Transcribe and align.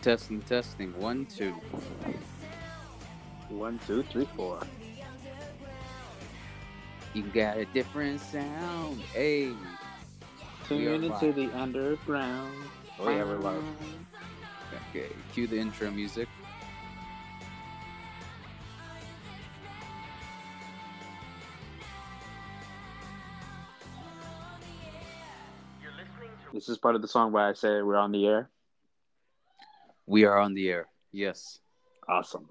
Testing, 0.00 0.40
testing. 0.42 0.98
One, 0.98 1.26
two. 1.26 1.54
One, 3.48 3.80
two, 3.86 4.04
three, 4.04 4.28
four. 4.36 4.60
You 7.14 7.24
got 7.24 7.56
a 7.56 7.64
different 7.66 8.20
sound. 8.20 9.00
Hey. 9.12 9.52
Tune 10.68 11.04
into 11.04 11.32
the 11.32 11.50
underground. 11.52 12.54
Oh 13.00 13.08
yeah, 13.10 13.24
we're 13.24 13.38
live. 13.38 13.62
Okay, 14.90 15.08
cue 15.32 15.46
the 15.46 15.58
intro 15.58 15.90
music. 15.90 16.28
This 26.52 26.68
is 26.68 26.78
part 26.78 26.94
of 26.94 27.02
the 27.02 27.08
song 27.08 27.32
where 27.32 27.46
I 27.46 27.52
say 27.52 27.82
we're 27.82 27.96
on 27.96 28.12
the 28.12 28.26
air. 28.26 28.50
We 30.08 30.24
are 30.24 30.38
on 30.38 30.54
the 30.54 30.70
air. 30.70 30.88
Yes. 31.12 31.60
Awesome. 32.08 32.48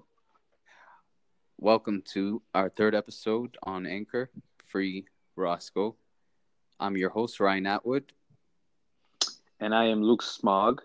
Welcome 1.58 2.04
to 2.12 2.40
our 2.54 2.68
third 2.68 2.94
episode 2.94 3.58
on 3.64 3.84
Anchor, 3.84 4.30
Free 4.64 5.06
Roscoe. 5.34 5.96
I'm 6.78 6.96
your 6.96 7.10
host, 7.10 7.40
Ryan 7.40 7.66
Atwood. 7.66 8.12
And 9.58 9.74
I 9.74 9.86
am 9.86 10.04
Luke 10.04 10.22
Smog. 10.22 10.82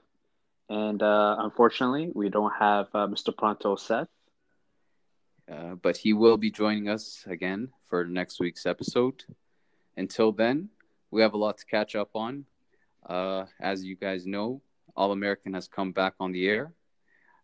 And 0.68 1.04
uh, 1.04 1.36
unfortunately, 1.38 2.10
we 2.16 2.30
don't 2.30 2.54
have 2.60 2.88
uh, 2.96 3.06
Mr. 3.06 3.38
Pronto 3.38 3.76
Seth. 3.76 4.08
Uh, 5.48 5.76
but 5.76 5.96
he 5.96 6.14
will 6.14 6.38
be 6.38 6.50
joining 6.50 6.90
us 6.90 7.24
again 7.28 7.70
for 7.86 8.04
next 8.04 8.40
week's 8.40 8.66
episode. 8.66 9.24
Until 9.96 10.32
then, 10.32 10.70
we 11.12 11.22
have 11.22 11.36
a 11.36 11.38
lot 11.38 11.60
to 11.60 11.66
catch 11.68 11.96
up 11.96 12.16
on. 12.16 12.46
Uh, 13.08 13.46
as 13.62 13.84
you 13.84 13.96
guys 13.96 14.26
know, 14.26 14.64
All 14.96 15.12
American 15.12 15.54
has 15.54 15.68
come 15.68 15.92
back 15.92 16.14
on 16.20 16.32
the 16.32 16.48
air. 16.48 16.72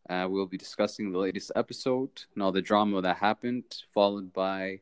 Uh, 0.10 0.28
we'll 0.30 0.46
be 0.48 0.58
discussing 0.58 1.12
the 1.12 1.20
latest 1.20 1.52
episode 1.56 2.10
and 2.34 2.44
all 2.44 2.52
the 2.52 2.62
drama 2.62 3.02
that 3.02 3.18
happened, 3.18 3.64
followed 3.94 4.34
by 4.34 4.80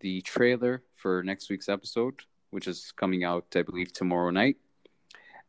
the 0.00 0.20
trailer 0.22 0.82
for 0.96 1.22
next 1.22 1.48
week's 1.48 1.68
episode, 1.68 2.22
which 2.50 2.66
is 2.66 2.92
coming 2.96 3.24
out, 3.24 3.46
I 3.54 3.62
believe, 3.62 3.92
tomorrow 3.92 4.30
night, 4.30 4.56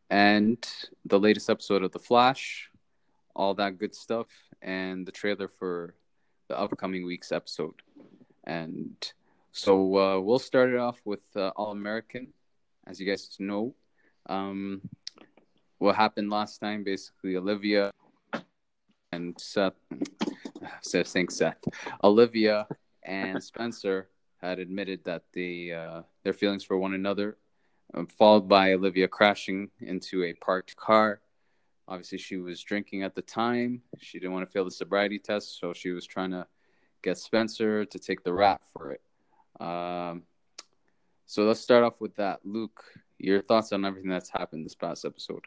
and 0.09 0.65
the 1.05 1.19
latest 1.19 1.49
episode 1.49 1.83
of 1.83 1.91
The 1.91 1.99
Flash, 1.99 2.69
all 3.35 3.53
that 3.55 3.79
good 3.79 3.95
stuff, 3.95 4.27
and 4.61 5.05
the 5.05 5.11
trailer 5.11 5.47
for 5.47 5.95
the 6.47 6.59
upcoming 6.59 7.05
week's 7.05 7.31
episode. 7.31 7.81
And 8.43 8.95
so 9.51 9.97
uh, 9.97 10.19
we'll 10.19 10.39
start 10.39 10.69
it 10.69 10.77
off 10.77 10.99
with 11.03 11.25
uh, 11.35 11.51
All 11.55 11.71
American. 11.71 12.27
As 12.85 12.99
you 12.99 13.07
guys 13.07 13.35
know, 13.39 13.73
um, 14.27 14.81
what 15.77 15.95
happened 15.95 16.29
last 16.29 16.59
time 16.59 16.83
basically, 16.83 17.35
Olivia 17.37 17.91
and 19.11 19.35
Seth, 19.39 19.73
Seth 20.81 21.07
saying 21.07 21.29
Seth, 21.29 21.63
Olivia 22.03 22.67
and 23.03 23.41
Spencer 23.43 24.09
had 24.41 24.59
admitted 24.59 25.03
that 25.05 25.23
they, 25.33 25.71
uh, 25.71 26.01
their 26.23 26.33
feelings 26.33 26.63
for 26.63 26.77
one 26.77 26.93
another, 26.93 27.37
um, 27.93 28.07
followed 28.07 28.47
by 28.47 28.73
Olivia 28.73 29.07
crashing 29.07 29.69
into 29.79 30.23
a 30.23 30.33
parked 30.33 30.75
car. 30.75 31.21
Obviously, 31.87 32.17
she 32.17 32.37
was 32.37 32.61
drinking 32.61 33.03
at 33.03 33.15
the 33.15 33.21
time. 33.21 33.81
She 33.99 34.19
didn't 34.19 34.33
want 34.33 34.45
to 34.47 34.51
fail 34.51 34.65
the 34.65 34.71
sobriety 34.71 35.19
test, 35.19 35.59
so 35.59 35.71
she 35.73 35.91
was 35.91 36.05
trying 36.05 36.31
to 36.31 36.47
get 37.03 37.17
Spencer 37.17 37.85
to 37.85 37.99
take 37.99 38.23
the 38.23 38.33
rap 38.33 38.63
for 38.73 38.91
it. 38.91 39.01
Um, 39.61 40.23
so 41.27 41.43
let's 41.43 41.59
start 41.59 41.83
off 41.83 42.01
with 42.01 42.15
that. 42.15 42.39
Luke, 42.43 42.83
your 43.17 43.41
thoughts 43.41 43.71
on 43.71 43.85
everything 43.85 44.09
that's 44.09 44.29
happened 44.29 44.65
this 44.65 44.75
past 44.75 45.05
episode? 45.05 45.45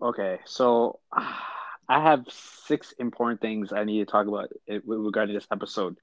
Okay, 0.00 0.38
so 0.44 0.98
I 1.12 2.00
have 2.02 2.24
six 2.30 2.92
important 2.98 3.40
things 3.40 3.72
I 3.72 3.84
need 3.84 3.98
to 3.98 4.10
talk 4.10 4.26
about 4.26 4.50
regarding 4.86 5.34
this 5.34 5.48
episode. 5.50 5.96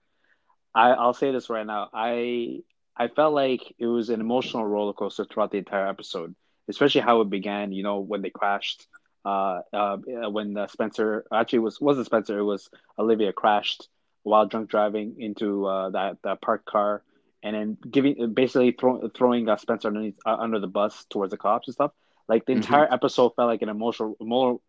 I, 0.76 0.90
I'll 0.92 1.14
say 1.14 1.32
this 1.32 1.50
right 1.50 1.66
now. 1.66 1.90
I 1.94 2.60
I 2.98 3.08
felt 3.08 3.34
like 3.34 3.62
it 3.80 3.88
was 3.88 4.10
an 4.10 4.20
emotional 4.20 4.66
roller 4.66 4.94
coaster 4.94 5.26
throughout 5.26 5.52
the 5.52 5.60
entire 5.60 5.88
episode, 5.88 6.36
especially 6.68 7.02
how 7.02 7.22
it 7.22 7.30
began. 7.30 7.72
You 7.72 7.84
know, 7.84 8.00
when 8.00 8.22
they 8.22 8.30
crashed. 8.30 8.88
Uh, 9.26 9.62
uh, 9.74 9.98
when 10.30 10.56
uh, 10.58 10.68
Spencer 10.68 11.26
actually 11.34 11.60
was 11.60 11.82
wasn't 11.82 12.06
Spencer, 12.06 12.40
it 12.40 12.44
was 12.44 12.70
Olivia 12.98 13.34
crashed 13.34 13.90
while 14.24 14.46
drunk 14.46 14.70
driving 14.70 15.16
into 15.20 15.66
uh, 15.66 15.90
that 15.90 16.18
that 16.24 16.42
parked 16.42 16.66
car, 16.66 17.04
and 17.44 17.56
then 17.56 17.78
giving 17.92 18.34
basically 18.34 18.72
throw, 18.72 19.10
throwing 19.10 19.50
uh, 19.50 19.58
Spencer 19.58 19.90
underneath, 19.90 20.16
uh, 20.26 20.36
under 20.36 20.60
the 20.60 20.68
bus 20.68 21.06
towards 21.10 21.32
the 21.32 21.38
cops 21.38 21.68
and 21.68 21.74
stuff. 21.74 21.92
Like 22.28 22.46
the 22.46 22.54
Mhm. 22.54 22.58
entire 22.58 22.92
episode 22.94 23.30
felt 23.36 23.48
like 23.48 23.62
an 23.62 23.70
emotional, 23.70 24.16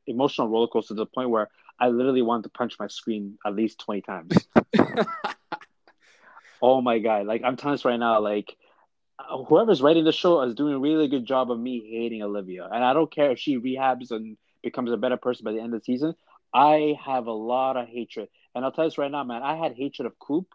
emotional 0.07 0.49
roller 0.49 0.69
coaster 0.69 0.95
to 0.95 0.99
the 0.99 1.07
point 1.07 1.31
where 1.31 1.49
I 1.81 1.89
literally 1.89 2.23
wanted 2.23 2.45
to 2.45 2.51
punch 2.51 2.79
my 2.79 2.87
screen 2.89 3.39
at 3.47 3.55
least 3.55 3.81
twenty 3.81 4.03
times. 4.03 4.49
oh 6.63 6.81
my 6.81 6.99
god! 6.99 7.27
Like 7.27 7.43
I'm 7.45 7.57
telling 7.57 7.79
you 7.83 7.91
right 7.91 7.99
now, 7.99 8.21
like 8.21 8.57
uh, 9.19 9.45
whoever's 9.45 9.83
writing 9.83 10.05
the 10.05 10.13
show 10.13 10.41
is 10.43 10.55
doing 10.55 10.75
a 10.75 10.79
really 10.79 11.09
good 11.09 11.25
job 11.25 11.51
of 11.51 11.59
me 11.59 11.81
hating 11.91 12.23
Olivia, 12.23 12.69
and 12.71 12.85
I 12.85 12.93
don't 12.93 13.11
care 13.11 13.31
if 13.31 13.39
she 13.39 13.59
rehabs 13.59 14.11
and 14.11 14.37
becomes 14.63 14.91
a 14.93 14.97
better 14.97 15.17
person 15.17 15.45
by 15.45 15.53
the 15.53 15.61
end 15.61 15.75
of 15.75 15.81
the 15.81 15.85
season. 15.85 16.15
I 16.53 16.97
have 17.05 17.27
a 17.27 17.33
lot 17.33 17.77
of 17.77 17.89
hatred, 17.89 18.29
and 18.55 18.65
I'll 18.65 18.73
tell 18.73 18.85
you 18.85 18.91
this 18.91 18.99
right 18.99 19.11
now, 19.11 19.25
man. 19.25 19.43
I 19.43 19.57
had 19.57 19.75
hatred 19.75 20.07
of 20.07 20.19
Coop 20.19 20.47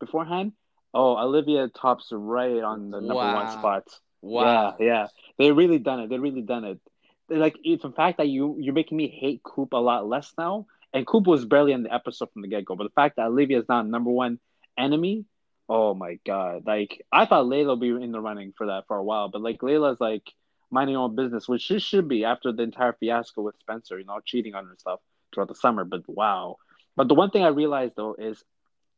beforehand. 0.00 0.52
Oh, 0.94 1.16
Olivia 1.16 1.68
tops 1.68 2.08
right 2.12 2.62
on 2.62 2.90
the 2.90 3.00
number 3.00 3.14
one 3.34 3.48
spot. 3.58 3.84
Wow. 4.22 4.76
Yeah, 4.78 4.86
yeah. 4.86 5.06
They 5.38 5.52
really 5.52 5.78
done 5.78 6.00
it. 6.00 6.10
They 6.10 6.18
really 6.18 6.42
done 6.42 6.64
it. 6.64 6.80
Like 7.28 7.56
if 7.64 7.82
the 7.82 7.92
fact 7.92 8.18
that 8.18 8.28
you 8.28 8.56
you're 8.58 8.74
making 8.74 8.96
me 8.96 9.08
hate 9.08 9.42
Coop 9.42 9.72
a 9.72 9.76
lot 9.76 10.08
less 10.08 10.32
now, 10.38 10.66
and 10.92 11.06
Coop 11.06 11.26
was 11.26 11.44
barely 11.44 11.72
in 11.72 11.82
the 11.82 11.92
episode 11.92 12.30
from 12.32 12.42
the 12.42 12.48
get 12.48 12.64
go, 12.64 12.76
but 12.76 12.84
the 12.84 12.90
fact 12.90 13.16
that 13.16 13.26
Olivia 13.26 13.60
is 13.60 13.68
now 13.68 13.82
number 13.82 14.10
one 14.10 14.38
enemy, 14.76 15.24
oh 15.68 15.94
my 15.94 16.18
god! 16.26 16.66
Like 16.66 17.04
I 17.10 17.26
thought 17.26 17.46
Layla 17.46 17.68
would 17.68 17.80
be 17.80 17.88
in 17.88 18.12
the 18.12 18.20
running 18.20 18.52
for 18.56 18.66
that 18.66 18.86
for 18.86 18.96
a 18.96 19.04
while, 19.04 19.28
but 19.28 19.40
like 19.40 19.58
Layla's 19.58 20.00
like 20.00 20.30
minding 20.70 20.94
her 20.94 21.02
own 21.02 21.14
business, 21.16 21.48
which 21.48 21.62
she 21.62 21.78
should 21.78 22.08
be 22.08 22.24
after 22.24 22.52
the 22.52 22.62
entire 22.62 22.92
fiasco 22.94 23.42
with 23.42 23.58
Spencer, 23.60 23.98
you 23.98 24.04
know, 24.04 24.20
cheating 24.24 24.54
on 24.54 24.66
her 24.66 24.76
stuff 24.78 25.00
throughout 25.32 25.48
the 25.48 25.54
summer. 25.54 25.84
But 25.84 26.02
wow! 26.06 26.56
But 26.96 27.08
the 27.08 27.14
one 27.14 27.30
thing 27.30 27.44
I 27.44 27.48
realized 27.48 27.94
though 27.96 28.14
is 28.18 28.42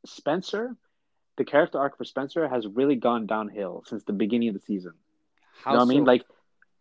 Spencer, 0.06 0.77
the 1.37 1.45
character 1.45 1.79
arc 1.79 1.97
for 1.97 2.05
Spencer 2.05 2.49
has 2.49 2.67
really 2.67 2.97
gone 2.97 3.27
downhill 3.27 3.85
since 3.87 4.03
the 4.05 4.12
beginning 4.12 4.49
of 4.49 4.55
the 4.55 4.61
season. 4.61 4.95
How 5.62 5.72
You 5.72 5.78
know 5.78 5.84
what 5.84 5.92
I 5.92 5.94
mean? 5.94 6.04
Like, 6.04 6.25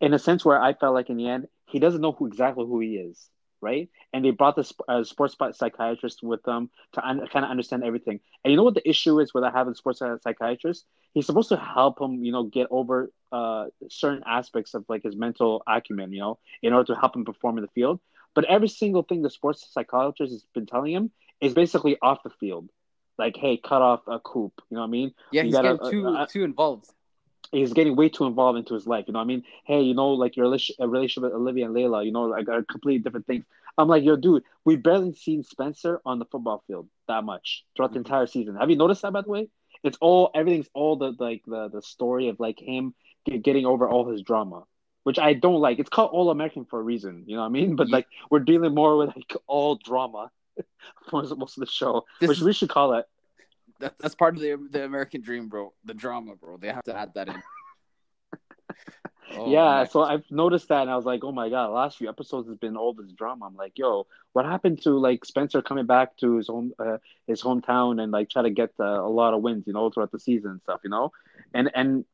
in 0.01 0.13
a 0.13 0.19
sense 0.19 0.43
where 0.43 0.61
I 0.61 0.73
felt 0.73 0.93
like 0.93 1.09
in 1.09 1.17
the 1.17 1.27
end, 1.27 1.47
he 1.65 1.79
doesn't 1.79 2.01
know 2.01 2.11
who 2.11 2.27
exactly 2.27 2.65
who 2.65 2.79
he 2.79 2.95
is, 2.97 3.29
right? 3.61 3.89
And 4.11 4.23
they 4.23 4.31
brought 4.31 4.55
the 4.55 4.69
uh, 4.87 5.03
sports 5.03 5.35
psychiatrist 5.53 6.21
with 6.21 6.43
them 6.43 6.69
to 6.93 7.07
un- 7.07 7.25
kind 7.27 7.45
of 7.45 7.51
understand 7.51 7.83
everything. 7.83 8.19
And 8.43 8.51
you 8.51 8.57
know 8.57 8.63
what 8.63 8.75
the 8.75 8.87
issue 8.87 9.19
is 9.19 9.33
with 9.33 9.43
having 9.43 9.71
a 9.71 9.75
sports 9.75 10.01
psychiatrist? 10.21 10.85
He's 11.13 11.25
supposed 11.25 11.49
to 11.49 11.57
help 11.57 12.01
him, 12.01 12.23
you 12.23 12.31
know, 12.31 12.43
get 12.43 12.67
over 12.69 13.11
uh, 13.31 13.67
certain 13.89 14.23
aspects 14.27 14.73
of 14.73 14.85
like 14.89 15.03
his 15.03 15.15
mental 15.15 15.63
acumen, 15.67 16.11
you 16.11 16.19
know, 16.19 16.39
in 16.61 16.73
order 16.73 16.93
to 16.93 16.99
help 16.99 17.15
him 17.15 17.25
perform 17.25 17.57
in 17.57 17.63
the 17.63 17.69
field. 17.69 17.99
But 18.35 18.45
every 18.45 18.67
single 18.67 19.03
thing 19.03 19.21
the 19.21 19.29
sports 19.29 19.67
psychologist 19.71 20.31
has 20.31 20.45
been 20.53 20.65
telling 20.65 20.91
him 20.93 21.11
is 21.39 21.53
basically 21.53 21.97
off 22.01 22.23
the 22.23 22.31
field. 22.31 22.69
Like, 23.17 23.37
hey, 23.37 23.57
cut 23.57 23.81
off 23.81 24.01
a 24.07 24.19
coop. 24.19 24.53
You 24.69 24.75
know 24.75 24.81
what 24.81 24.87
I 24.87 24.91
mean? 24.91 25.13
yeah, 25.31 25.43
you 25.43 25.47
he's 25.47 25.53
gotta- 25.53 25.77
getting 25.77 25.91
too 25.91 26.07
uh, 26.07 26.23
uh, 26.23 26.25
too 26.25 26.43
involved. 26.43 26.89
He's 27.53 27.73
getting 27.73 27.95
way 27.95 28.09
too 28.09 28.25
involved 28.25 28.57
into 28.59 28.73
his 28.73 28.85
life. 28.87 29.05
You 29.07 29.13
know 29.13 29.19
what 29.19 29.23
I 29.25 29.27
mean? 29.27 29.43
Hey, 29.65 29.81
you 29.81 29.93
know, 29.93 30.09
like 30.09 30.35
your 30.35 30.45
relationship 30.49 31.23
with 31.23 31.33
Olivia 31.33 31.65
and 31.65 31.75
Layla, 31.75 32.05
you 32.05 32.11
know, 32.11 32.23
like 32.23 32.49
are 32.49 32.63
completely 32.63 32.99
different 32.99 33.27
things. 33.27 33.45
I'm 33.77 33.87
like, 33.87 34.03
yo, 34.03 34.15
dude, 34.15 34.43
we've 34.65 34.81
barely 34.83 35.13
seen 35.13 35.43
Spencer 35.43 36.01
on 36.05 36.19
the 36.19 36.25
football 36.25 36.63
field 36.67 36.87
that 37.07 37.23
much 37.23 37.63
throughout 37.75 37.93
the 37.93 37.99
Mhm. 37.99 38.05
entire 38.05 38.27
season. 38.27 38.55
Have 38.55 38.69
you 38.69 38.75
noticed 38.75 39.01
that, 39.03 39.13
by 39.13 39.21
the 39.21 39.29
way? 39.29 39.49
It's 39.83 39.97
all 39.99 40.31
everything's 40.35 40.69
all 40.73 40.95
the 40.95 41.13
like 41.19 41.41
the 41.45 41.69
the 41.69 41.81
story 41.81 42.27
of 42.29 42.39
like 42.39 42.59
him 42.59 42.93
getting 43.25 43.65
over 43.65 43.87
all 43.89 44.05
his 44.09 44.21
drama, 44.21 44.63
which 45.03 45.19
I 45.19 45.33
don't 45.33 45.59
like. 45.59 45.79
It's 45.79 45.89
called 45.89 46.11
All 46.13 46.29
American 46.29 46.65
for 46.65 46.79
a 46.79 46.83
reason. 46.83 47.23
You 47.27 47.35
know 47.35 47.41
what 47.41 47.47
I 47.47 47.51
mean? 47.51 47.75
But 47.75 47.89
like 47.89 48.07
we're 48.29 48.39
dealing 48.39 48.73
more 48.73 48.95
with 48.97 49.15
like 49.15 49.33
all 49.47 49.75
drama 49.75 50.31
for 51.09 51.23
most 51.35 51.57
of 51.57 51.61
the 51.65 51.71
show, 51.71 52.05
This 52.19 52.29
which 52.29 52.37
is- 52.39 52.43
we 52.43 52.53
should 52.53 52.69
call 52.69 52.93
it. 52.93 53.05
That, 53.83 53.95
that's 53.99 54.15
part 54.15 54.35
of 54.35 54.41
the 54.41 54.55
the 54.71 54.85
American 54.85 55.19
dream, 55.21 55.49
bro. 55.49 55.73
The 55.83 55.93
drama, 55.93 56.35
bro. 56.35 56.55
They 56.55 56.69
have 56.69 56.83
to 56.83 56.97
add 56.97 57.13
that 57.15 57.27
in. 57.27 57.35
Oh, 59.35 59.49
yeah, 59.51 59.77
my- 59.79 59.85
so 59.85 60.03
I've 60.03 60.29
noticed 60.29 60.67
that, 60.67 60.81
and 60.83 60.91
I 60.91 60.95
was 60.95 61.05
like, 61.05 61.23
oh 61.23 61.31
my 61.31 61.49
god, 61.49 61.67
the 61.67 61.73
last 61.73 61.97
few 61.97 62.07
episodes 62.07 62.47
has 62.49 62.57
been 62.57 62.77
all 62.77 62.93
this 62.93 63.11
drama. 63.13 63.45
I'm 63.47 63.55
like, 63.55 63.79
yo, 63.79 64.05
what 64.33 64.45
happened 64.45 64.81
to 64.83 64.91
like 64.91 65.25
Spencer 65.25 65.61
coming 65.61 65.87
back 65.87 66.15
to 66.17 66.35
his 66.37 66.47
home, 66.47 66.71
uh, 66.77 66.97
his 67.25 67.41
hometown, 67.41 68.01
and 68.01 68.11
like 68.11 68.29
try 68.29 68.43
to 68.43 68.51
get 68.51 68.71
uh, 68.79 68.83
a 68.83 69.09
lot 69.09 69.33
of 69.33 69.41
wins, 69.41 69.65
you 69.65 69.73
know, 69.73 69.89
throughout 69.89 70.11
the 70.11 70.19
season 70.19 70.51
and 70.51 70.61
stuff, 70.61 70.81
you 70.83 70.89
know, 70.91 71.11
and 71.53 71.71
and 71.73 72.05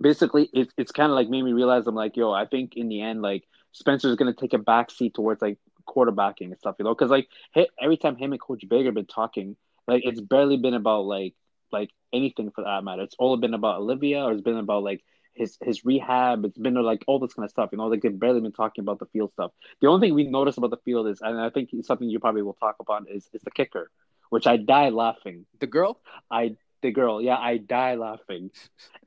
basically 0.00 0.48
it, 0.52 0.68
it's 0.76 0.92
kind 0.92 1.10
of 1.10 1.16
like 1.16 1.28
made 1.28 1.42
me 1.42 1.52
realize 1.52 1.86
I'm 1.86 1.96
like, 1.96 2.16
yo, 2.16 2.30
I 2.32 2.46
think 2.46 2.76
in 2.76 2.88
the 2.88 3.00
end, 3.00 3.22
like 3.22 3.42
Spencer's 3.72 4.14
gonna 4.14 4.32
take 4.34 4.52
a 4.52 4.58
back 4.58 4.90
seat 4.92 5.14
towards 5.14 5.42
like 5.42 5.58
quarterbacking 5.88 6.46
and 6.52 6.58
stuff, 6.58 6.76
you 6.78 6.84
know, 6.84 6.94
because 6.94 7.10
like 7.10 7.28
he, 7.54 7.68
every 7.80 7.96
time 7.96 8.16
him 8.16 8.32
and 8.32 8.40
Coach 8.40 8.64
Baker 8.68 8.92
been 8.92 9.06
talking, 9.06 9.56
like 9.86 10.02
it's 10.04 10.20
barely 10.20 10.56
been 10.56 10.74
about 10.74 11.06
like 11.06 11.34
like 11.72 11.90
anything 12.12 12.50
for 12.50 12.64
that 12.64 12.84
matter. 12.84 13.02
It's 13.02 13.16
all 13.18 13.36
been 13.36 13.54
about 13.54 13.80
Olivia, 13.80 14.24
or 14.24 14.32
it's 14.32 14.42
been 14.42 14.58
about 14.58 14.82
like 14.82 15.02
his 15.34 15.58
his 15.62 15.84
rehab. 15.84 16.44
It's 16.44 16.58
been 16.58 16.74
like 16.74 17.04
all 17.06 17.18
this 17.18 17.34
kind 17.34 17.44
of 17.44 17.50
stuff. 17.50 17.70
You 17.72 17.78
know, 17.78 17.86
like 17.86 18.02
they've 18.02 18.18
barely 18.18 18.40
been 18.40 18.52
talking 18.52 18.82
about 18.82 18.98
the 18.98 19.06
field 19.06 19.32
stuff. 19.32 19.52
The 19.80 19.88
only 19.88 20.08
thing 20.08 20.14
we 20.14 20.24
notice 20.24 20.56
about 20.56 20.70
the 20.70 20.78
field 20.84 21.08
is, 21.08 21.20
and 21.20 21.38
I 21.40 21.50
think 21.50 21.70
it's 21.72 21.86
something 21.88 22.08
you 22.08 22.20
probably 22.20 22.42
will 22.42 22.54
talk 22.54 22.76
about 22.80 23.06
is 23.10 23.28
is 23.32 23.42
the 23.42 23.50
kicker, 23.50 23.90
which 24.30 24.46
I 24.46 24.56
die 24.56 24.90
laughing. 24.90 25.46
The 25.60 25.66
girl? 25.66 26.00
I 26.30 26.56
the 26.82 26.90
girl, 26.90 27.20
yeah, 27.22 27.36
I 27.36 27.58
die 27.58 27.94
laughing. 27.94 28.50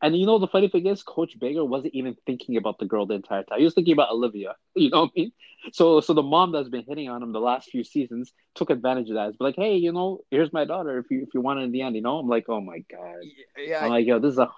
And 0.01 0.18
you 0.18 0.25
know 0.25 0.39
the 0.39 0.48
funny 0.48 0.69
thing 0.69 0.86
is, 0.86 1.04
Coach 1.04 1.38
Baker 1.39 1.63
wasn't 1.66 1.94
even 1.94 2.16
thinking 2.25 2.57
about 2.57 2.80
the 2.80 2.86
girl 2.86 3.06
the 3.06 3.16
entire 3.16 3.44
time. 3.44 3.60
He 3.60 3.66
was 3.66 3.74
thinking 3.74 3.94
about 3.94 4.12
Olivia. 4.12 4.56
You 4.75 4.89
know 4.92 5.01
what 5.01 5.12
I 5.18 5.19
mean? 5.19 5.31
So 5.74 6.00
so 6.00 6.13
the 6.13 6.24
mom 6.24 6.54
that's 6.54 6.69
been 6.69 6.86
hitting 6.88 7.10
on 7.10 7.21
him 7.21 7.33
the 7.33 7.39
last 7.39 7.69
few 7.69 7.83
seasons 7.83 8.31
took 8.56 8.69
advantage 8.69 9.10
of 9.10 9.16
that. 9.16 9.30
It's 9.30 9.42
like, 9.42 9.56
hey, 9.56 9.75
you 9.75 9.92
know, 9.92 10.21
here's 10.31 10.54
my 10.54 10.63
daughter. 10.63 11.00
If 11.00 11.12
you 11.12 11.24
if 11.24 11.33
you 11.33 11.42
want 11.42 11.60
it 11.60 11.63
in 11.63 11.71
the 11.71 11.81
end, 11.81 11.95
you 11.95 12.01
know, 12.01 12.18
I'm 12.18 12.30
like, 12.30 12.45
oh 12.48 12.62
my 12.62 12.80
god. 12.89 13.24
Yeah. 13.57 13.83
I'm 13.83 13.89
like, 13.89 14.06
yo, 14.06 14.19
this 14.19 14.33
is 14.33 14.39
a 14.39 14.50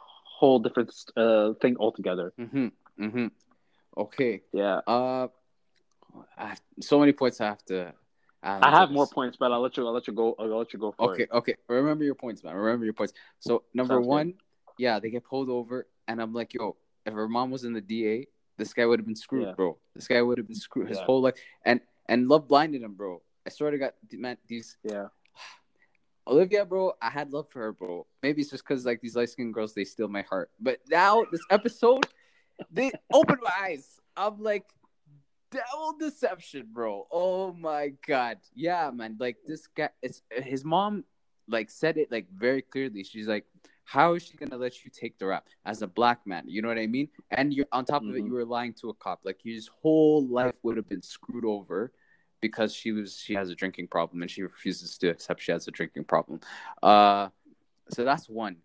whole 0.42 0.60
different 0.60 0.94
uh, 1.18 1.54
thing 1.62 1.76
altogether. 1.80 2.34
Mm-hmm. 2.40 2.68
Mm-hmm. 3.04 3.28
Okay. 3.98 4.42
Yeah. 4.52 4.82
Uh, 4.86 5.28
I 6.38 6.56
so 6.82 7.00
many 7.00 7.14
points 7.14 7.42
I 7.42 7.46
have 7.46 7.66
to. 7.66 7.94
Add 8.44 8.64
I 8.64 8.70
have 8.72 8.92
more 8.92 9.08
points, 9.08 9.38
but 9.38 9.52
I'll 9.52 9.62
let 9.62 9.78
you. 9.78 9.86
I'll 9.86 9.94
let 9.94 10.08
you 10.08 10.14
go. 10.14 10.36
I'll 10.40 10.58
let 10.58 10.74
you 10.74 10.80
go 10.80 10.92
for 10.92 11.14
Okay, 11.14 11.24
it. 11.24 11.32
okay. 11.32 11.56
Remember 11.68 12.04
your 12.04 12.16
points, 12.16 12.44
man. 12.44 12.56
Remember 12.56 12.86
your 12.86 12.94
points. 12.94 13.14
So 13.40 13.64
number 13.74 13.96
Sounds 13.96 14.06
good. 14.06 14.10
one, 14.10 14.34
yeah, 14.78 15.00
they 15.00 15.10
get 15.10 15.24
pulled 15.24 15.50
over, 15.50 15.88
and 16.08 16.22
I'm 16.22 16.34
like, 16.34 16.54
yo, 16.54 16.76
if 17.06 17.14
her 17.14 17.28
mom 17.28 17.52
was 17.52 17.64
in 17.64 17.74
the 17.74 17.82
DA, 17.82 18.28
this 18.58 18.74
guy 18.74 18.86
would 18.86 19.00
have 19.00 19.06
been 19.06 19.16
screwed, 19.16 19.48
Yeah. 19.48 19.54
bro. 19.54 19.78
This 19.96 20.08
guy 20.08 20.22
would 20.22 20.38
have 20.38 20.48
been 20.48 20.56
screwed 20.56 20.88
his 20.90 20.98
Yeah. 20.98 21.06
whole 21.06 21.22
life, 21.22 21.36
and 21.66 21.82
and 22.08 22.28
love 22.28 22.48
blinded 22.48 22.82
him, 22.82 22.94
bro. 22.94 23.22
I 23.46 23.50
swear 23.50 23.72
to 23.72 23.78
God, 23.78 23.94
man, 24.14 24.38
these 24.48 24.78
Yeah. 24.84 25.08
Olivia, 26.28 26.66
bro, 26.66 26.94
I 27.02 27.10
had 27.10 27.34
love 27.34 27.50
for 27.50 27.60
her, 27.60 27.72
bro. 27.74 28.06
Maybe 28.22 28.42
it's 28.42 28.52
just 28.52 28.64
because 28.64 28.86
like 28.86 29.02
these 29.02 29.16
light 29.16 29.30
skinned 29.30 29.54
girls, 29.54 29.74
they 29.74 29.84
steal 29.84 30.08
my 30.08 30.22
heart. 30.22 30.52
But 30.60 30.80
now 30.88 31.26
this 31.32 31.42
episode, 31.50 32.06
they 32.72 32.92
opened 33.12 33.40
my 33.42 33.52
eyes. 33.60 34.00
I'm 34.16 34.42
like, 34.42 34.66
devil 35.52 35.96
deception, 36.00 36.68
bro. 36.72 37.08
Oh 37.12 37.54
my 37.54 37.94
god, 38.08 38.38
yeah, 38.56 38.90
man. 38.92 39.18
Like 39.20 39.38
this 39.46 39.68
guy, 39.68 39.90
it's 40.02 40.22
his 40.32 40.64
mom. 40.66 41.04
Like 41.48 41.70
said 41.70 41.98
it 41.98 42.12
like 42.12 42.28
very 42.34 42.62
clearly. 42.62 43.04
She's 43.04 43.28
like, 43.28 43.46
how 43.84 44.14
is 44.14 44.24
she 44.24 44.38
gonna 44.38 44.58
let 44.58 44.86
you 44.86 44.92
take 44.92 45.18
the 45.20 45.26
rap 45.28 45.48
as 45.66 45.82
a 45.82 45.88
black 45.88 46.26
man? 46.26 46.46
You 46.48 46.62
know 46.62 46.70
what 46.70 46.78
I 46.78 46.88
mean? 46.88 47.10
And 47.32 47.54
you're 47.54 47.68
on 47.72 47.84
top 47.86 48.04
of 48.04 48.10
it, 48.16 48.24
Mhm. 48.24 48.28
you 48.28 48.34
were 48.34 48.46
lying 48.46 48.74
to 48.76 48.90
a 48.90 48.94
cop. 48.94 49.22
Like 49.26 49.40
his 49.44 49.68
whole 49.68 50.26
life 50.28 50.56
would 50.64 50.78
have 50.78 50.88
been 50.88 51.02
screwed 51.02 51.44
over 51.46 51.92
because 52.40 52.74
she 52.74 52.92
was 52.92 53.18
she 53.18 53.34
has 53.34 53.50
a 53.50 53.56
drinking 53.56 53.88
problem 53.88 54.22
and 54.22 54.32
she 54.32 54.44
refuses 54.44 54.98
to 55.00 55.10
accept 55.10 55.42
she 55.42 55.52
has 55.52 55.68
a 55.68 55.72
drinking 55.72 56.06
problem. 56.06 56.40
Uh, 56.82 57.30
so 57.90 58.06
that's 58.06 58.30
one. 58.30 58.58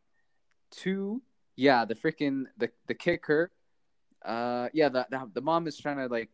Two, 0.70 1.22
yeah, 1.56 1.84
the 1.84 1.94
freaking 1.94 2.44
the 2.56 2.70
the 2.86 2.94
kicker. 2.94 3.50
Uh, 4.24 4.68
yeah, 4.72 4.88
the, 4.88 5.06
the 5.10 5.30
the 5.34 5.40
mom 5.40 5.66
is 5.66 5.76
trying 5.78 5.96
to 5.96 6.06
like. 6.06 6.30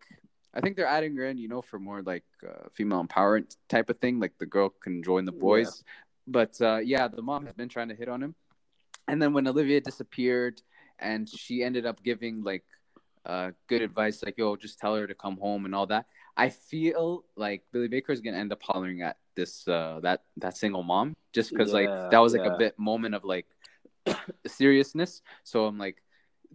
I 0.55 0.61
think 0.61 0.77
they're 0.77 0.87
adding 0.87 1.17
her 1.17 1.27
in, 1.27 1.39
you 1.39 1.49
know, 1.49 1.63
for 1.63 1.79
more 1.79 2.03
like 2.03 2.25
uh, 2.47 2.69
female 2.73 3.05
empowerment 3.05 3.57
type 3.69 3.89
of 3.89 3.99
thing. 3.99 4.21
Like 4.21 4.37
the 4.39 4.47
girl 4.47 4.69
can 4.69 5.03
join 5.03 5.25
the 5.25 5.33
boys. 5.33 5.83
But 6.27 6.61
uh, 6.61 6.79
yeah, 6.79 7.09
the 7.09 7.23
mom 7.23 7.47
has 7.47 7.55
been 7.55 7.69
trying 7.69 7.89
to 7.89 7.95
hit 7.95 8.09
on 8.09 8.23
him. 8.23 8.35
And 9.09 9.21
then 9.21 9.33
when 9.33 9.47
Olivia 9.49 9.81
disappeared, 9.81 10.63
and 10.99 11.29
she 11.29 11.65
ended 11.65 11.85
up 11.85 12.03
giving 12.03 12.45
like 12.45 12.65
uh, 13.27 13.51
good 13.67 13.83
advice, 13.83 14.23
like 14.23 14.39
"Yo, 14.39 14.57
just 14.57 14.79
tell 14.79 14.95
her 14.95 15.07
to 15.07 15.15
come 15.15 15.37
home" 15.37 15.65
and 15.65 15.75
all 15.75 15.87
that. 15.87 16.07
I 16.37 16.49
feel 16.49 17.25
like 17.37 17.63
Billy 17.73 17.89
Baker 17.89 18.13
is 18.13 18.21
gonna 18.21 18.39
end 18.39 18.53
up 18.53 18.63
hollering 18.63 19.03
at 19.03 19.17
this 19.35 19.67
uh, 19.67 20.01
that 20.03 20.23
that 20.37 20.57
single 20.57 20.83
mom 20.83 21.17
just 21.33 21.51
because 21.51 21.69
Yeah, 21.69 21.81
like 21.81 22.11
that 22.11 22.19
was 22.19 22.33
like 22.33 22.45
yeah. 22.45 22.55
a 22.55 22.59
bit 22.59 22.79
moment 22.79 23.15
of 23.15 23.25
like 23.25 23.47
seriousness. 24.47 25.23
So 25.45 25.67
I'm 25.67 25.79
like, 25.79 26.03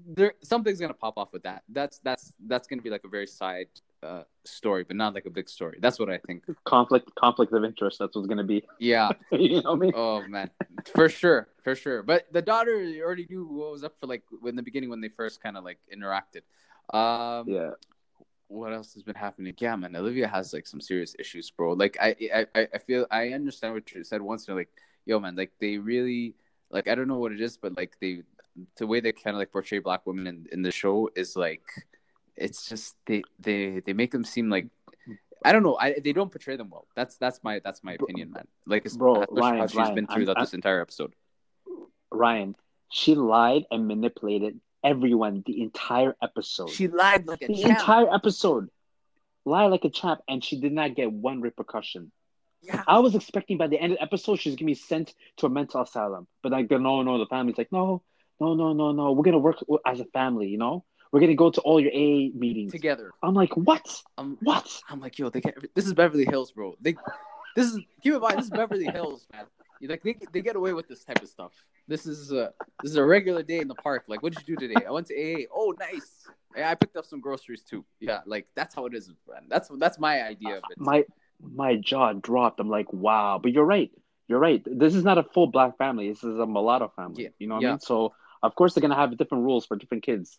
there 0.05 0.33
something's 0.43 0.79
gonna 0.79 0.93
pop 0.93 1.17
off 1.17 1.33
with 1.33 1.43
that. 1.43 1.63
That's 1.69 1.99
that's 1.99 2.31
that's 2.47 2.67
gonna 2.67 2.81
be 2.81 2.89
like 2.89 3.03
a 3.03 3.09
very 3.09 3.27
side 3.27 3.67
uh, 4.03 4.23
story, 4.45 4.83
but 4.83 4.95
not 4.95 5.13
like 5.13 5.25
a 5.25 5.29
big 5.29 5.49
story. 5.49 5.79
That's 5.81 5.99
what 5.99 6.09
I 6.09 6.17
think. 6.19 6.43
Conflict. 6.65 7.13
Conflict 7.15 7.51
of 7.53 7.63
interest. 7.63 7.99
That's 7.99 8.15
what's 8.15 8.27
gonna 8.27 8.43
be. 8.43 8.63
Yeah. 8.79 9.09
you 9.31 9.61
know 9.61 9.73
I 9.73 9.75
mean? 9.75 9.91
Oh 9.95 10.25
man, 10.27 10.49
for 10.95 11.09
sure, 11.09 11.47
for 11.63 11.75
sure. 11.75 12.03
But 12.03 12.27
the 12.31 12.41
daughter 12.41 12.75
already 13.03 13.25
knew 13.29 13.45
what 13.45 13.71
was 13.71 13.83
up 13.83 13.93
for 13.99 14.07
like 14.07 14.23
in 14.45 14.55
the 14.55 14.63
beginning 14.63 14.89
when 14.89 15.01
they 15.01 15.09
first 15.09 15.41
kind 15.41 15.57
of 15.57 15.63
like 15.63 15.79
interacted. 15.93 16.41
Um, 16.95 17.49
Yeah. 17.49 17.71
what 18.47 18.71
else 18.73 18.93
has 18.93 19.03
been 19.03 19.15
happening? 19.15 19.53
Yeah, 19.57 19.75
man, 19.75 19.95
Olivia 19.95 20.27
has 20.27 20.53
like 20.53 20.67
some 20.67 20.79
serious 20.81 21.15
issues, 21.19 21.49
bro. 21.51 21.73
Like 21.73 21.97
I, 21.99 22.15
I, 22.33 22.45
I- 22.55 22.67
I 22.73 22.77
feel 22.77 23.05
I 23.11 23.29
understand 23.29 23.73
what 23.73 23.91
you 23.93 24.03
said 24.03 24.21
once. 24.21 24.47
You're 24.47 24.57
like, 24.57 24.69
yo, 25.05 25.19
man, 25.19 25.35
like 25.35 25.51
they 25.59 25.77
really 25.77 26.35
like 26.69 26.87
I 26.87 26.95
don't 26.95 27.07
know 27.07 27.17
what 27.19 27.31
it 27.31 27.41
is, 27.41 27.57
but 27.57 27.75
like 27.75 27.97
they 27.99 28.21
the 28.77 28.87
way 28.87 28.99
they 28.99 29.11
kind 29.11 29.35
of 29.35 29.39
like 29.39 29.51
portray 29.51 29.79
black 29.79 30.05
women 30.07 30.25
in, 30.27 30.45
in 30.51 30.61
the 30.61 30.71
show 30.71 31.09
is 31.15 31.35
like 31.35 31.61
it's 32.37 32.67
just 32.69 32.95
they 33.05 33.23
they 33.39 33.81
they 33.85 33.93
make 33.93 34.11
them 34.11 34.23
seem 34.23 34.49
like 34.49 34.67
I 35.45 35.51
don't 35.51 35.63
know. 35.63 35.77
I 35.79 35.95
they 36.03 36.13
don't 36.13 36.31
portray 36.31 36.55
them 36.55 36.69
well. 36.69 36.85
That's 36.95 37.17
that's 37.17 37.43
my 37.43 37.59
that's 37.63 37.83
my 37.83 37.93
opinion, 37.93 38.31
man. 38.31 38.47
Like, 38.65 38.85
it's, 38.85 38.97
Bro, 38.97 39.25
Ryan, 39.29 39.57
how 39.59 39.67
she's 39.67 39.75
Ryan, 39.75 39.95
been 39.95 40.07
through 40.07 40.27
I'm- 40.27 40.35
this 40.39 40.53
entire 40.53 40.81
episode. 40.81 41.13
Ryan, 42.11 42.55
she 42.89 43.15
lied 43.15 43.65
and 43.69 43.87
manipulated 43.87 44.59
everyone 44.83 45.43
the 45.45 45.61
entire 45.61 46.15
episode. 46.21 46.69
She 46.69 46.87
lied 46.87 47.27
like 47.27 47.41
a 47.41 47.47
the 47.47 47.55
champ. 47.55 47.79
entire 47.79 48.13
episode. 48.13 48.69
Lie 49.45 49.65
like 49.67 49.85
a 49.85 49.89
champ, 49.89 50.21
and 50.27 50.43
she 50.43 50.59
did 50.59 50.71
not 50.73 50.95
get 50.95 51.11
one 51.11 51.41
repercussion. 51.41 52.11
yeah. 52.61 52.83
I 52.87 52.99
was 52.99 53.15
expecting 53.15 53.57
by 53.57 53.67
the 53.67 53.79
end 53.79 53.93
of 53.93 53.99
the 53.99 54.03
episode 54.03 54.39
she's 54.39 54.55
gonna 54.55 54.67
be 54.67 54.73
sent 54.73 55.13
to 55.37 55.45
a 55.45 55.49
mental 55.49 55.81
asylum, 55.81 56.27
but 56.41 56.51
like 56.51 56.69
no, 56.71 57.01
no, 57.03 57.17
the 57.17 57.25
family's 57.27 57.57
like 57.57 57.71
no, 57.71 58.01
no, 58.39 58.53
no, 58.55 58.73
no, 58.73 58.91
no. 58.91 59.11
We're 59.11 59.23
gonna 59.23 59.37
work 59.39 59.57
as 59.85 59.99
a 59.99 60.05
family, 60.05 60.47
you 60.47 60.57
know. 60.57 60.83
We're 61.17 61.21
gonna 61.21 61.33
go 61.33 61.49
to 61.49 61.61
all 61.61 61.79
your 61.79 61.89
AA 61.91 62.29
meetings. 62.37 62.71
Together. 62.71 63.11
I'm 63.23 63.33
like, 63.33 63.57
what? 63.57 64.03
I'm, 64.19 64.37
What? 64.43 64.69
I'm 64.87 64.99
like, 64.99 65.17
yo, 65.17 65.31
they 65.31 65.41
get 65.41 65.57
this 65.73 65.87
is 65.87 65.95
Beverly 65.95 66.25
Hills, 66.25 66.51
bro. 66.51 66.75
They 66.79 66.95
this 67.55 67.71
is 67.73 67.79
keep 68.03 68.13
in 68.13 68.21
mind 68.21 68.37
this 68.37 68.45
is 68.45 68.51
Beverly 68.51 68.85
Hills, 68.93 69.25
man. 69.33 69.45
You 69.79 69.87
like 69.87 70.03
they, 70.03 70.15
they 70.31 70.41
get 70.41 70.55
away 70.55 70.73
with 70.73 70.87
this 70.87 71.03
type 71.03 71.23
of 71.23 71.27
stuff. 71.27 71.53
This 71.87 72.05
is 72.05 72.31
uh 72.31 72.51
this 72.83 72.91
is 72.91 72.97
a 72.97 73.03
regular 73.03 73.41
day 73.41 73.57
in 73.57 73.67
the 73.67 73.73
park. 73.73 74.03
Like, 74.07 74.21
what 74.21 74.35
did 74.35 74.47
you 74.47 74.55
do 74.55 74.67
today? 74.67 74.85
I 74.85 74.91
went 74.91 75.07
to 75.07 75.15
AA. 75.15 75.47
Oh, 75.51 75.73
nice. 75.79 76.27
Yeah, 76.55 76.69
I 76.69 76.75
picked 76.75 76.95
up 76.95 77.05
some 77.07 77.19
groceries 77.19 77.63
too. 77.63 77.83
Yeah, 77.99 78.19
like 78.27 78.45
that's 78.55 78.75
how 78.75 78.85
it 78.85 78.93
is, 78.93 79.09
man. 79.27 79.47
That's 79.49 79.71
that's 79.79 79.97
my 79.97 80.21
idea 80.21 80.57
of 80.57 80.63
it. 80.69 80.77
My 80.77 81.03
my 81.41 81.77
jaw 81.77 82.13
dropped. 82.13 82.59
I'm 82.59 82.69
like, 82.69 82.93
wow. 82.93 83.39
But 83.41 83.53
you're 83.53 83.65
right. 83.65 83.89
You're 84.27 84.39
right. 84.39 84.61
This 84.67 84.93
is 84.93 85.03
not 85.03 85.17
a 85.17 85.23
full 85.23 85.47
black 85.47 85.79
family. 85.79 86.09
This 86.09 86.23
is 86.23 86.37
a 86.37 86.45
mulatto 86.45 86.91
family. 86.95 87.23
Yeah, 87.23 87.29
You 87.39 87.47
know 87.47 87.55
what 87.55 87.63
yeah. 87.63 87.69
I 87.69 87.71
mean? 87.71 87.79
So 87.79 88.13
of 88.43 88.53
course 88.53 88.75
they're 88.75 88.83
gonna 88.83 88.93
have 88.93 89.17
different 89.17 89.45
rules 89.45 89.65
for 89.65 89.75
different 89.75 90.03
kids. 90.03 90.37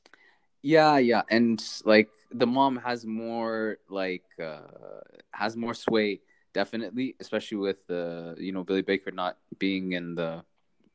Yeah, 0.62 0.98
yeah, 0.98 1.22
and 1.30 1.62
like 1.84 2.08
the 2.32 2.46
mom 2.46 2.76
has 2.76 3.06
more 3.06 3.78
like 3.88 4.24
uh 4.42 5.00
has 5.32 5.56
more 5.56 5.74
sway 5.74 6.20
definitely, 6.52 7.14
especially 7.20 7.58
with 7.58 7.78
uh 7.90 8.34
you 8.36 8.52
know 8.52 8.64
Billy 8.64 8.82
Baker 8.82 9.10
not 9.12 9.38
being 9.58 9.92
in 9.92 10.14
the 10.14 10.42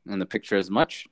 in 0.08 0.18
the 0.18 0.26
picture 0.26 0.56
as 0.56 0.70
much. 0.70 1.08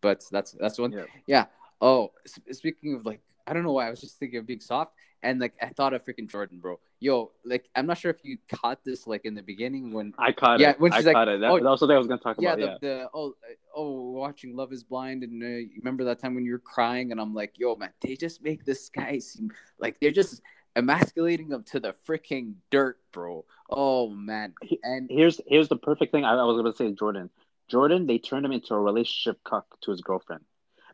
But 0.00 0.24
that's 0.30 0.52
that's 0.52 0.78
one. 0.78 0.92
Yeah. 0.92 1.06
Yeah. 1.26 1.44
Oh, 1.80 2.12
s- 2.24 2.56
speaking 2.56 2.94
of 2.94 3.04
like, 3.06 3.20
I 3.46 3.52
don't 3.52 3.64
know 3.64 3.72
why 3.72 3.88
I 3.88 3.90
was 3.90 4.00
just 4.00 4.18
thinking 4.18 4.38
of 4.38 4.46
being 4.46 4.60
soft, 4.60 4.92
and 5.26 5.40
like 5.40 5.54
I 5.60 5.68
thought 5.68 5.92
of 5.92 6.04
freaking 6.04 6.30
Jordan, 6.30 6.58
bro. 6.60 6.78
Yo, 7.00 7.32
like 7.44 7.68
I'm 7.74 7.86
not 7.86 7.98
sure 7.98 8.10
if 8.10 8.18
you 8.22 8.38
caught 8.48 8.84
this 8.84 9.06
like 9.06 9.24
in 9.24 9.34
the 9.34 9.42
beginning 9.42 9.92
when 9.92 10.14
I 10.18 10.32
caught 10.32 10.60
Yeah, 10.60 10.70
it. 10.70 10.80
when 10.80 10.92
I 10.92 10.96
she's 10.98 11.06
like, 11.06 11.14
caught 11.14 11.28
it. 11.28 11.40
That, 11.40 11.50
oh, 11.50 11.56
that 11.58 11.64
was 11.70 11.80
what 11.80 11.90
I 11.90 11.98
was 11.98 12.06
gonna 12.06 12.20
talk 12.20 12.36
yeah, 12.38 12.54
about. 12.54 12.80
the, 12.80 12.86
yeah. 12.86 12.94
the 12.98 13.10
oh 13.12 13.34
oh 13.74 14.10
watching 14.12 14.56
Love 14.56 14.72
Is 14.72 14.84
Blind 14.84 15.24
and 15.24 15.42
uh, 15.42 15.46
you 15.46 15.70
remember 15.78 16.04
that 16.04 16.20
time 16.20 16.34
when 16.34 16.44
you 16.44 16.52
were 16.52 16.58
crying 16.58 17.10
and 17.12 17.20
I'm 17.20 17.34
like, 17.34 17.58
yo 17.58 17.74
man, 17.76 17.90
they 18.00 18.14
just 18.16 18.42
make 18.42 18.64
this 18.64 18.88
guy 18.88 19.18
seem 19.18 19.50
like 19.78 19.98
they're 20.00 20.12
just 20.12 20.40
emasculating 20.76 21.50
him 21.50 21.64
to 21.64 21.80
the 21.80 21.94
freaking 22.08 22.54
dirt, 22.70 22.98
bro. 23.12 23.44
Oh 23.68 24.08
man, 24.08 24.54
and 24.84 25.08
here's 25.10 25.40
here's 25.46 25.68
the 25.68 25.76
perfect 25.76 26.12
thing 26.12 26.24
I, 26.24 26.34
I 26.34 26.44
was 26.44 26.56
gonna 26.56 26.74
say 26.74 26.92
Jordan. 26.92 27.30
Jordan, 27.68 28.06
they 28.06 28.18
turned 28.18 28.46
him 28.46 28.52
into 28.52 28.74
a 28.74 28.80
relationship 28.80 29.42
cuck 29.42 29.66
to 29.80 29.90
his 29.90 30.00
girlfriend. 30.00 30.44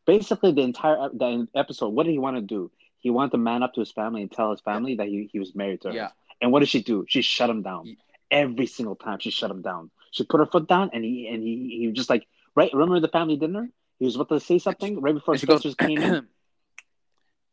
Basically, 0.07 0.53
the 0.53 0.62
entire 0.62 1.11
the 1.12 1.47
episode, 1.55 1.89
what 1.89 2.07
did 2.07 2.12
he 2.12 2.19
want 2.19 2.37
to 2.37 2.43
do? 2.43 2.71
He 3.02 3.11
wanted 3.11 3.32
to 3.32 3.38
man 3.38 3.62
up 3.62 3.75
to 3.75 3.80
his 3.80 3.92
family 3.92 4.23
and 4.23 4.32
tell 4.32 4.50
his 4.50 4.61
family 4.61 4.94
that 4.97 5.09
he, 5.09 5.28
he 5.30 5.38
was 5.38 5.54
married 5.54 5.82
to 5.82 5.88
her. 5.88 5.94
yeah, 5.94 6.09
And 6.40 6.50
what 6.52 6.61
did 6.61 6.71
she 6.71 6.82
do? 6.82 7.04
She 7.09 7.21
shut 7.21 7.50
him 7.50 7.61
down. 7.62 7.97
Every 8.30 8.66
single 8.66 8.97
time 8.97 9.18
she 9.18 9.30
shut 9.30 9.50
him 9.50 9.61
down. 9.61 9.90
She 10.12 10.25
put 10.25 10.38
her 10.38 10.47
foot 10.47 10.66
down 10.66 10.90
and 10.94 11.04
he 11.04 11.28
and 11.28 11.42
he 11.42 11.76
he 11.80 11.87
was 11.88 11.97
just 11.97 12.09
like 12.09 12.26
right. 12.54 12.71
Remember 12.73 12.99
the 13.00 13.09
family 13.09 13.37
dinner? 13.37 13.68
He 13.99 14.06
was 14.06 14.14
about 14.16 14.30
to 14.30 14.40
say 14.40 14.59
something 14.59 15.00
right 15.00 15.14
before 15.14 15.35
goes, 15.35 15.42
Spencer's 15.42 15.75
came 15.75 15.99
in, 15.99 16.26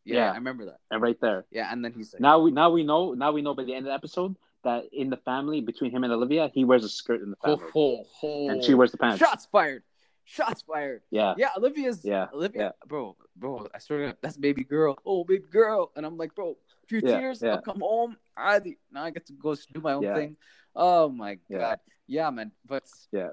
yeah, 0.05 0.15
Yeah. 0.15 0.31
I 0.31 0.35
remember 0.35 0.65
that. 0.65 0.77
and 0.91 1.01
right 1.01 1.19
there. 1.21 1.45
Yeah, 1.51 1.69
and 1.71 1.83
then 1.83 1.93
he's 1.93 2.13
like, 2.13 2.21
Now 2.21 2.39
we 2.39 2.51
now 2.51 2.69
we 2.71 2.83
know 2.83 3.13
now 3.13 3.31
we 3.31 3.41
know 3.41 3.53
by 3.53 3.63
the 3.65 3.73
end 3.73 3.85
of 3.85 3.91
the 3.91 3.93
episode 3.93 4.35
that 4.63 4.85
in 4.91 5.09
the 5.09 5.17
family 5.17 5.61
between 5.61 5.91
him 5.91 6.03
and 6.03 6.11
Olivia, 6.11 6.49
he 6.53 6.65
wears 6.65 6.83
a 6.83 6.89
skirt 6.89 7.21
in 7.21 7.29
the 7.31 7.37
family, 7.37 7.63
ho, 7.73 8.05
ho. 8.13 8.49
and 8.49 8.63
she 8.63 8.73
wears 8.73 8.91
the 8.91 8.97
pants. 8.97 9.19
shots 9.19 9.47
fired, 9.51 9.83
shots 10.35 10.61
fired. 10.61 11.01
Yeah, 11.09 11.33
Yeah, 11.37 11.49
Olivia's 11.57 12.05
Yeah, 12.05 12.27
Olivia, 12.33 12.61
yeah. 12.61 12.71
bro, 12.87 13.15
bro. 13.35 13.67
I 13.73 13.79
swear, 13.79 13.99
to 13.99 14.05
God, 14.07 14.17
that's 14.21 14.37
baby 14.37 14.63
girl. 14.63 14.97
Oh, 15.05 15.23
baby 15.23 15.45
girl, 15.49 15.91
and 15.95 16.05
I'm 16.05 16.17
like, 16.17 16.35
bro, 16.35 16.51
a 16.51 16.87
few 16.87 17.01
Yeah, 17.03 17.17
tears, 17.17 17.41
yeah. 17.41 17.53
I'll 17.53 17.61
come 17.61 17.79
home. 17.81 18.17
I 18.37 18.59
now 18.91 19.03
I 19.05 19.09
get 19.09 19.25
to 19.27 19.33
go 19.33 19.55
do 19.73 19.81
my 19.81 19.93
own 19.93 20.03
Yeah. 20.03 20.15
thing. 20.15 20.37
Oh 20.75 21.09
my 21.09 21.39
god, 21.51 21.79
yeah, 22.07 22.29
man. 22.29 22.51
But 22.65 22.83
Yeah. 23.11 23.31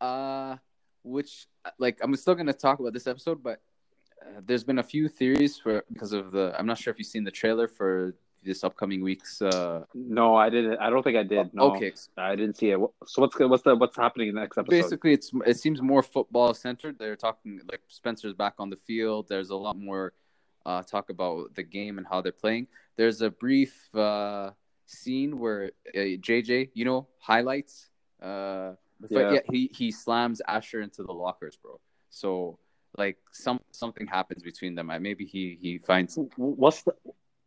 uh, 0.00 0.56
which 1.02 1.46
like 1.78 1.98
I'm 2.02 2.16
still 2.16 2.34
gonna 2.34 2.52
talk 2.54 2.80
about 2.80 2.94
this 2.94 3.06
episode, 3.06 3.42
but 3.42 3.60
uh, 4.22 4.40
there's 4.46 4.64
been 4.64 4.78
a 4.78 4.82
few 4.82 5.08
theories 5.08 5.58
for 5.58 5.84
because 5.92 6.12
of 6.12 6.32
the. 6.32 6.54
I'm 6.58 6.66
not 6.66 6.78
sure 6.78 6.90
if 6.90 6.98
you've 6.98 7.06
seen 7.06 7.24
the 7.24 7.30
trailer 7.30 7.68
for 7.68 8.14
this 8.44 8.64
upcoming 8.64 9.02
week's. 9.02 9.40
Uh, 9.42 9.84
No, 9.94 10.36
I 10.36 10.50
didn't. 10.50 10.78
I 10.78 10.90
don't 10.90 11.02
think 11.02 11.16
I 11.16 11.22
did. 11.22 11.52
No, 11.54 11.74
Okay, 11.74 11.92
I 12.16 12.36
didn't 12.36 12.56
see 12.56 12.70
it. 12.70 12.78
So 13.06 13.22
what's 13.22 13.38
what's 13.38 13.62
the 13.62 13.74
what's 13.76 13.96
happening 13.96 14.28
in 14.28 14.34
the 14.34 14.40
next 14.40 14.58
episode? 14.58 14.70
basically 14.82 15.12
it's 15.12 15.30
it 15.46 15.56
seems 15.58 15.80
more 15.82 16.02
football 16.02 16.54
centered. 16.54 16.98
They're 16.98 17.16
talking 17.16 17.60
like 17.70 17.80
Spencer's 17.88 18.34
back 18.34 18.54
on 18.58 18.70
the 18.70 18.76
field. 18.86 19.26
There's 19.28 19.50
a 19.50 19.56
lot 19.56 19.76
more 19.76 20.12
uh, 20.66 20.82
talk 20.82 21.10
about 21.10 21.54
the 21.54 21.62
game 21.62 21.98
and 21.98 22.06
how 22.06 22.20
they're 22.20 22.32
playing. 22.32 22.66
There's 22.96 23.20
a 23.22 23.30
brief 23.30 23.94
uh, 23.94 24.50
scene 24.86 25.38
where 25.38 25.72
uh, 25.94 25.98
JJ, 25.98 26.70
you 26.74 26.84
know, 26.84 27.08
highlights. 27.18 27.90
Uh, 28.22 28.72
but 29.00 29.10
Yeah. 29.10 29.32
yeah, 29.34 29.40
he 29.50 29.70
he 29.74 29.90
slams 29.90 30.40
Asher 30.46 30.80
into 30.80 31.02
the 31.02 31.12
lockers, 31.12 31.56
bro. 31.56 31.80
So 32.10 32.58
like 32.96 33.18
some 33.32 33.58
something 33.72 34.06
happens 34.06 34.42
between 34.42 34.74
them. 34.76 34.88
Uh, 34.90 34.98
Maybe 35.00 35.24
he 35.26 35.58
he 35.60 35.78
finds 35.78 36.16
what's 36.36 36.82
the 36.82 36.94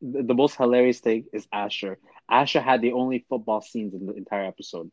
the 0.01 0.23
the 0.23 0.33
most 0.33 0.55
hilarious 0.55 0.99
thing 0.99 1.25
is 1.33 1.47
Asher. 1.51 1.97
Asher 2.29 2.61
had 2.61 2.81
the 2.81 2.93
only 2.93 3.25
football 3.29 3.61
scenes 3.61 3.93
in 3.93 4.05
the 4.05 4.13
entire 4.13 4.45
episode. 4.45 4.91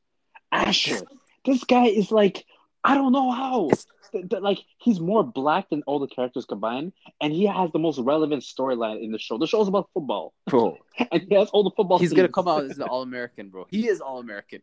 Asher, 0.52 1.00
this 1.44 1.64
guy 1.64 1.86
is 1.86 2.10
like 2.10 2.44
I 2.82 2.94
don't 2.94 3.12
know 3.12 3.30
how. 3.30 3.70
Th- 4.12 4.28
th- 4.28 4.42
Like 4.42 4.58
he's 4.78 5.00
more 5.00 5.24
black 5.24 5.70
than 5.70 5.82
all 5.86 5.98
the 5.98 6.06
characters 6.06 6.44
combined, 6.44 6.92
and 7.20 7.32
he 7.32 7.46
has 7.46 7.72
the 7.72 7.78
most 7.80 7.98
relevant 7.98 8.42
storyline 8.44 9.02
in 9.02 9.10
the 9.10 9.18
show. 9.18 9.38
The 9.38 9.46
show's 9.46 9.66
about 9.68 9.88
football, 9.92 10.32
bro. 10.46 10.76
and 11.10 11.22
he 11.28 11.34
has 11.34 11.48
all 11.50 11.64
the 11.64 11.72
football. 11.74 11.98
He's 11.98 12.12
gonna 12.12 12.28
come 12.28 12.46
out 12.46 12.64
as 12.64 12.76
the 12.82 12.86
All 12.86 13.02
American, 13.02 13.48
bro. 13.48 13.66
He 13.70 13.88
is 13.88 14.00
All 14.00 14.18
American. 14.20 14.62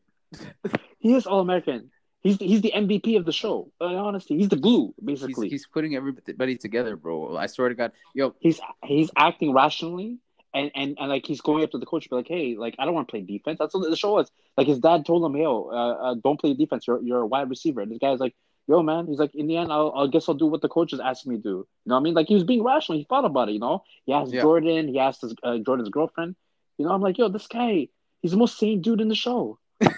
He 0.99 1.13
is 1.13 1.25
all 1.27 1.41
American. 1.41 1.91
He's 2.21 2.37
the, 2.37 2.45
he's 2.47 2.61
the 2.61 2.71
MVP 2.73 3.17
of 3.17 3.25
the 3.25 3.31
show. 3.33 3.71
Uh, 3.81 3.85
honestly, 3.85 4.37
he's 4.37 4.47
the 4.49 4.55
glue, 4.55 4.93
He's, 5.05 5.19
basically. 5.21 5.49
he's 5.49 5.65
putting 5.65 5.95
everybody 5.95 6.55
together, 6.55 6.95
bro. 6.95 7.35
I 7.35 7.47
swear 7.47 7.67
to 7.69 7.75
God, 7.75 7.91
yo, 8.13 8.35
he's 8.39 8.61
he's 8.85 9.09
acting 9.17 9.51
rationally 9.53 10.19
and, 10.53 10.71
and 10.75 10.97
and 10.99 11.09
like 11.09 11.25
he's 11.25 11.41
going 11.41 11.63
up 11.63 11.71
to 11.71 11.77
the 11.77 11.85
coach 11.85 12.09
be 12.09 12.15
like 12.15 12.27
hey 12.27 12.55
like 12.57 12.75
i 12.79 12.85
don't 12.85 12.93
want 12.93 13.07
to 13.07 13.11
play 13.11 13.21
defense. 13.21 13.57
That's 13.59 13.73
what 13.73 13.89
the 13.89 13.95
show 13.95 14.19
is 14.19 14.29
like 14.57 14.67
his 14.67 14.79
dad 14.79 15.05
told 15.05 15.23
him 15.25 15.35
yo 15.39 15.69
uh, 15.71 16.11
uh, 16.11 16.15
don't 16.23 16.39
play 16.39 16.53
defense. 16.53 16.85
You're, 16.87 17.01
you're 17.01 17.21
a 17.21 17.25
wide 17.27 17.49
receiver. 17.49 17.81
And 17.81 17.91
this 17.91 17.99
guy's 17.99 18.19
like 18.19 18.35
yo 18.67 18.83
man. 18.83 19.07
He's 19.07 19.19
like 19.19 19.33
in 19.35 19.47
the 19.47 19.57
end 19.57 19.71
I'll, 19.71 19.93
i 19.95 20.07
guess 20.07 20.27
i'll 20.29 20.35
do 20.35 20.45
what 20.47 20.61
the 20.61 20.69
coach 20.69 20.93
is 20.93 20.99
asking 20.99 21.31
me 21.31 21.37
to 21.37 21.43
do. 21.43 21.49
You 21.49 21.65
know 21.87 21.95
what 21.95 22.01
i 22.01 22.03
mean? 22.03 22.13
Like 22.13 22.27
he 22.27 22.33
was 22.33 22.43
being 22.43 22.63
rational. 22.63 22.97
He 22.99 23.05
thought 23.05 23.25
about 23.25 23.49
it 23.49 23.53
you 23.53 23.59
know? 23.59 23.83
He 24.05 24.13
asked 24.13 24.33
Yeah. 24.33 24.41
jordan. 24.41 24.87
He 24.87 24.99
asked 24.99 25.21
his, 25.21 25.33
uh, 25.43 25.57
jordan's 25.59 25.89
girlfriend. 25.89 26.35
You 26.77 26.85
know 26.85 26.91
i'm 26.91 27.01
like 27.01 27.17
yo 27.17 27.29
this 27.29 27.47
guy 27.47 27.87
he's 28.21 28.31
the 28.31 28.37
most 28.37 28.57
sane 28.57 28.81
dude 28.81 29.01
in 29.01 29.07
the 29.09 29.15
show. 29.15 29.59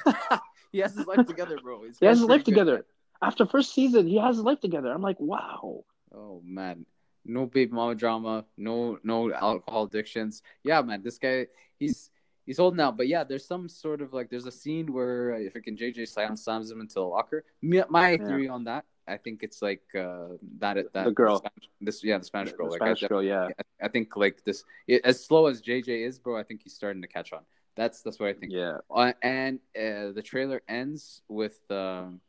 He 0.72 0.80
has 0.80 0.96
his 0.96 1.06
life 1.06 1.28
together, 1.28 1.58
bro. 1.62 1.84
He's 1.84 2.00
he 2.00 2.08
has 2.08 2.18
his 2.20 2.28
life 2.28 2.40
good. 2.44 2.46
together. 2.52 2.86
After 3.22 3.46
first 3.46 3.74
season 3.76 4.08
he 4.08 4.18
has 4.18 4.38
his 4.38 4.44
life 4.44 4.60
together. 4.60 4.92
I'm 4.92 5.04
like 5.04 5.20
wow. 5.20 5.84
Oh 6.14 6.42
man, 6.44 6.86
no 7.26 7.46
baby 7.46 7.72
mama 7.72 7.96
drama, 7.96 8.46
no 8.58 9.00
no 9.04 9.32
alcohol 9.34 9.84
addictions. 9.86 10.42
Yeah, 10.64 10.82
man, 10.82 11.02
this 11.04 11.18
guy 11.18 11.48
he's 11.80 12.10
he's 12.46 12.58
holding 12.58 12.80
out. 12.80 12.98
But 12.98 13.08
yeah, 13.08 13.24
there's 13.24 13.46
some 13.46 13.70
sort 13.70 14.02
of 14.02 14.14
like 14.14 14.30
there's 14.30 14.46
a 14.46 14.52
scene 14.52 14.92
where 14.92 15.36
uh, 15.36 15.40
if 15.40 15.56
it 15.56 15.62
can 15.62 15.76
JJ 15.78 16.08
slams 16.08 16.44
slams 16.44 16.70
him 16.72 16.82
into 16.82 16.96
the 16.96 17.02
locker. 17.06 17.46
My 17.62 18.12
Yeah. 18.12 18.18
theory 18.28 18.48
on 18.50 18.64
that, 18.66 18.86
I 19.08 19.18
think 19.18 19.44
it's 19.44 19.62
like 19.62 19.84
uh, 19.96 20.38
that 20.60 20.78
that 20.94 21.06
The 21.06 21.12
girl. 21.12 21.38
Spanish, 21.38 21.70
this 21.82 22.04
yeah 22.04 22.18
the 22.18 22.26
Spanish 22.26 22.54
girl. 22.54 22.68
The 22.68 22.72
Like 22.72 22.82
Spanish 22.82 23.04
I, 23.04 23.08
girl 23.08 23.24
yeah 23.24 23.50
I 23.82 23.88
think 23.88 24.16
like 24.16 24.44
this 24.44 24.64
it, 24.88 25.02
as 25.06 25.24
slow 25.24 25.48
as 25.48 25.62
JJ 25.62 26.06
is, 26.08 26.20
bro. 26.20 26.38
I 26.38 26.44
think 26.44 26.62
he's 26.64 26.74
starting 26.74 27.02
to 27.02 27.08
catch 27.08 27.34
on. 27.34 27.42
That's 27.76 28.02
that's 28.04 28.20
what 28.20 28.30
I 28.30 28.34
think. 28.34 28.52
yeah 28.54 28.78
Uh, 28.90 29.14
and 29.24 29.60
uh, 29.76 30.12
the 30.14 30.22
trailer 30.24 30.62
ends 30.68 31.22
with 31.28 31.60
um, 31.72 32.22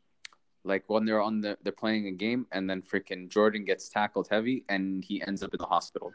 like 0.65 0.83
when 0.87 1.05
they're 1.05 1.21
on 1.21 1.41
the 1.41 1.57
they're 1.63 1.71
playing 1.71 2.07
a 2.07 2.11
game 2.11 2.47
and 2.51 2.69
then 2.69 2.81
freaking 2.81 3.29
Jordan 3.29 3.63
gets 3.63 3.87
tackled 3.87 4.27
heavy 4.29 4.65
and 4.67 5.05
he 5.05 5.21
ends 5.21 5.43
up 5.43 5.53
in 5.53 5.59
the 5.59 5.65
hospital. 5.65 6.11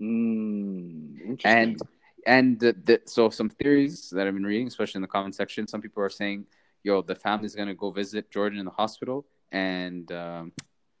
mm, 0.00 1.40
And 1.44 1.80
and 2.26 2.60
the, 2.60 2.76
the, 2.84 3.00
so 3.06 3.30
some 3.30 3.48
theories 3.48 4.10
that 4.10 4.26
I've 4.26 4.34
been 4.34 4.44
reading, 4.44 4.66
especially 4.66 4.98
in 4.98 5.02
the 5.02 5.08
comment 5.08 5.34
section, 5.34 5.66
some 5.66 5.80
people 5.80 6.02
are 6.02 6.10
saying, 6.10 6.46
"Yo, 6.82 7.00
the 7.02 7.14
family's 7.14 7.54
gonna 7.54 7.74
go 7.74 7.90
visit 7.90 8.30
Jordan 8.30 8.58
in 8.58 8.66
the 8.66 8.70
hospital." 8.70 9.26
And 9.50 10.12
um, 10.12 10.52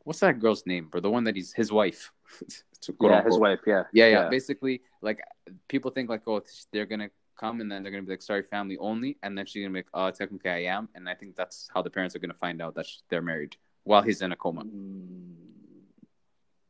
what's 0.04 0.20
that 0.20 0.40
girl's 0.40 0.64
name, 0.66 0.88
bro? 0.88 1.00
The 1.00 1.10
one 1.10 1.24
that 1.24 1.36
he's 1.36 1.52
his 1.52 1.70
wife. 1.70 2.12
Yeah 2.98 3.22
his 3.22 3.38
wife 3.38 3.60
yeah 3.66 3.84
Yeah, 3.92 4.06
yeah, 4.06 4.28
Basically, 4.30 4.80
like 5.02 5.20
people 5.68 5.90
think 5.90 6.08
like, 6.08 6.22
oh, 6.26 6.40
they're 6.72 6.86
gonna 6.86 7.10
come 7.40 7.56
and 7.60 7.68
then 7.70 7.78
they're 7.82 7.92
gonna 7.94 8.08
be 8.10 8.14
like, 8.16 8.22
sorry, 8.30 8.42
family 8.56 8.76
only, 8.78 9.12
and 9.22 9.30
then 9.36 9.44
she's 9.46 9.62
gonna 9.62 9.72
be 9.76 9.80
like, 9.80 9.92
oh, 9.94 10.10
technically 10.20 10.50
I 10.50 10.62
am, 10.76 10.84
and 10.94 11.08
I 11.12 11.14
think 11.20 11.30
that's 11.40 11.68
how 11.74 11.80
the 11.86 11.90
parents 11.96 12.14
are 12.14 12.22
gonna 12.24 12.42
find 12.46 12.58
out 12.64 12.74
that 12.78 12.86
they're 13.08 13.22
married 13.32 13.56
while 13.84 14.02
he's 14.08 14.20
in 14.24 14.30
a 14.32 14.36
coma. 14.36 14.62
Mm, 14.64 15.34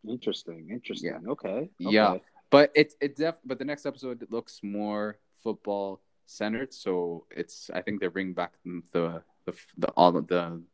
Interesting. 0.09 0.69
Interesting. 0.71 1.11
Yeah. 1.23 1.31
Okay. 1.33 1.71
Yeah. 1.79 2.19
But 2.51 2.73
it's 2.75 2.95
it 3.01 3.17
def 3.17 3.37
but 3.45 3.59
the 3.59 3.65
next 3.65 3.85
episode 3.87 4.27
looks 4.31 4.61
more 4.63 5.19
football 5.45 6.01
centered, 6.27 6.73
so 6.73 7.27
it's 7.31 7.71
I 7.73 7.81
think 7.83 8.01
they're 8.01 8.11
bringing 8.19 8.35
back 8.35 8.53
the 8.65 9.23
the 9.47 9.55
the 9.83 9.89
all 9.99 10.13
the 10.13 10.23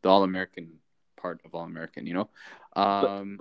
the 0.03 0.09
all 0.09 0.23
American 0.23 0.67
part 1.17 1.41
of 1.45 1.55
all 1.55 1.65
American, 1.65 2.07
you 2.07 2.15
know. 2.15 2.29
Um, 2.83 3.41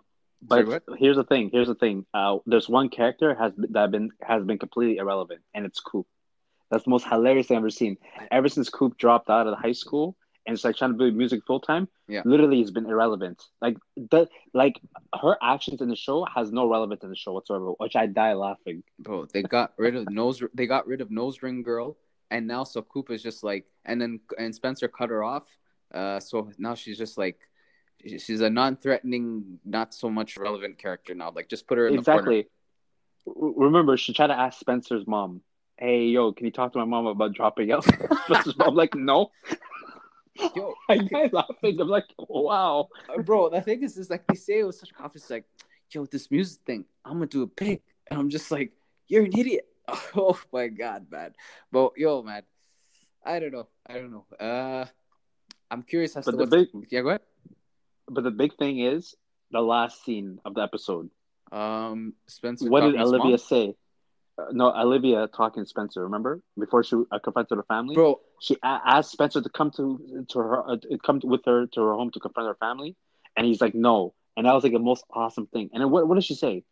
sorry, 0.50 0.64
But 0.64 0.68
what? 0.88 1.00
here's 1.00 1.18
the 1.18 1.24
thing. 1.24 1.50
Here's 1.54 1.68
the 1.68 1.76
thing. 1.76 2.06
Uh, 2.14 2.38
there's 2.46 2.68
one 2.68 2.90
character 2.90 3.36
has 3.36 3.54
that 3.78 3.92
been 3.92 4.10
has 4.22 4.44
been 4.44 4.58
completely 4.60 4.98
irrelevant, 4.98 5.42
and 5.54 5.66
it's 5.66 5.80
Coop. 5.80 6.08
That's 6.72 6.84
the 6.84 6.89
most 6.89 7.05
hilarious 7.07 7.48
thing 7.48 7.57
I've 7.57 7.62
ever 7.62 7.69
seen. 7.69 7.98
Ever 8.31 8.50
since 8.50 8.69
Coop 8.69 8.98
dropped 8.98 9.29
out 9.29 9.48
of 9.48 9.57
high 9.57 9.72
school 9.72 10.17
and 10.45 10.53
it's 10.53 10.63
like 10.63 10.75
trying 10.75 10.98
to 10.98 10.98
do 10.98 11.15
music 11.15 11.41
full 11.45 11.60
time, 11.60 11.88
Yeah. 12.07 12.22
literally, 12.25 12.57
he's 12.57 12.72
been 12.72 12.86
irrelevant. 12.86 13.41
Like 13.62 13.77
the 13.95 14.27
like 14.53 14.79
her 15.22 15.38
actions 15.41 15.81
in 15.81 15.89
the 15.89 15.95
show 15.95 16.25
has 16.25 16.51
no 16.51 16.67
relevance 16.69 17.03
in 17.03 17.10
the 17.10 17.15
show 17.15 17.34
whatsoever, 17.34 17.72
which 17.77 17.95
I 17.95 18.05
die 18.05 18.34
laughing. 18.34 18.84
Bro, 19.00 19.27
they 19.34 19.41
got 19.43 19.74
rid 19.77 19.95
of 19.95 20.10
nose. 20.10 20.43
They 20.53 20.67
got 20.67 20.86
rid 20.88 21.01
of 21.01 21.10
nose 21.10 21.41
ring 21.41 21.63
girl, 21.63 21.98
and 22.29 22.45
now 22.48 22.63
so 22.63 22.81
Coop 22.84 23.10
is 23.10 23.24
just 23.24 23.43
like, 23.43 23.65
and 23.86 24.00
then 24.00 24.19
and 24.38 24.53
Spencer 24.53 24.88
cut 24.88 25.10
her 25.10 25.24
off. 25.24 25.48
Uh, 25.93 26.19
so 26.19 26.51
now 26.57 26.75
she's 26.75 26.98
just 26.98 27.17
like, 27.17 27.39
she's 28.05 28.41
a 28.41 28.50
non-threatening, 28.50 29.60
not 29.63 29.93
so 29.93 30.10
much 30.10 30.36
relevant 30.36 30.77
character 30.77 31.15
now. 31.15 31.31
Like, 31.34 31.48
just 31.48 31.67
put 31.67 31.77
her 31.77 31.88
in 31.88 31.95
the 31.95 32.01
corner. 32.03 32.19
Exactly. 32.19 32.48
Remember, 33.25 33.95
she 33.98 34.13
tried 34.13 34.27
to 34.27 34.38
ask 34.38 34.60
Spencer's 34.60 35.07
mom, 35.07 35.41
"Hey, 35.77 36.05
yo, 36.05 36.32
can 36.34 36.46
you 36.46 36.51
talk 36.51 36.74
to 36.74 36.79
my 36.79 36.86
mom 36.86 37.08
about 37.08 37.34
dropping 37.34 37.72
out?" 37.72 37.86
I'm 38.60 38.75
like, 38.75 38.96
"No." 38.96 39.32
Yo, 40.55 40.74
I 40.89 40.98
died 40.98 41.34
laughing. 41.34 41.79
I'm 41.79 41.88
like, 41.88 42.05
"Wow." 42.17 42.89
Uh, 43.10 43.22
bro, 43.22 43.50
the 43.50 43.62
thing 43.62 43.84
is, 43.84 43.98
is 43.98 44.10
like 44.10 44.25
they 44.27 44.36
say 44.36 44.60
it 44.60 44.63
was 44.65 44.79
such 44.79 44.94
confidence, 44.94 45.29
like, 45.29 45.46
yo, 45.91 46.05
this 46.05 46.29
music 46.32 46.62
thing, 46.65 46.86
I'm 47.03 47.13
gonna 47.13 47.27
do 47.27 47.44
a 47.44 47.48
big, 47.48 47.82
and 48.10 48.20
I'm 48.20 48.29
just 48.29 48.51
like, 48.51 48.72
you're 49.08 49.24
an 49.24 49.38
idiot. 49.38 49.67
Oh 50.15 50.39
my 50.51 50.67
god, 50.67 51.05
man. 51.12 51.34
But 51.72 51.91
yo, 51.96 52.24
man, 52.24 52.41
I 53.24 53.39
don't 53.39 53.51
know, 53.53 53.67
I 53.86 53.94
don't 53.94 54.12
know. 54.12 54.25
Uh, 54.39 54.86
I'm 55.70 55.84
curious 55.84 56.15
as 56.17 56.25
But 56.25 56.32
to 56.32 56.38
the 56.38 56.48
big, 56.48 56.67
Yeah, 56.89 57.01
go 57.01 57.10
ahead. 57.10 57.22
but 58.08 58.24
the 58.24 58.32
big 58.32 58.55
thing 58.58 58.79
is 58.79 59.13
the 59.51 59.62
last 59.62 60.03
scene 60.03 60.39
of 60.44 60.55
the 60.55 60.62
episode. 60.62 61.10
Um, 61.51 62.13
Spencer. 62.27 62.67
what 62.70 62.82
did 62.82 62.94
talking 62.96 63.00
to 63.00 63.00
his 63.00 63.13
Olivia 63.13 63.29
mom? 63.32 63.38
say? 63.38 63.75
Uh, 64.38 64.46
no, 64.51 64.74
Olivia 64.75 65.27
talking 65.27 65.63
to 65.63 65.70
Spencer. 65.70 66.04
Remember 66.04 66.42
before 66.60 66.84
she 66.84 66.96
uh, 67.12 67.20
confronted 67.20 67.58
her 67.58 67.63
family, 67.63 67.96
Bro, 67.96 68.20
she 68.42 68.56
a- 68.63 68.82
asked 68.86 69.12
Spencer 69.12 69.42
to 69.42 69.50
come 69.50 69.72
to 69.72 70.25
to 70.30 70.39
her, 70.39 70.70
uh, 70.70 70.77
to 70.77 70.98
come 70.98 71.22
with 71.24 71.46
her 71.46 71.68
to 71.68 71.82
her 71.82 71.94
home 71.94 72.12
to 72.12 72.20
confront 72.20 72.50
her 72.50 72.56
family, 72.56 72.96
and 73.38 73.46
he's 73.48 73.62
like, 73.62 73.75
no. 73.75 74.13
And 74.36 74.46
that 74.46 74.54
was 74.54 74.63
like 74.63 74.74
the 74.74 74.80
most 74.80 75.06
awesome 75.12 75.48
thing. 75.48 75.70
And 75.74 75.89
what 75.89 76.08
what 76.08 76.15
did 76.15 76.25
she 76.25 76.36
say? 76.36 76.63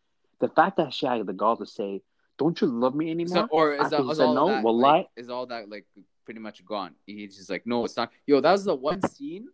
The 0.42 0.50
fact 0.50 0.78
that 0.78 0.94
she 0.94 1.06
had 1.06 1.26
the 1.26 1.32
gall 1.32 1.56
to 1.56 1.66
say, 1.66 2.02
"Don't 2.38 2.60
you 2.60 2.68
love 2.68 2.94
me 2.96 3.10
anymore?" 3.12 3.48
so, 3.50 3.58
or 3.58 3.74
is 3.74 3.86
After 3.86 3.98
that 3.98 4.04
he 4.04 4.12
is 4.12 4.18
said 4.18 4.26
all 4.26 4.34
no, 4.36 4.48
that 4.48 4.64
well, 4.64 4.78
like, 4.78 5.06
lie. 5.06 5.08
is 5.16 5.30
all 5.30 5.46
that 5.46 5.70
like 5.70 5.86
pretty 6.26 6.42
much 6.42 6.66
gone? 6.66 6.96
He's 7.06 7.38
just 7.38 7.50
like, 7.50 7.66
no, 7.66 7.86
it's 7.86 7.96
not. 7.96 8.12
Yo, 8.28 8.42
that 8.42 8.52
was 8.52 8.66
the 8.66 8.76
one 8.76 9.02
scene 9.02 9.48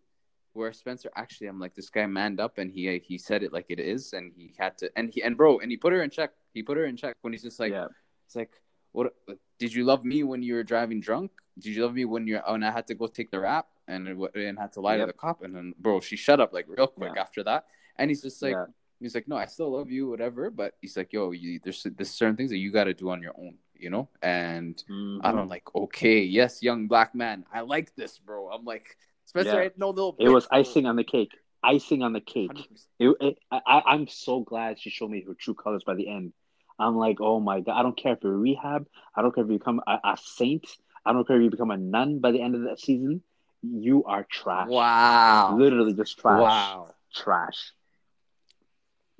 where 0.54 0.74
Spencer 0.74 1.10
actually, 1.16 1.48
I'm 1.48 1.60
like, 1.60 1.76
this 1.76 1.90
guy 1.90 2.06
manned 2.06 2.40
up 2.40 2.58
and 2.58 2.72
he 2.72 3.00
he 3.00 3.18
said 3.18 3.44
it 3.44 3.54
like 3.54 3.68
it 3.70 3.80
is, 3.80 4.14
and 4.14 4.32
he 4.36 4.54
had 4.58 4.78
to, 4.80 4.92
and 4.96 5.10
he 5.14 5.22
and 5.24 5.38
bro, 5.38 5.60
and 5.60 5.72
he 5.72 5.78
put 5.78 5.94
her 5.94 6.02
in 6.04 6.10
check. 6.10 6.32
He 6.54 6.64
put 6.64 6.78
her 6.78 6.86
in 6.86 6.98
check 6.98 7.16
when 7.22 7.34
he's 7.34 7.44
just 7.44 7.60
like, 7.60 7.72
yeah, 7.72 7.88
it's 8.26 8.36
like, 8.36 8.52
what? 8.92 9.14
Did 9.60 9.74
you 9.74 9.84
love 9.84 10.04
me 10.06 10.24
when 10.24 10.42
you 10.42 10.56
were 10.56 10.64
driving 10.64 11.00
drunk? 11.02 11.32
Did 11.60 11.76
you 11.76 11.84
love 11.84 11.94
me 11.94 12.06
when 12.06 12.26
you're 12.28 12.42
when 12.48 12.64
I 12.64 12.72
had 12.72 12.88
to 12.88 12.96
go 12.96 13.08
take 13.08 13.30
the 13.32 13.40
rap 13.40 13.68
and 13.88 14.08
and 14.36 14.58
had 14.58 14.74
to 14.74 14.82
lie 14.82 14.96
Yep. 14.98 15.08
to 15.08 15.08
the 15.08 15.18
cop? 15.18 15.44
And 15.44 15.56
then, 15.56 15.74
bro, 15.80 16.00
she 16.00 16.16
shut 16.16 16.40
up 16.40 16.54
like 16.54 16.66
real 16.68 16.88
quick 16.88 17.12
Yeah. 17.16 17.22
after 17.22 17.44
that, 17.44 17.66
and 17.98 18.10
he's 18.10 18.22
just 18.22 18.42
like. 18.42 18.54
yeah. 18.54 18.66
He's 19.02 19.16
like, 19.16 19.30
no, 19.30 19.38
I 19.38 19.46
still 19.46 19.72
love 19.72 19.90
you, 19.90 20.10
whatever. 20.10 20.50
But 20.50 20.76
he's 20.82 20.98
like, 20.98 21.14
yo, 21.14 21.32
you, 21.32 21.58
there's 21.64 21.88
there's 21.96 22.10
certain 22.12 22.36
things 22.36 22.50
that 22.50 22.58
you 22.58 22.70
got 22.70 22.84
to 22.84 22.94
do 22.94 23.10
on 23.12 23.22
your 23.24 23.32
own, 23.40 23.56
you 23.74 23.90
know. 23.90 24.10
And 24.22 24.76
Mhm. 24.92 25.22
I'm 25.24 25.48
like, 25.48 25.64
okay, 25.74 26.20
yes, 26.20 26.62
young 26.62 26.90
black 26.90 27.16
man, 27.16 27.46
I 27.50 27.62
like 27.62 27.96
this, 27.96 28.20
bro. 28.20 28.50
I'm 28.50 28.66
like, 28.66 28.98
Spencer 29.30 29.64
Yeah. 29.64 29.70
no 29.78 29.90
little. 29.90 30.16
It 30.20 30.30
was 30.30 30.48
icing 30.50 30.88
on 30.88 30.96
the 30.96 31.04
cake. 31.04 31.32
Icing 31.62 32.02
on 32.02 32.14
the 32.14 32.22
cake. 32.22 32.68
It, 32.98 33.16
it, 33.22 33.38
I, 33.52 33.84
I'm 33.86 34.08
so 34.08 34.40
glad 34.40 34.80
she 34.80 34.90
showed 34.90 35.12
me 35.12 35.24
her 35.28 35.36
true 35.36 35.54
colors 35.54 35.84
by 35.86 35.94
the 35.94 36.10
end. 36.10 36.34
I'm 36.80 36.96
like, 36.96 37.18
oh 37.22 37.40
my 37.40 37.60
god! 37.60 37.78
I 37.78 37.84
don't 37.84 37.96
care 37.96 38.14
if 38.14 38.20
you're 38.24 38.36
rehab. 38.36 38.88
I 39.16 39.22
don't 39.22 39.36
care 39.36 39.44
if 39.44 39.52
you 39.52 39.60
become 39.60 39.82
a, 39.86 40.00
a 40.04 40.18
saint. 40.20 40.66
I 41.06 41.14
don't 41.14 41.28
care 41.28 41.36
if 41.36 41.44
you 41.44 41.52
become 41.52 41.70
a 41.70 41.78
nun 41.78 42.20
by 42.20 42.32
the 42.32 42.42
end 42.42 42.56
of 42.56 42.64
that 42.64 42.80
season. 42.80 43.22
You 43.62 44.04
are 44.06 44.26
trash. 44.32 44.68
Wow. 44.68 45.56
Literally 45.58 45.94
just 45.94 46.18
trash. 46.18 46.42
Wow. 46.42 46.96
Trash. 47.14 47.74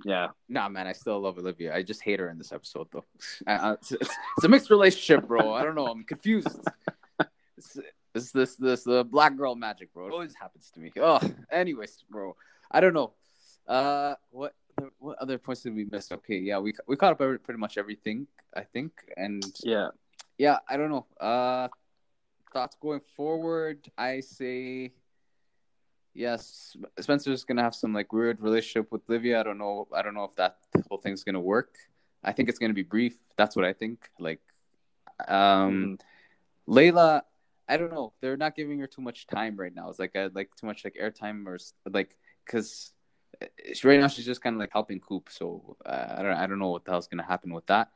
Yeah. 0.04 0.30
Nah, 0.48 0.70
man, 0.70 0.88
I 0.88 0.94
still 0.94 1.20
love 1.20 1.38
Olivia. 1.38 1.76
I 1.76 1.84
just 1.84 2.02
hate 2.02 2.20
her 2.20 2.30
in 2.30 2.38
this 2.38 2.52
episode, 2.52 2.88
though. 2.92 3.06
I, 3.48 3.54
I, 3.54 3.74
it's, 3.74 3.92
it's, 3.92 4.44
a 4.44 4.48
mixed 4.48 4.70
relationship, 4.72 5.28
bro. 5.28 5.54
I 5.54 5.64
don't 5.64 5.76
know. 5.76 5.88
I'm 5.88 6.04
confused. 6.04 6.48
It's, 8.16 8.26
it's 8.26 8.32
this 8.32 8.56
this 8.56 8.84
the 8.84 9.04
black 9.04 9.36
girl 9.38 9.56
magic, 9.56 9.94
bro. 9.94 10.08
It 10.08 10.12
always 10.12 10.36
happens 10.36 10.72
to 10.74 10.80
me. 10.80 10.92
Oh, 10.98 11.20
anyways, 11.52 12.04
bro. 12.10 12.36
I 12.72 12.80
don't 12.80 12.94
know. 12.94 13.14
Uh, 13.68 14.16
what 14.32 14.54
what 14.98 15.18
other 15.20 15.38
points 15.38 15.62
did 15.62 15.76
we 15.76 15.86
miss? 15.86 16.12
Okay, 16.12 16.38
yeah, 16.38 16.58
we 16.60 16.74
we 16.88 16.96
caught 16.96 17.12
up 17.12 17.22
every, 17.22 17.40
pretty 17.40 17.60
much 17.60 17.78
everything, 17.78 18.28
I 18.56 18.62
think, 18.64 18.92
and 19.18 19.44
Yeah. 19.64 19.90
yeah, 20.38 20.58
I 20.68 20.78
don't 20.78 20.90
know. 20.90 21.06
Uh, 21.20 21.68
thoughts 22.54 22.76
going 22.82 23.02
forward? 23.16 23.90
I 23.98 24.22
say 24.22 24.94
yes. 26.14 26.76
Spencer's 27.00 27.44
gonna 27.44 27.62
have 27.64 27.76
some 27.76 27.94
like 27.94 28.12
weird 28.12 28.42
relationship 28.42 28.92
with 28.92 29.02
Livia. 29.08 29.40
I 29.40 29.44
don't 29.44 29.58
know. 29.58 29.88
I 29.94 30.02
don't 30.02 30.14
know 30.14 30.24
if 30.24 30.36
that 30.36 30.58
whole 30.90 30.98
thing's 30.98 31.24
gonna 31.24 31.40
work. 31.42 31.76
I 32.24 32.32
think 32.32 32.50
it's 32.50 32.60
gonna 32.60 32.74
be 32.74 32.84
brief. 32.84 33.16
That's 33.38 33.56
what 33.56 33.66
I 33.66 33.74
think. 33.74 34.10
Like, 34.20 34.42
um, 35.28 35.98
Layla. 36.68 37.22
I 37.70 37.78
don't 37.78 37.94
know. 37.94 38.14
They're 38.20 38.38
not 38.38 38.56
giving 38.56 38.80
her 38.80 38.88
too 38.88 39.02
much 39.02 39.28
time 39.28 39.56
right 39.56 39.74
now. 39.74 39.90
It's 39.90 40.00
like 40.00 40.16
a, 40.16 40.32
like 40.34 40.50
too 40.60 40.68
much 40.68 40.84
like 40.84 40.98
airtime 41.02 41.46
or 41.46 41.58
like 41.90 42.16
because 42.46 42.92
right 43.84 44.00
now 44.00 44.08
she's 44.08 44.26
just 44.26 44.42
kind 44.42 44.56
of 44.56 44.60
like 44.60 44.72
helping 44.74 45.00
Coop. 45.00 45.30
So 45.32 45.78
uh, 45.86 46.16
I 46.18 46.24
don't 46.24 46.34
I 46.34 46.48
don't 46.48 46.60
know 46.60 46.70
what 46.70 46.86
the 46.86 46.92
hell's 46.92 47.08
gonna 47.08 47.26
happen 47.26 47.54
with 47.54 47.68
that. 47.68 47.90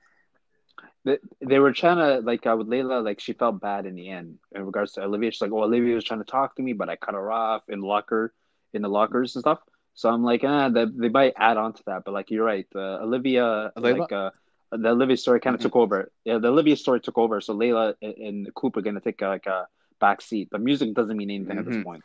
They, 1.05 1.17
they 1.41 1.59
were 1.59 1.73
trying 1.73 1.97
to 1.97 2.25
like 2.25 2.45
uh, 2.45 2.55
with 2.57 2.67
Layla, 2.67 3.03
like 3.03 3.19
she 3.19 3.33
felt 3.33 3.59
bad 3.59 3.85
in 3.85 3.95
the 3.95 4.09
end 4.09 4.37
in 4.55 4.65
regards 4.65 4.93
to 4.93 5.03
Olivia. 5.03 5.31
She's 5.31 5.41
like, 5.41 5.51
"Oh, 5.51 5.63
Olivia 5.63 5.95
was 5.95 6.03
trying 6.03 6.21
to 6.21 6.31
talk 6.31 6.55
to 6.55 6.61
me, 6.61 6.73
but 6.73 6.89
I 6.89 6.95
cut 6.95 7.15
her 7.15 7.31
off 7.31 7.63
in 7.67 7.81
the 7.81 7.87
locker, 7.87 8.33
in 8.73 8.81
the 8.81 8.89
lockers 8.89 9.35
and 9.35 9.41
stuff." 9.41 9.59
So 9.95 10.09
I'm 10.09 10.23
like, 10.23 10.43
ah, 10.43 10.69
they, 10.69 10.85
they 10.85 11.09
might 11.09 11.33
add 11.37 11.57
on 11.57 11.73
to 11.73 11.83
that, 11.85 12.03
but 12.03 12.13
like 12.13 12.31
you're 12.31 12.45
right, 12.45 12.65
uh, 12.75 12.99
Olivia, 13.03 13.71
Layla? 13.77 13.99
like 13.99 14.11
uh, 14.11 14.31
the 14.77 14.89
Olivia 14.89 15.17
story 15.17 15.39
kind 15.39 15.53
of 15.55 15.59
Mhm. 15.59 15.63
took 15.63 15.75
over. 15.75 16.11
Yeah, 16.25 16.37
the 16.39 16.47
Olivia 16.49 16.75
story 16.75 16.99
took 17.01 17.17
over. 17.17 17.41
So 17.41 17.55
Layla 17.55 17.95
and- 18.01 18.53
Coop 18.55 18.77
are 18.77 18.81
gonna 18.81 18.99
take 19.01 19.21
uh, 19.21 19.29
like 19.29 19.45
a 19.45 19.67
back 19.99 20.21
seat. 20.21 20.49
The 20.51 20.59
music 20.59 20.93
doesn't 20.93 21.15
mean 21.17 21.29
anything 21.29 21.57
at 21.57 21.65
this 21.65 21.75
Mhm. 21.77 21.83
point. 21.83 22.03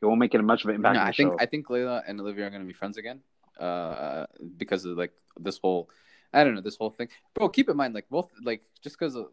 It 0.00 0.06
won't 0.06 0.18
make 0.18 0.34
it 0.34 0.40
a 0.40 0.42
much 0.42 0.64
of 0.64 0.70
an 0.70 0.76
impact. 0.76 0.96
No, 0.96 1.02
I 1.02 1.12
think 1.12 1.32
show. 1.32 1.36
I 1.40 1.46
think 1.46 1.66
Layla 1.68 2.02
and 2.06 2.20
Olivia 2.20 2.46
are 2.46 2.50
gonna 2.50 2.64
be 2.64 2.72
friends 2.72 2.96
again. 2.96 3.22
Uh, 3.58 4.26
because 4.56 4.84
of 4.84 4.96
like 4.96 5.12
this 5.38 5.58
whole, 5.58 5.88
I 6.32 6.42
don't 6.42 6.54
know, 6.54 6.60
this 6.62 6.76
whole 6.76 6.90
thing, 6.90 7.08
bro. 7.34 7.48
Keep 7.48 7.68
in 7.68 7.76
mind, 7.76 7.94
like 7.94 8.08
both, 8.08 8.30
like 8.42 8.62
just 8.82 8.98
because 8.98 9.14
uh, 9.16 9.24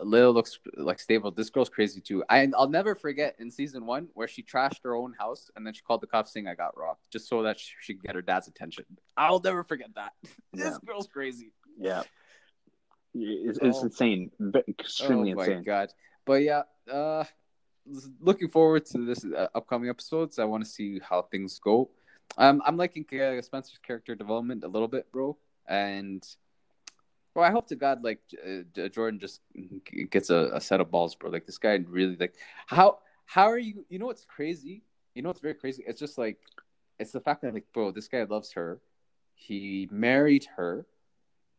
Layla 0.00 0.32
looks 0.34 0.58
like 0.76 0.98
stable, 0.98 1.30
this 1.30 1.50
girl's 1.50 1.68
crazy 1.68 2.00
too. 2.00 2.24
I 2.28 2.48
I'll 2.56 2.68
never 2.68 2.94
forget 2.94 3.36
in 3.38 3.50
season 3.50 3.86
one 3.86 4.08
where 4.14 4.26
she 4.26 4.42
trashed 4.42 4.82
her 4.84 4.96
own 4.96 5.12
house 5.12 5.50
and 5.54 5.64
then 5.66 5.74
she 5.74 5.82
called 5.82 6.00
the 6.00 6.06
cops 6.06 6.32
saying 6.32 6.48
I 6.48 6.54
got 6.54 6.76
robbed 6.76 7.06
just 7.10 7.28
so 7.28 7.42
that 7.42 7.60
she, 7.60 7.72
she 7.82 7.94
could 7.94 8.02
get 8.02 8.14
her 8.16 8.22
dad's 8.22 8.48
attention. 8.48 8.84
I'll 9.16 9.38
never 9.40 9.62
forget 9.62 9.94
that. 9.94 10.14
this 10.52 10.64
Yeah. 10.64 10.78
girl's 10.84 11.06
crazy. 11.06 11.52
Yeah, 11.78 12.02
it's, 13.14 13.58
it's 13.62 13.78
Oh. 13.78 13.84
insane, 13.84 14.30
extremely 14.68 15.32
oh 15.32 15.36
my 15.36 15.44
insane. 15.44 15.62
god! 15.62 15.92
But 16.24 16.42
yeah, 16.42 16.62
uh, 16.90 17.24
looking 18.20 18.48
forward 18.48 18.86
to 18.86 19.04
this 19.04 19.24
uh, 19.24 19.48
upcoming 19.54 19.90
episodes. 19.90 20.38
I 20.38 20.44
want 20.44 20.64
to 20.64 20.70
see 20.70 21.00
how 21.00 21.22
things 21.22 21.58
go. 21.58 21.90
Um, 22.38 22.62
I'm 22.64 22.76
liking 22.76 23.04
uh, 23.20 23.42
Spencer's 23.42 23.78
character 23.78 24.14
development 24.14 24.64
a 24.64 24.68
little 24.68 24.88
bit, 24.88 25.10
bro. 25.12 25.36
And 25.66 26.26
well, 27.34 27.44
I 27.44 27.50
hope 27.50 27.66
to 27.68 27.76
God 27.76 28.02
like 28.02 28.20
uh, 28.44 28.88
Jordan 28.88 29.20
just 29.20 29.40
gets 30.10 30.30
a, 30.30 30.50
a 30.54 30.60
set 30.60 30.80
of 30.80 30.90
balls, 30.90 31.14
bro. 31.14 31.30
Like 31.30 31.46
this 31.46 31.58
guy 31.58 31.78
really 31.88 32.16
like 32.16 32.34
how 32.66 32.98
how 33.26 33.44
are 33.44 33.58
you? 33.58 33.84
You 33.88 33.98
know 33.98 34.06
what's 34.06 34.24
crazy? 34.24 34.82
You 35.14 35.22
know 35.22 35.28
what's 35.28 35.40
very 35.40 35.54
crazy? 35.54 35.84
It's 35.86 36.00
just 36.00 36.18
like 36.18 36.38
it's 36.98 37.12
the 37.12 37.20
fact 37.20 37.42
that 37.42 37.52
like, 37.54 37.66
bro, 37.72 37.90
this 37.90 38.08
guy 38.08 38.22
loves 38.24 38.52
her. 38.52 38.80
He 39.34 39.88
married 39.90 40.46
her. 40.56 40.86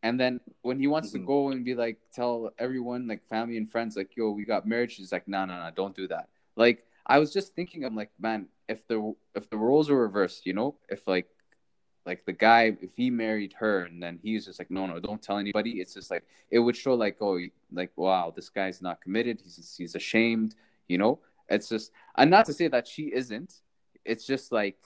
And 0.04 0.20
then 0.20 0.38
when 0.60 0.78
he 0.78 0.86
wants 0.86 1.08
Mhm. 1.08 1.12
to 1.12 1.18
go 1.20 1.48
and 1.48 1.64
be 1.64 1.74
like, 1.74 1.98
tell 2.12 2.52
everyone, 2.58 3.08
like 3.08 3.26
family 3.26 3.56
and 3.56 3.68
friends, 3.74 3.96
like, 3.96 4.14
yo, 4.14 4.30
we 4.30 4.44
got 4.44 4.66
married. 4.66 4.92
She's 4.92 5.10
like, 5.10 5.26
no, 5.26 5.46
no, 5.46 5.54
no, 5.58 5.70
don't 5.74 5.96
do 5.96 6.06
that. 6.08 6.28
Like, 6.56 6.86
I 7.06 7.18
was 7.18 7.32
just 7.32 7.54
thinking, 7.54 7.84
I'm 7.86 7.96
like, 7.96 8.12
man, 8.18 8.48
if 8.68 8.86
the 8.86 9.14
if 9.34 9.48
the 9.48 9.56
roles 9.56 9.88
were 9.90 10.02
reversed, 10.08 10.44
you 10.44 10.52
know, 10.52 10.76
if 10.90 11.08
like 11.08 11.28
like 12.04 12.26
the 12.26 12.34
guy, 12.34 12.76
if 12.82 12.92
he 12.94 13.08
married 13.08 13.54
her 13.54 13.84
and 13.84 14.02
then 14.02 14.18
he's 14.22 14.44
just 14.44 14.58
like, 14.58 14.70
no, 14.70 14.84
no, 14.86 15.00
don't 15.00 15.22
tell 15.22 15.38
anybody. 15.38 15.80
It's 15.80 15.94
just 15.94 16.10
like 16.10 16.24
it 16.50 16.58
would 16.58 16.76
show 16.76 16.92
like, 16.94 17.16
oh, 17.22 17.38
like 17.72 17.92
wow, 17.96 18.30
this 18.36 18.50
guy's 18.50 18.82
not 18.82 19.00
committed. 19.00 19.40
He's 19.42 19.74
he's 19.78 19.94
ashamed, 19.94 20.54
you 20.86 20.98
know. 20.98 21.18
It's 21.48 21.68
just, 21.70 21.92
and 22.16 22.30
not 22.30 22.44
to 22.46 22.52
say 22.52 22.68
that 22.68 22.86
she 22.86 23.04
isn't. 23.20 23.62
It's 24.04 24.26
just 24.26 24.52
like, 24.52 24.78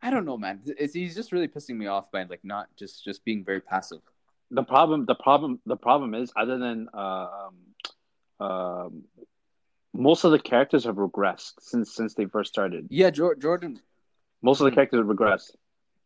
I 0.00 0.10
don't 0.10 0.24
know, 0.24 0.36
man. 0.38 0.62
It's 0.64 0.94
he's 0.94 1.16
just 1.16 1.32
really 1.32 1.48
pissing 1.48 1.76
me 1.76 1.86
off 1.88 2.10
by 2.12 2.22
like 2.22 2.44
not 2.44 2.68
just 2.76 3.04
just 3.04 3.24
being 3.24 3.44
very 3.44 3.60
passive. 3.60 4.02
The 4.50 4.62
problem 4.62 5.04
the 5.06 5.14
problem 5.14 5.60
the 5.66 5.76
problem 5.76 6.14
is 6.14 6.32
other 6.36 6.58
than 6.58 6.88
uh, 6.94 7.28
um, 8.40 8.46
um, 8.46 9.04
most 9.92 10.24
of 10.24 10.30
the 10.30 10.38
characters 10.38 10.84
have 10.84 10.96
regressed 10.96 11.54
since 11.60 11.94
since 11.94 12.14
they 12.14 12.26
first 12.26 12.50
started. 12.52 12.86
Yeah, 12.90 13.10
Jor- 13.10 13.34
Jordan. 13.36 13.80
Most 14.42 14.60
of 14.60 14.66
the 14.66 14.70
characters 14.72 14.98
have 14.98 15.06
regressed. 15.06 15.50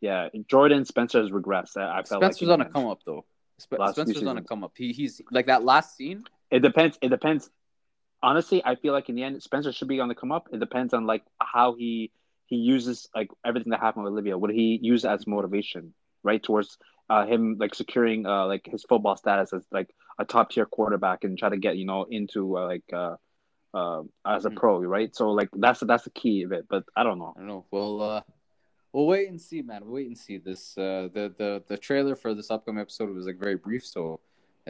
Yeah 0.00 0.28
jordan 0.48 0.84
spencer 0.84 1.20
has 1.20 1.30
regressed. 1.30 1.76
I, 1.76 2.00
I 2.00 2.02
felt 2.02 2.22
Spencer's 2.22 2.48
like 2.48 2.60
on 2.60 2.66
a 2.66 2.70
come 2.70 2.86
up 2.86 3.00
though. 3.06 3.24
Few 3.68 3.78
Spencer's 3.92 4.24
on 4.24 4.38
a 4.38 4.42
come 4.42 4.64
up. 4.64 4.72
He 4.76 4.92
he's 4.92 5.20
like 5.30 5.46
that 5.46 5.62
last 5.64 5.96
scene. 5.96 6.24
it 6.50 6.60
depends 6.60 6.98
it 7.00 7.08
depends. 7.08 7.48
Honestly 8.24 8.62
i 8.64 8.74
feel 8.76 8.92
like 8.92 9.08
in 9.08 9.14
the 9.16 9.22
end 9.22 9.42
spencer 9.42 9.72
should 9.72 9.88
be 9.88 10.00
on 10.00 10.08
the 10.08 10.14
come 10.14 10.32
up. 10.32 10.48
It 10.52 10.58
depends 10.58 10.92
on 10.94 11.06
like 11.06 11.22
how 11.40 11.74
he 11.74 12.10
he 12.46 12.56
uses 12.56 13.08
like 13.14 13.28
everything 13.44 13.70
that 13.70 13.80
happened 13.80 14.04
with 14.04 14.12
olivia. 14.12 14.36
Would 14.36 14.50
he 14.50 14.78
use 14.82 15.04
as 15.04 15.26
motivation 15.26 15.94
right 16.24 16.42
towards 16.42 16.78
uh, 17.12 17.24
him 17.32 17.42
like 17.62 17.74
securing 17.82 18.20
uh, 18.26 18.46
like 18.52 18.64
his 18.74 18.82
football 18.90 19.16
status 19.24 19.52
as 19.52 19.64
like 19.78 19.90
a 20.18 20.24
top 20.24 20.46
tier 20.50 20.66
quarterback 20.76 21.18
and 21.24 21.32
try 21.38 21.48
to 21.56 21.60
get 21.66 21.74
you 21.80 21.86
know 21.90 22.02
into 22.18 22.40
uh, 22.60 22.64
like 22.74 22.88
uh, 23.02 23.14
uh, 23.78 24.02
as 24.34 24.44
a 24.44 24.50
Mhm. 24.50 24.56
pro 24.60 24.72
right 24.96 25.10
so 25.18 25.24
like 25.40 25.50
that's 25.64 25.80
that's 25.90 26.04
the 26.08 26.14
key 26.20 26.38
of 26.46 26.50
it 26.58 26.64
but 26.72 26.82
i 26.98 27.02
don't 27.06 27.18
know 27.22 27.32
I 27.36 27.38
don't 27.40 27.48
know. 27.54 27.64
We'll 27.74 27.96
uh, 28.12 28.22
we'll 28.92 29.06
wait 29.14 29.26
and 29.32 29.40
see, 29.48 29.60
man. 29.70 29.80
We'll 29.84 29.94
wait 30.00 30.06
and 30.12 30.18
see. 30.26 30.36
This 30.50 30.62
uh, 30.86 31.08
the 31.16 31.24
the 31.40 31.50
the 31.70 31.78
trailer 31.86 32.14
for 32.22 32.30
this 32.38 32.48
upcoming 32.54 32.80
episode 32.86 33.08
was 33.18 33.26
like 33.30 33.38
very 33.48 33.58
brief, 33.66 33.84
so 33.94 34.02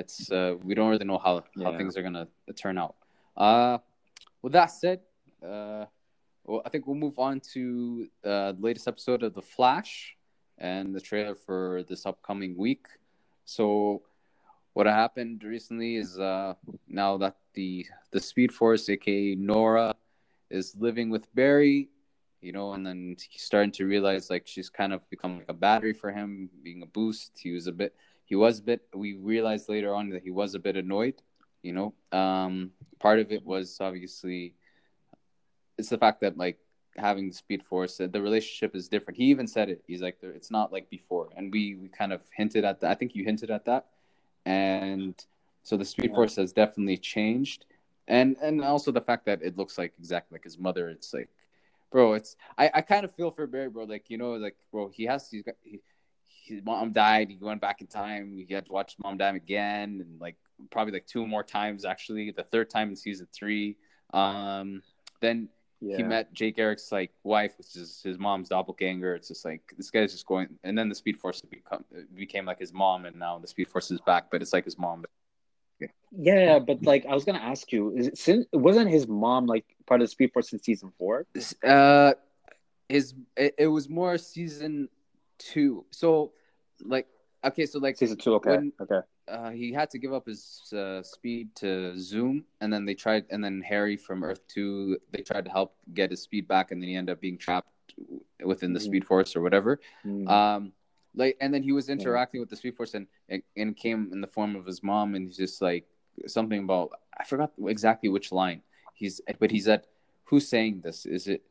it's 0.00 0.16
uh, 0.38 0.55
we 0.66 0.72
don't 0.76 0.90
really 0.94 1.09
know 1.12 1.18
how 1.26 1.35
how 1.62 1.70
Yeah. 1.70 1.78
things 1.78 1.92
are 1.96 2.05
gonna 2.09 2.26
turn 2.64 2.76
out. 2.85 2.94
Uh, 3.44 3.78
with 4.42 4.52
that 4.59 4.70
said, 4.83 4.98
uh, 5.52 5.85
well, 6.46 6.61
I 6.66 6.68
think 6.70 6.87
we'll 6.87 7.02
move 7.07 7.18
on 7.28 7.35
to 7.55 7.62
uh, 8.31 8.52
the 8.57 8.62
latest 8.68 8.87
episode 8.92 9.20
of 9.26 9.31
The 9.35 9.42
Flash 9.57 10.16
and 10.62 10.94
the 10.94 11.01
trailer 11.01 11.35
for 11.35 11.83
this 11.88 12.07
upcoming 12.07 12.57
week. 12.57 12.87
So, 13.44 14.03
what 14.72 14.87
happened 14.87 15.42
recently 15.44 15.96
is 15.96 16.18
uh, 16.18 16.55
now 16.88 17.18
that 17.18 17.37
the 17.53 17.85
the 18.12 18.20
Speed 18.20 18.53
Force, 18.55 18.88
aka 18.88 19.35
Nora, 19.35 19.94
is 20.48 20.75
living 20.79 21.11
with 21.11 21.27
Barry, 21.35 21.90
you 22.40 22.53
know, 22.53 22.72
and 22.72 22.87
then 22.87 23.16
he's 23.29 23.42
starting 23.42 23.72
to 23.72 23.85
realize 23.85 24.31
like 24.31 24.46
she's 24.46 24.70
kind 24.70 24.94
of 24.94 25.09
become 25.11 25.38
like 25.38 25.51
a 25.51 25.53
battery 25.55 25.92
for 25.92 26.12
him, 26.12 26.48
being 26.62 26.83
a 26.83 26.87
boost. 26.87 27.33
He 27.37 27.51
was 27.51 27.66
a 27.66 27.72
bit, 27.72 27.94
he 28.25 28.37
was 28.37 28.61
a 28.61 28.62
bit. 28.62 28.83
We 28.94 29.14
realized 29.14 29.68
later 29.68 29.94
on 29.94 30.11
that 30.11 30.22
he 30.22 30.31
was 30.31 30.55
a 30.55 30.61
bit 30.61 30.77
annoyed, 30.77 31.20
you 31.62 31.72
know. 31.72 31.92
Um, 32.16 32.70
part 33.01 33.18
of 33.18 33.33
it 33.33 33.44
was 33.44 33.79
obviously 33.81 34.55
it's 35.77 35.88
the 35.88 35.98
fact 35.98 36.20
that 36.20 36.38
like 36.38 36.59
having 36.96 37.28
the 37.28 37.35
Speed 37.35 37.62
Force, 37.64 37.96
the 37.98 38.22
relationship 38.22 38.74
is 38.74 38.88
different. 38.88 39.16
He 39.18 39.24
even 39.24 39.46
said 39.46 39.68
it. 39.68 39.83
He's 39.87 40.02
like, 40.02 40.18
it's 40.22 40.50
not 40.50 40.72
like 40.72 40.90
before, 40.90 41.28
and 41.37 41.52
we 41.52 41.76
we 41.76 41.88
kind 41.88 42.12
of 42.12 42.20
hinted 42.37 42.64
at 42.64 42.81
that. 42.81 42.90
I 42.90 42.94
think 42.94 43.14
you 43.14 43.24
hinted 43.24 43.50
at 43.50 43.64
that, 43.66 43.87
and 44.44 45.14
so 45.62 45.76
the 45.76 45.85
Speed 45.85 46.11
Yeah. 46.11 46.16
Force 46.16 46.37
has 46.37 46.52
definitely 46.52 46.98
changed, 46.98 47.66
and 48.09 48.37
and 48.42 48.62
also 48.62 48.90
the 48.92 49.00
fact 49.00 49.26
that 49.26 49.42
it 49.42 49.57
looks 49.57 49.78
like 49.78 49.92
exactly 49.98 50.35
like 50.37 50.44
his 50.44 50.59
mother. 50.59 50.88
It's 50.88 51.12
like, 51.14 51.28
bro, 51.90 52.14
it's 52.14 52.37
I 52.59 52.70
I 52.74 52.81
kind 52.83 53.05
of 53.05 53.14
feel 53.14 53.31
for 53.31 53.46
Barry, 53.46 53.68
bro. 53.70 53.85
Like 53.85 54.11
you 54.11 54.18
know, 54.18 54.33
like 54.33 54.57
bro, 54.70 54.88
he 54.88 55.05
has 55.05 55.31
he's 55.31 55.42
got 55.42 55.55
he, 55.62 55.81
his 56.44 56.62
mom 56.64 56.92
died. 56.92 57.31
He 57.31 57.38
went 57.40 57.61
back 57.61 57.81
in 57.81 57.87
time. 57.87 58.44
He 58.46 58.52
had 58.52 58.66
to 58.66 58.72
watch 58.72 58.96
mom 58.98 59.16
die 59.18 59.35
again, 59.35 60.00
and 60.05 60.20
like 60.20 60.37
probably 60.70 60.92
like 60.92 61.07
two 61.07 61.26
more 61.26 61.42
times 61.42 61.85
actually. 61.85 62.31
The 62.33 62.44
third 62.44 62.70
time 62.70 62.88
in 62.90 62.96
season 62.96 63.28
three. 63.33 63.76
Um, 64.12 64.83
then 65.20 65.48
yeah 65.82 65.96
he 65.98 66.02
met 66.02 66.32
Jay 66.32 66.50
Garrick's 66.50 66.90
like 66.92 67.10
wife, 67.24 67.58
which 67.58 67.74
is 67.76 68.00
his 68.02 68.18
mom's 68.18 68.48
doppelganger. 68.48 69.14
It's 69.14 69.28
just 69.28 69.44
like 69.44 69.60
this 69.76 69.90
guy's 69.90 70.12
just 70.12 70.26
going, 70.26 70.48
and 70.64 70.76
then 70.78 70.88
the 70.88 70.94
Speed 70.94 71.18
Force 71.18 71.40
become 71.42 71.84
became 72.14 72.46
like 72.46 72.58
his 72.58 72.72
mom, 72.72 73.04
and 73.04 73.16
now 73.16 73.38
the 73.38 73.48
Speed 73.48 73.68
Force 73.68 73.90
is 73.90 74.00
back, 74.00 74.30
but 74.30 74.40
it's 74.40 74.52
like 74.52 74.64
his 74.64 74.78
mom. 74.78 75.04
yeah 76.14 76.58
but 76.58 76.84
like 76.84 77.06
i 77.06 77.14
was 77.14 77.24
gonna 77.24 77.38
ask 77.38 77.72
you 77.72 77.90
is 77.96 78.06
it 78.08 78.18
since 78.18 78.46
wasn't 78.52 78.88
his 78.88 79.08
mom 79.08 79.46
like 79.46 79.64
part 79.86 80.00
of 80.00 80.06
the 80.06 80.10
speed 80.10 80.30
force 80.32 80.52
in 80.52 80.58
season 80.62 80.92
four 80.98 81.26
Uh, 81.64 82.12
his 82.88 83.14
it, 83.36 83.54
it 83.58 83.66
was 83.66 83.88
more 83.88 84.18
season 84.18 84.88
two. 85.38 85.84
So 85.90 86.32
like 86.80 87.06
okay, 87.44 87.66
so 87.66 87.78
like 87.78 87.96
season 87.96 88.18
two 88.18 88.34
okay 88.34 88.50
When- 88.50 88.72
okay 88.80 89.00
uh, 89.28 89.50
he 89.50 89.72
had 89.72 89.90
to 89.90 89.98
give 89.98 90.12
up 90.12 90.26
his 90.26 90.72
uh, 90.72 91.02
speed 91.02 91.54
to 91.56 91.98
Zoom, 91.98 92.44
and 92.61 92.72
then 92.72 92.85
they 92.85 92.94
tried, 92.94 93.24
and 93.30 93.42
then 93.42 93.62
Harry 93.62 93.96
from 93.96 94.24
Earth 94.24 94.46
Two, 94.48 94.98
they 95.11 95.22
tried 95.22 95.44
to 95.44 95.50
help 95.50 95.74
get 95.94 96.11
his 96.11 96.22
speed 96.22 96.48
back, 96.48 96.70
and 96.70 96.82
then 96.82 96.88
he 96.88 96.96
ended 96.96 97.12
up 97.12 97.20
being 97.20 97.38
trapped 97.38 97.68
within 98.44 98.72
the 98.72 98.80
Mhm. 98.80 98.85
Speed 98.85 99.04
Force 99.06 99.37
or 99.37 99.42
whatever. 99.42 99.80
Mm. 100.04 100.28
Um, 100.28 100.72
like 101.14 101.37
and 101.40 101.52
then 101.52 101.62
he 101.62 101.72
was 101.72 101.88
interacting 101.88 102.38
yeah. 102.38 102.42
with 102.42 102.50
the 102.50 102.56
Speed 102.56 102.76
Force 102.76 102.94
and 102.94 103.06
and 103.56 103.76
came 103.76 104.11
in 104.12 104.20
the 104.20 104.26
form 104.26 104.56
of 104.56 104.64
his 104.64 104.82
mom 104.82 105.14
and 105.14 105.26
he's 105.26 105.37
just 105.37 105.61
like 105.61 105.87
something 106.26 106.64
about 106.64 106.90
I 107.18 107.24
forgot 107.24 107.52
exactly 107.66 108.08
which 108.08 108.32
line 108.32 108.62
he's 108.94 109.20
but 109.38 109.50
he 109.50 109.61
said 109.61 109.87
who's 110.24 110.48
saying 110.48 110.80
this 110.80 111.04
is 111.04 111.28
it 111.28 111.42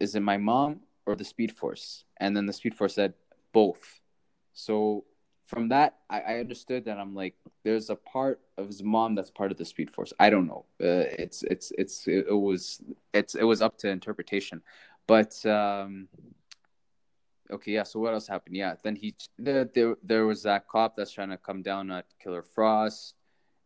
is 0.00 0.14
it 0.14 0.20
my 0.20 0.38
mom 0.38 0.80
or 1.04 1.14
the 1.16 1.24
Speed 1.24 1.52
Force 1.52 2.04
and 2.16 2.34
then 2.34 2.46
the 2.46 2.52
Speed 2.52 2.74
Force 2.74 2.94
said 2.94 3.12
both 3.52 4.00
so 4.54 5.04
from 5.46 5.68
that 5.68 5.98
I, 6.08 6.20
I 6.20 6.38
understood 6.40 6.84
that 6.86 6.98
I'm 6.98 7.14
like 7.14 7.34
there's 7.64 7.90
a 7.90 7.96
part 7.96 8.40
of 8.56 8.66
his 8.66 8.82
mom 8.82 9.14
that's 9.14 9.30
part 9.30 9.52
of 9.52 9.58
the 9.58 9.64
Speed 9.64 9.90
Force 9.90 10.12
I 10.18 10.30
don't 10.30 10.46
know 10.46 10.64
uh, 10.82 11.06
it's 11.18 11.42
it's 11.44 11.72
it's 11.76 12.06
it, 12.06 12.30
was 12.30 12.80
it's 13.12 13.34
it 13.34 13.44
was 13.44 13.62
up 13.62 13.78
to 13.78 13.88
interpretation 13.88 14.62
but 15.06 15.44
um 15.46 16.08
okay, 17.50 17.72
yeah. 17.72 17.82
So 17.82 18.00
what 18.00 18.14
else 18.14 18.26
happened? 18.26 18.56
Yeah, 18.56 18.74
then 18.82 18.96
he 18.96 19.14
there 19.38 19.64
there, 19.64 19.96
there 20.02 20.26
was 20.26 20.42
that 20.42 20.68
cop 20.68 20.96
that's 20.96 21.12
trying 21.12 21.30
to 21.30 21.38
come 21.38 21.62
down 21.62 21.90
at 21.90 22.06
Killer 22.22 22.42
Frost. 22.42 23.14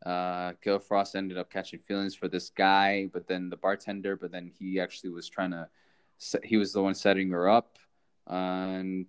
Uh, 0.04 0.52
Killer 0.62 0.80
Frost 0.80 1.16
ended 1.16 1.38
up 1.38 1.50
catching 1.50 1.80
feelings 1.80 2.14
for 2.14 2.28
this 2.28 2.50
guy, 2.50 3.08
but 3.12 3.26
then 3.26 3.50
the 3.50 3.56
bartender, 3.56 4.16
but 4.16 4.30
then 4.30 4.50
he 4.58 4.78
actually 4.78 5.10
was 5.10 5.28
trying 5.28 5.50
to, 5.50 5.68
he 6.44 6.56
was 6.56 6.72
the 6.72 6.80
one 6.80 6.94
setting 6.94 7.30
her 7.30 7.48
up, 7.48 7.78
and 8.28 9.06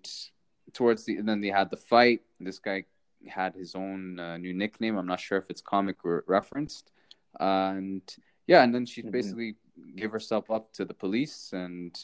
towards 0.73 1.05
the 1.05 1.21
then 1.21 1.41
they 1.41 1.49
had 1.49 1.69
the 1.69 1.77
fight. 1.77 2.21
This 2.39 2.59
guy 2.59 2.85
had 3.27 3.55
his 3.55 3.75
own 3.75 4.19
uh, 4.19 4.37
new 4.37 4.53
nickname. 4.53 4.97
I'm 4.97 5.07
not 5.07 5.19
sure 5.19 5.37
if 5.37 5.49
it's 5.49 5.61
comic 5.61 6.05
or 6.05 6.23
referenced, 6.27 6.91
and 7.39 8.01
yeah, 8.47 8.63
and 8.63 8.73
then 8.73 8.85
she 8.85 9.01
mm-hmm. 9.01 9.11
basically 9.11 9.55
gave 9.95 10.11
herself 10.11 10.51
up 10.51 10.73
to 10.73 10.83
the 10.83 10.93
police 10.93 11.51
and 11.53 11.97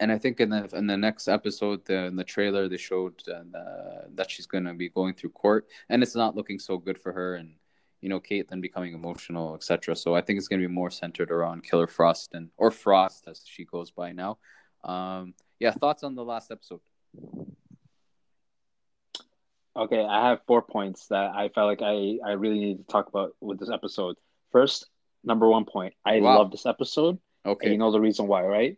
and 0.00 0.10
I 0.10 0.18
think 0.18 0.40
in 0.40 0.48
the 0.48 0.68
in 0.72 0.86
the 0.86 0.96
next 0.96 1.28
episode, 1.28 1.84
the, 1.84 2.06
in 2.06 2.16
the 2.16 2.24
trailer, 2.24 2.68
they 2.68 2.78
showed 2.78 3.22
uh, 3.28 4.08
that 4.14 4.30
she's 4.30 4.46
going 4.46 4.64
to 4.64 4.72
be 4.72 4.88
going 4.88 5.14
through 5.14 5.30
court, 5.30 5.68
and 5.90 6.02
it's 6.02 6.16
not 6.16 6.34
looking 6.34 6.58
so 6.58 6.78
good 6.78 6.98
for 6.98 7.12
her, 7.12 7.34
and 7.34 7.54
you 8.00 8.08
know, 8.08 8.18
Caitlin 8.18 8.62
becoming 8.62 8.94
emotional, 8.94 9.54
etc. 9.54 9.94
So 9.94 10.14
I 10.14 10.22
think 10.22 10.38
it's 10.38 10.48
going 10.48 10.60
to 10.60 10.66
be 10.66 10.72
more 10.72 10.90
centered 10.90 11.30
around 11.30 11.64
Killer 11.64 11.86
Frost 11.86 12.30
and 12.32 12.48
or 12.56 12.70
Frost 12.70 13.28
as 13.28 13.42
she 13.44 13.66
goes 13.66 13.90
by 13.90 14.12
now. 14.12 14.38
Um, 14.82 15.34
yeah, 15.58 15.72
thoughts 15.72 16.02
on 16.02 16.14
the 16.14 16.24
last 16.24 16.50
episode? 16.50 16.80
Okay, 19.76 20.04
I 20.04 20.28
have 20.28 20.40
four 20.46 20.62
points 20.62 21.06
that 21.08 21.32
I 21.34 21.48
felt 21.48 21.68
like 21.68 21.82
I 21.82 22.18
I 22.26 22.32
really 22.32 22.58
need 22.58 22.78
to 22.78 22.84
talk 22.84 23.08
about 23.08 23.36
with 23.40 23.58
this 23.58 23.70
episode. 23.70 24.16
First, 24.52 24.86
number 25.24 25.48
one 25.48 25.64
point, 25.64 25.94
I 26.04 26.20
wow. 26.20 26.38
love 26.38 26.50
this 26.50 26.66
episode. 26.66 27.18
Okay, 27.46 27.70
you 27.70 27.78
know 27.78 27.92
the 27.92 28.00
reason 28.00 28.26
why, 28.26 28.44
right? 28.44 28.76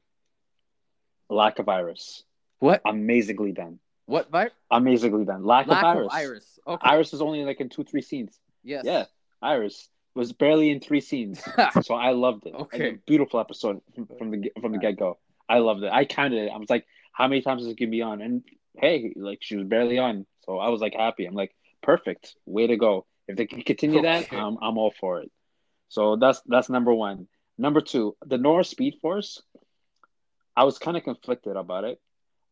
Lack 1.29 1.59
of 1.59 1.69
iris. 1.69 2.23
What? 2.59 2.83
Amazingly 2.85 3.53
done. 3.53 3.81
What 4.07 4.31
virus? 4.31 4.53
Amazingly 4.71 5.25
done. 5.25 5.45
Lack, 5.45 5.67
Lack 5.67 5.83
of 5.83 5.85
iris. 5.85 6.07
Of 6.07 6.13
iris. 6.13 6.59
Okay. 6.67 6.89
Iris 6.91 7.13
was 7.13 7.23
only 7.23 7.45
like 7.45 7.61
in 7.61 7.69
two, 7.69 7.85
three 7.85 8.03
scenes. 8.03 8.39
Yes. 8.63 8.85
Yeah. 8.85 9.05
Iris 9.41 9.89
was 10.15 10.33
barely 10.33 10.71
in 10.71 10.81
three 10.81 11.01
scenes. 11.01 11.43
so 11.83 11.95
I 11.95 12.11
loved 12.11 12.47
it. 12.47 12.55
Okay. 12.55 12.99
beautiful 13.07 13.41
episode 13.41 13.81
from 13.95 14.31
the 14.31 14.51
from 14.61 14.73
the 14.73 14.79
get 14.79 14.99
go. 14.99 15.19
I 15.49 15.59
loved 15.59 15.83
it. 15.83 15.91
I 15.93 16.05
counted 16.05 16.45
it. 16.45 16.51
I 16.51 16.59
was 16.59 16.71
like, 16.71 16.87
how 17.13 17.29
many 17.29 17.43
times 17.43 17.63
is 17.63 17.69
it 17.69 17.79
gonna 17.79 17.91
be 17.91 18.03
on? 18.03 18.21
And 18.21 18.43
hey, 18.75 19.13
like 19.17 19.39
she 19.43 19.57
was 19.57 19.67
barely 19.67 19.99
on. 19.99 20.27
So 20.45 20.59
I 20.59 20.69
was 20.69 20.81
like 20.81 20.95
happy. 20.95 21.27
I'm 21.27 21.35
like, 21.35 21.55
perfect. 21.83 22.35
Way 22.47 22.67
to 22.67 22.77
go. 22.77 23.07
If 23.29 23.37
they 23.37 23.47
can 23.47 23.63
continue 23.63 24.01
okay. 24.01 24.27
that, 24.29 24.33
I'm 24.33 24.59
I'm 24.61 24.79
all 24.79 24.93
for 24.99 25.21
it. 25.21 25.31
So 25.89 26.17
that's 26.17 26.41
that's 26.47 26.69
number 26.69 26.93
one. 26.93 27.29
Number 27.59 27.81
two, 27.81 28.17
the 28.25 28.39
Nora 28.39 28.65
Speed 28.65 28.97
Force 29.01 29.43
I 30.57 30.65
was 30.65 30.79
kind 30.79 30.97
of 30.97 31.05
conflicted 31.05 31.57
about 31.57 31.85
it, 31.85 32.01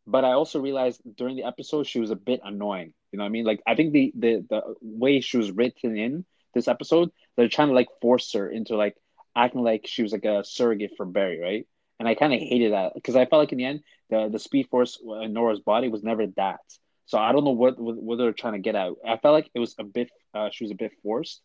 but 0.07 0.25
I 0.25 0.33
also 0.33 0.61
realized 0.61 1.03
during 1.16 1.37
the 1.37 1.44
episode 1.44 1.87
she 1.87 2.01
was 2.01 2.11
a 2.11 2.16
bit 2.16 2.40
annoying. 2.42 2.94
You 3.12 3.18
know 3.18 3.25
what 3.25 3.29
I 3.29 3.33
mean? 3.33 3.44
Like 3.44 3.62
I 3.66 3.75
think 3.75 3.92
the 3.92 4.12
the 4.16 4.46
the 4.49 4.62
way 4.81 5.20
she 5.20 5.37
was 5.37 5.51
written 5.51 5.96
in 5.96 6.25
this 6.55 6.68
episode, 6.68 7.11
they're 7.37 7.49
trying 7.49 7.68
to 7.68 7.75
like 7.75 7.88
force 8.01 8.33
her 8.33 8.49
into 8.49 8.77
like 8.77 8.96
acting 9.37 9.62
like 9.62 9.87
she 9.87 10.03
was 10.03 10.12
like 10.12 10.25
a 10.25 10.44
surrogate 10.44 10.92
for 10.96 11.07
Barry, 11.07 11.40
right? 11.40 11.66
And 11.99 12.09
I 12.09 12.14
kind 12.14 12.33
of 12.33 12.40
hated 12.40 12.73
that 12.73 12.94
because 12.94 13.16
I 13.16 13.27
felt 13.27 13.40
like 13.40 13.53
in 13.53 13.59
the 13.59 13.66
end, 13.66 13.81
the 14.11 14.29
the 14.29 14.38
Speed 14.38 14.68
Force 14.70 15.01
in 15.23 15.33
Nora's 15.33 15.61
body 15.61 15.88
was 15.88 16.03
never 16.03 16.27
that. 16.37 16.61
So 17.07 17.18
I 17.18 17.33
don't 17.33 17.44
know 17.44 17.51
what 17.51 17.75
what 17.79 18.16
they're 18.18 18.33
trying 18.33 18.55
to 18.55 18.61
get 18.61 18.75
at. 18.75 18.92
I 19.07 19.16
felt 19.16 19.35
like 19.35 19.51
it 19.55 19.59
was 19.59 19.75
a 19.79 19.85
bit. 19.85 20.11
Uh, 20.35 20.49
she 20.53 20.64
was 20.64 20.70
a 20.70 20.77
bit 20.77 20.92
forced 21.03 21.42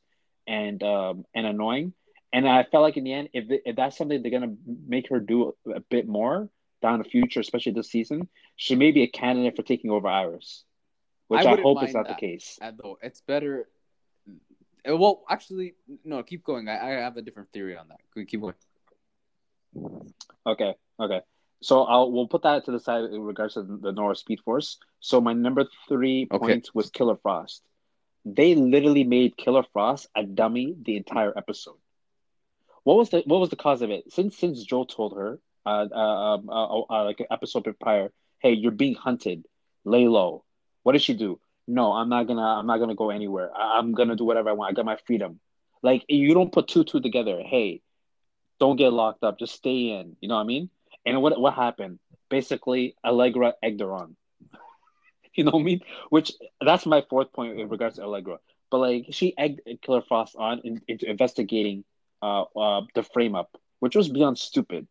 and 0.47 0.81
um, 0.83 1.25
and 1.33 1.45
annoying. 1.47 1.93
And 2.33 2.47
I 2.47 2.63
felt 2.63 2.83
like 2.83 2.97
in 2.97 3.05
the 3.05 3.13
end, 3.13 3.29
if, 3.33 3.45
if 3.65 3.75
that's 3.75 3.97
something 3.97 4.21
they're 4.21 4.31
gonna 4.31 4.55
make 4.87 5.09
her 5.09 5.19
do 5.19 5.53
a, 5.65 5.71
a 5.71 5.79
bit 5.79 6.07
more 6.07 6.49
down 6.81 6.99
the 6.99 7.05
future, 7.05 7.39
especially 7.39 7.71
this 7.71 7.89
season, 7.89 8.27
she 8.57 8.75
may 8.75 8.91
be 8.91 9.03
a 9.03 9.07
candidate 9.07 9.55
for 9.55 9.63
taking 9.63 9.89
over 9.89 10.07
Iris, 10.07 10.65
which 11.29 11.45
I, 11.45 11.53
I 11.53 11.61
hope 11.61 11.83
is 11.83 11.93
not 11.93 12.07
that, 12.07 12.17
the 12.19 12.27
case. 12.27 12.59
Though 12.61 12.97
it's 13.01 13.21
better. 13.21 13.67
Uh, 14.87 14.97
well, 14.97 15.23
actually, 15.29 15.75
no. 16.03 16.21
Keep 16.23 16.43
going. 16.43 16.67
I, 16.67 16.79
I 16.79 16.89
have 17.01 17.17
a 17.17 17.21
different 17.21 17.51
theory 17.51 17.77
on 17.77 17.87
that. 17.87 18.27
Keep 18.27 18.41
going. 18.41 18.53
Okay. 20.45 20.75
Okay. 20.99 21.21
So 21.65 21.81
I'll 21.81 22.11
we'll 22.11 22.27
put 22.27 22.43
that 22.43 22.65
to 22.65 22.71
the 22.71 22.79
side 22.79 23.05
in 23.05 23.21
regards 23.21 23.55
to 23.55 23.63
the 23.63 23.91
Nora 23.91 24.15
Speed 24.15 24.39
Force. 24.41 24.77
So 24.99 25.19
my 25.19 25.33
number 25.33 25.65
three 25.87 26.27
okay. 26.29 26.37
point 26.37 26.69
was 26.75 26.91
Killer 26.91 27.15
Frost. 27.15 27.63
They 28.23 28.53
literally 28.53 29.03
made 29.03 29.35
Killer 29.35 29.63
Frost 29.73 30.07
a 30.15 30.23
dummy 30.23 30.75
the 30.79 30.95
entire 30.95 31.35
episode. 31.35 31.77
What 32.83 32.97
was 32.97 33.09
the 33.09 33.23
what 33.25 33.39
was 33.39 33.49
the 33.49 33.55
cause 33.55 33.81
of 33.81 33.89
it? 33.89 34.13
Since 34.13 34.37
since 34.37 34.63
Joel 34.63 34.85
told 34.85 35.17
her, 35.17 35.39
uh, 35.65 35.87
uh, 35.91 36.35
um, 36.35 36.49
uh, 36.49 36.81
uh, 36.81 37.03
like 37.03 37.21
an 37.21 37.27
episode 37.31 37.65
prior, 37.79 38.11
hey, 38.43 38.53
you're 38.53 38.69
being 38.69 38.93
hunted, 38.93 39.47
lay 39.83 40.07
low. 40.07 40.43
What 40.83 40.91
did 40.91 41.01
she 41.01 41.15
do? 41.15 41.39
No, 41.67 41.93
I'm 41.93 42.09
not 42.09 42.27
gonna 42.27 42.45
I'm 42.45 42.67
not 42.67 42.77
gonna 42.77 42.93
go 42.93 43.09
anywhere. 43.09 43.49
I, 43.57 43.79
am 43.79 43.93
gonna 43.93 44.15
do 44.15 44.25
whatever 44.25 44.51
I 44.51 44.53
want. 44.53 44.69
I 44.69 44.73
got 44.75 44.85
my 44.85 44.97
freedom. 45.07 45.39
Like 45.81 46.05
you 46.07 46.35
don't 46.35 46.51
put 46.51 46.67
two 46.67 46.83
two 46.83 47.01
together. 47.01 47.41
Hey, 47.41 47.81
don't 48.59 48.75
get 48.75 48.93
locked 48.93 49.23
up. 49.23 49.39
Just 49.39 49.55
stay 49.55 49.97
in. 49.97 50.15
You 50.21 50.29
know 50.29 50.35
what 50.35 50.41
I 50.41 50.45
mean? 50.45 50.69
And 51.05 51.21
what 51.21 51.39
what 51.39 51.53
happened? 51.53 51.99
Basically, 52.29 52.95
Allegra 53.03 53.53
egged 53.61 53.81
her 53.81 53.93
on. 53.93 54.15
you 55.35 55.43
know 55.43 55.51
what 55.51 55.61
I 55.61 55.63
mean? 55.63 55.81
Which 56.09 56.31
that's 56.63 56.85
my 56.85 57.03
fourth 57.09 57.31
point 57.31 57.59
in 57.59 57.69
regards 57.69 57.97
to 57.97 58.03
Allegra. 58.03 58.39
But 58.71 58.77
like 58.79 59.05
she 59.11 59.37
egged 59.37 59.61
Killer 59.81 60.01
Frost 60.01 60.35
on 60.35 60.61
in, 60.63 60.81
into 60.87 61.09
investigating 61.09 61.83
uh, 62.21 62.43
uh, 62.55 62.81
the 62.95 63.03
frame 63.03 63.35
up, 63.35 63.55
which 63.79 63.95
was 63.95 64.09
beyond 64.09 64.37
stupid. 64.37 64.87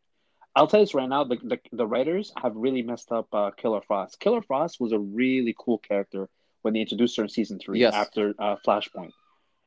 I'll 0.56 0.68
tell 0.68 0.80
you 0.80 0.86
this 0.86 0.94
right 0.94 1.08
now: 1.08 1.24
the, 1.24 1.36
the, 1.42 1.58
the 1.72 1.86
writers 1.86 2.32
have 2.40 2.54
really 2.54 2.82
messed 2.82 3.10
up 3.10 3.26
uh, 3.32 3.50
Killer 3.50 3.80
Frost. 3.80 4.20
Killer 4.20 4.42
Frost 4.42 4.80
was 4.80 4.92
a 4.92 4.98
really 4.98 5.54
cool 5.58 5.78
character 5.78 6.28
when 6.62 6.74
they 6.74 6.80
introduced 6.80 7.16
her 7.16 7.24
in 7.24 7.28
season 7.28 7.58
three 7.58 7.80
yes. 7.80 7.92
after 7.92 8.34
uh, 8.38 8.56
Flashpoint, 8.64 9.10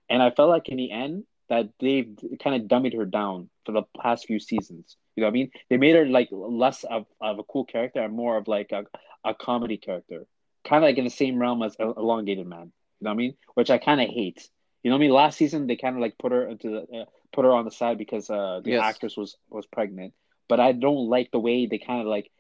and 0.10 0.24
I 0.24 0.32
felt 0.32 0.50
like 0.50 0.70
in 0.70 0.78
the 0.78 0.92
end 0.92 1.26
that 1.50 1.70
they've 1.80 2.18
kind 2.42 2.62
of 2.62 2.68
dummied 2.70 2.96
her 2.96 3.06
down 3.06 3.50
for 3.66 3.72
the 3.72 3.84
past 4.02 4.26
few 4.26 4.40
seasons. 4.40 4.98
You 5.18 5.22
know 5.22 5.28
what 5.28 5.32
I 5.32 5.34
mean? 5.34 5.52
They 5.72 5.78
made 5.78 5.96
her 5.96 6.06
like 6.06 6.30
less 6.32 6.84
of, 6.84 7.08
of 7.20 7.40
a 7.40 7.44
cool 7.44 7.66
character 7.66 8.02
and 8.02 8.14
more 8.14 8.38
of 8.38 8.48
like 8.48 8.72
a, 8.72 8.86
a 9.26 9.34
comedy 9.34 9.78
character, 9.78 10.28
kind 10.64 10.84
of 10.84 10.88
like 10.88 11.00
in 11.00 11.06
the 11.06 11.10
same 11.10 11.40
realm 11.40 11.64
as 11.64 11.76
Elongated 11.80 12.46
Man. 12.46 12.72
You 13.00 13.06
know 13.06 13.10
what 13.10 13.14
I 13.14 13.18
mean? 13.18 13.34
Which 13.56 13.72
I 13.72 13.80
kind 13.80 14.00
of 14.00 14.10
hate. 14.10 14.48
You 14.84 14.92
know 14.92 14.96
what 14.96 15.00
I 15.00 15.08
mean? 15.08 15.12
Last 15.12 15.38
season 15.38 15.66
they 15.66 15.76
kind 15.76 15.96
of 15.96 16.04
like 16.04 16.20
put 16.20 16.32
her 16.32 16.48
into 16.48 16.70
the, 16.70 17.00
uh, 17.00 17.06
put 17.34 17.46
her 17.46 17.52
on 17.52 17.66
the 17.66 17.72
side 17.72 17.98
because 17.98 18.30
uh, 18.30 18.62
the 18.64 18.72
yes. 18.72 18.84
actress 18.84 19.18
was 19.18 19.38
was 19.50 19.66
pregnant. 19.66 20.14
But 20.48 20.60
I 20.60 20.72
don't 20.72 21.10
like 21.10 21.32
the 21.32 21.40
way 21.40 21.66
they 21.66 21.80
kind 21.80 22.02
of 22.02 22.06
like 22.06 22.32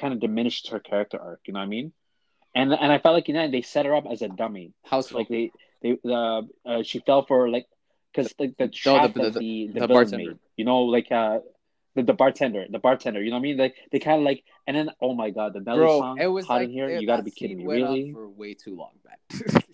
kind 0.00 0.14
of 0.14 0.20
diminished 0.20 0.70
her 0.70 0.78
character 0.78 1.20
arc. 1.20 1.40
You 1.46 1.54
know 1.54 1.60
what 1.60 1.66
I 1.66 1.68
mean? 1.68 1.92
And 2.54 2.72
and 2.72 2.92
I 2.92 2.98
felt 2.98 3.16
like 3.16 3.26
you 3.26 3.34
know 3.34 3.50
they 3.50 3.62
set 3.62 3.86
her 3.86 3.94
up 3.96 4.04
as 4.08 4.22
a 4.22 4.28
dummy. 4.28 4.72
How 4.84 5.00
so? 5.00 5.18
Like 5.18 5.28
they 5.28 5.50
they 5.82 5.98
uh, 6.04 6.42
uh 6.64 6.84
she 6.84 7.00
fell 7.00 7.26
for 7.26 7.50
like 7.50 7.66
because 8.14 8.32
like 8.38 8.56
the 8.56 8.68
trap 8.68 9.16
no, 9.16 9.24
the, 9.24 9.30
the, 9.30 9.38
the, 9.40 9.66
the, 9.72 9.80
the 9.80 9.88
bartender. 9.88 10.30
Made, 10.30 10.38
you 10.56 10.64
know, 10.64 10.82
like 10.82 11.10
uh 11.10 11.40
the, 11.94 12.02
the 12.02 12.12
bartender, 12.12 12.66
the 12.70 12.78
bartender. 12.78 13.22
You 13.22 13.30
know 13.30 13.36
what 13.36 13.40
I 13.40 13.42
mean? 13.42 13.56
Like 13.56 13.74
they 13.90 13.98
kind 13.98 14.18
of 14.18 14.24
like, 14.24 14.44
and 14.66 14.76
then 14.76 14.90
oh 15.00 15.14
my 15.14 15.30
god, 15.30 15.54
the 15.54 15.60
Nelly 15.60 15.78
Bro, 15.78 15.98
song, 15.98 16.18
it 16.20 16.26
was 16.26 16.46
hot 16.46 16.56
like, 16.56 16.64
in 16.64 16.70
here. 16.70 16.88
You 16.88 17.06
got 17.06 17.16
to 17.16 17.22
be 17.22 17.30
kidding 17.30 17.58
me, 17.58 17.64
really? 17.66 18.12
For 18.12 18.28
way 18.28 18.54
too 18.54 18.76
long, 18.76 18.92
man. 19.04 19.62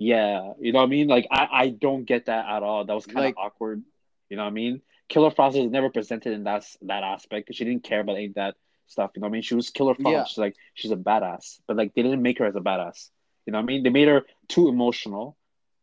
Yeah, 0.00 0.54
you 0.58 0.72
know 0.72 0.78
what 0.78 0.86
I 0.86 0.88
mean. 0.88 1.08
Like 1.08 1.26
I, 1.30 1.48
I 1.52 1.68
don't 1.68 2.04
get 2.04 2.26
that 2.26 2.46
at 2.48 2.62
all. 2.62 2.86
That 2.86 2.94
was 2.94 3.04
kind 3.04 3.18
of 3.18 3.24
like, 3.24 3.36
awkward. 3.36 3.82
You 4.30 4.38
know 4.38 4.44
what 4.44 4.48
I 4.48 4.52
mean? 4.52 4.80
Killer 5.10 5.30
Frost 5.30 5.58
was 5.58 5.70
never 5.70 5.90
presented 5.90 6.32
in 6.32 6.44
that 6.44 6.64
that 6.82 7.04
aspect. 7.04 7.46
because 7.46 7.56
She 7.56 7.64
didn't 7.66 7.84
care 7.84 8.00
about 8.00 8.16
any 8.16 8.26
of 8.26 8.34
that 8.34 8.54
stuff. 8.86 9.10
You 9.14 9.20
know 9.20 9.26
what 9.26 9.32
I 9.32 9.34
mean? 9.34 9.42
She 9.42 9.54
was 9.54 9.68
Killer 9.68 9.94
Frost. 9.94 10.12
Yeah. 10.12 10.24
She's 10.24 10.38
like 10.38 10.56
she's 10.72 10.90
a 10.90 10.96
badass, 10.96 11.60
but 11.66 11.76
like 11.76 11.94
they 11.94 12.02
didn't 12.02 12.22
make 12.22 12.38
her 12.38 12.46
as 12.46 12.56
a 12.56 12.60
badass. 12.60 13.10
You 13.44 13.52
know 13.52 13.58
what 13.58 13.64
I 13.64 13.66
mean? 13.66 13.82
They 13.82 13.90
made 13.90 14.08
her 14.08 14.24
too 14.48 14.68
emotional. 14.68 15.36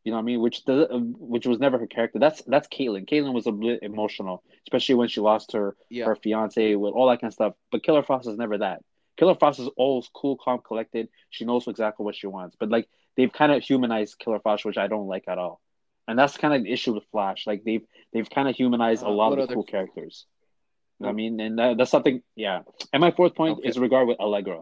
You 0.08 0.12
know 0.12 0.20
what 0.20 0.22
I 0.22 0.26
mean? 0.26 0.40
Which 0.40 0.64
the 0.64 0.88
which 1.20 1.46
was 1.46 1.60
never 1.60 1.78
her 1.78 1.86
character. 1.86 2.18
That's 2.18 2.42
that's 2.44 2.70
Caitlin. 2.70 3.10
Caitlin 3.10 3.34
was 3.34 3.46
a 3.46 3.52
bit 3.52 3.80
emotional, 3.82 4.42
especially 4.66 4.96
when 4.96 5.10
she 5.10 5.20
lost 5.20 5.52
her 5.52 5.76
yeah. 5.90 6.06
her 6.06 6.16
fiance 6.16 6.76
with 6.76 6.94
all 6.94 7.10
that 7.10 7.20
kind 7.20 7.30
of 7.30 7.34
stuff. 7.34 7.56
But 7.74 7.84
Killer 7.84 8.04
Frost 8.04 8.26
is 8.26 8.38
never 8.38 8.58
that. 8.60 8.84
Killer 9.18 9.36
Frost 9.36 9.60
is 9.60 9.68
always 9.76 10.10
cool, 10.16 10.38
calm, 10.38 10.62
collected. 10.66 11.10
She 11.30 11.44
knows 11.44 11.68
exactly 11.68 12.06
what 12.06 12.16
she 12.16 12.26
wants. 12.26 12.56
But 12.58 12.70
like 12.70 12.88
they've 13.18 13.34
kind 13.34 13.52
of 13.52 13.62
humanized 13.62 14.18
Killer 14.18 14.40
Frost, 14.40 14.64
which 14.64 14.78
I 14.78 14.88
don't 14.88 15.08
like 15.08 15.26
at 15.28 15.38
all. 15.38 15.60
And 16.08 16.18
that's 16.18 16.38
kind 16.38 16.54
of 16.54 16.64
the 16.64 16.72
issue 16.72 16.94
with 16.94 17.04
Flash. 17.12 17.46
Like 17.46 17.66
they've 17.66 17.86
they've 18.14 18.30
kind 18.30 18.48
of 18.48 18.56
humanized 18.56 19.04
uh, 19.04 19.08
a 19.08 19.10
lot 19.10 19.34
of 19.34 19.40
the 19.40 19.44
other... 19.44 19.56
cool 19.56 19.66
characters. 19.66 20.26
I 21.04 21.12
mean, 21.12 21.38
and 21.42 21.60
that, 21.60 21.78
that's 21.78 21.92
something. 21.92 22.24
Yeah. 22.34 22.62
And 22.94 23.02
my 23.02 23.12
fourth 23.12 23.36
point 23.36 23.60
okay. 23.60 23.68
is 23.68 23.78
regard 23.78 24.08
with 24.08 24.22
Allegra. 24.22 24.62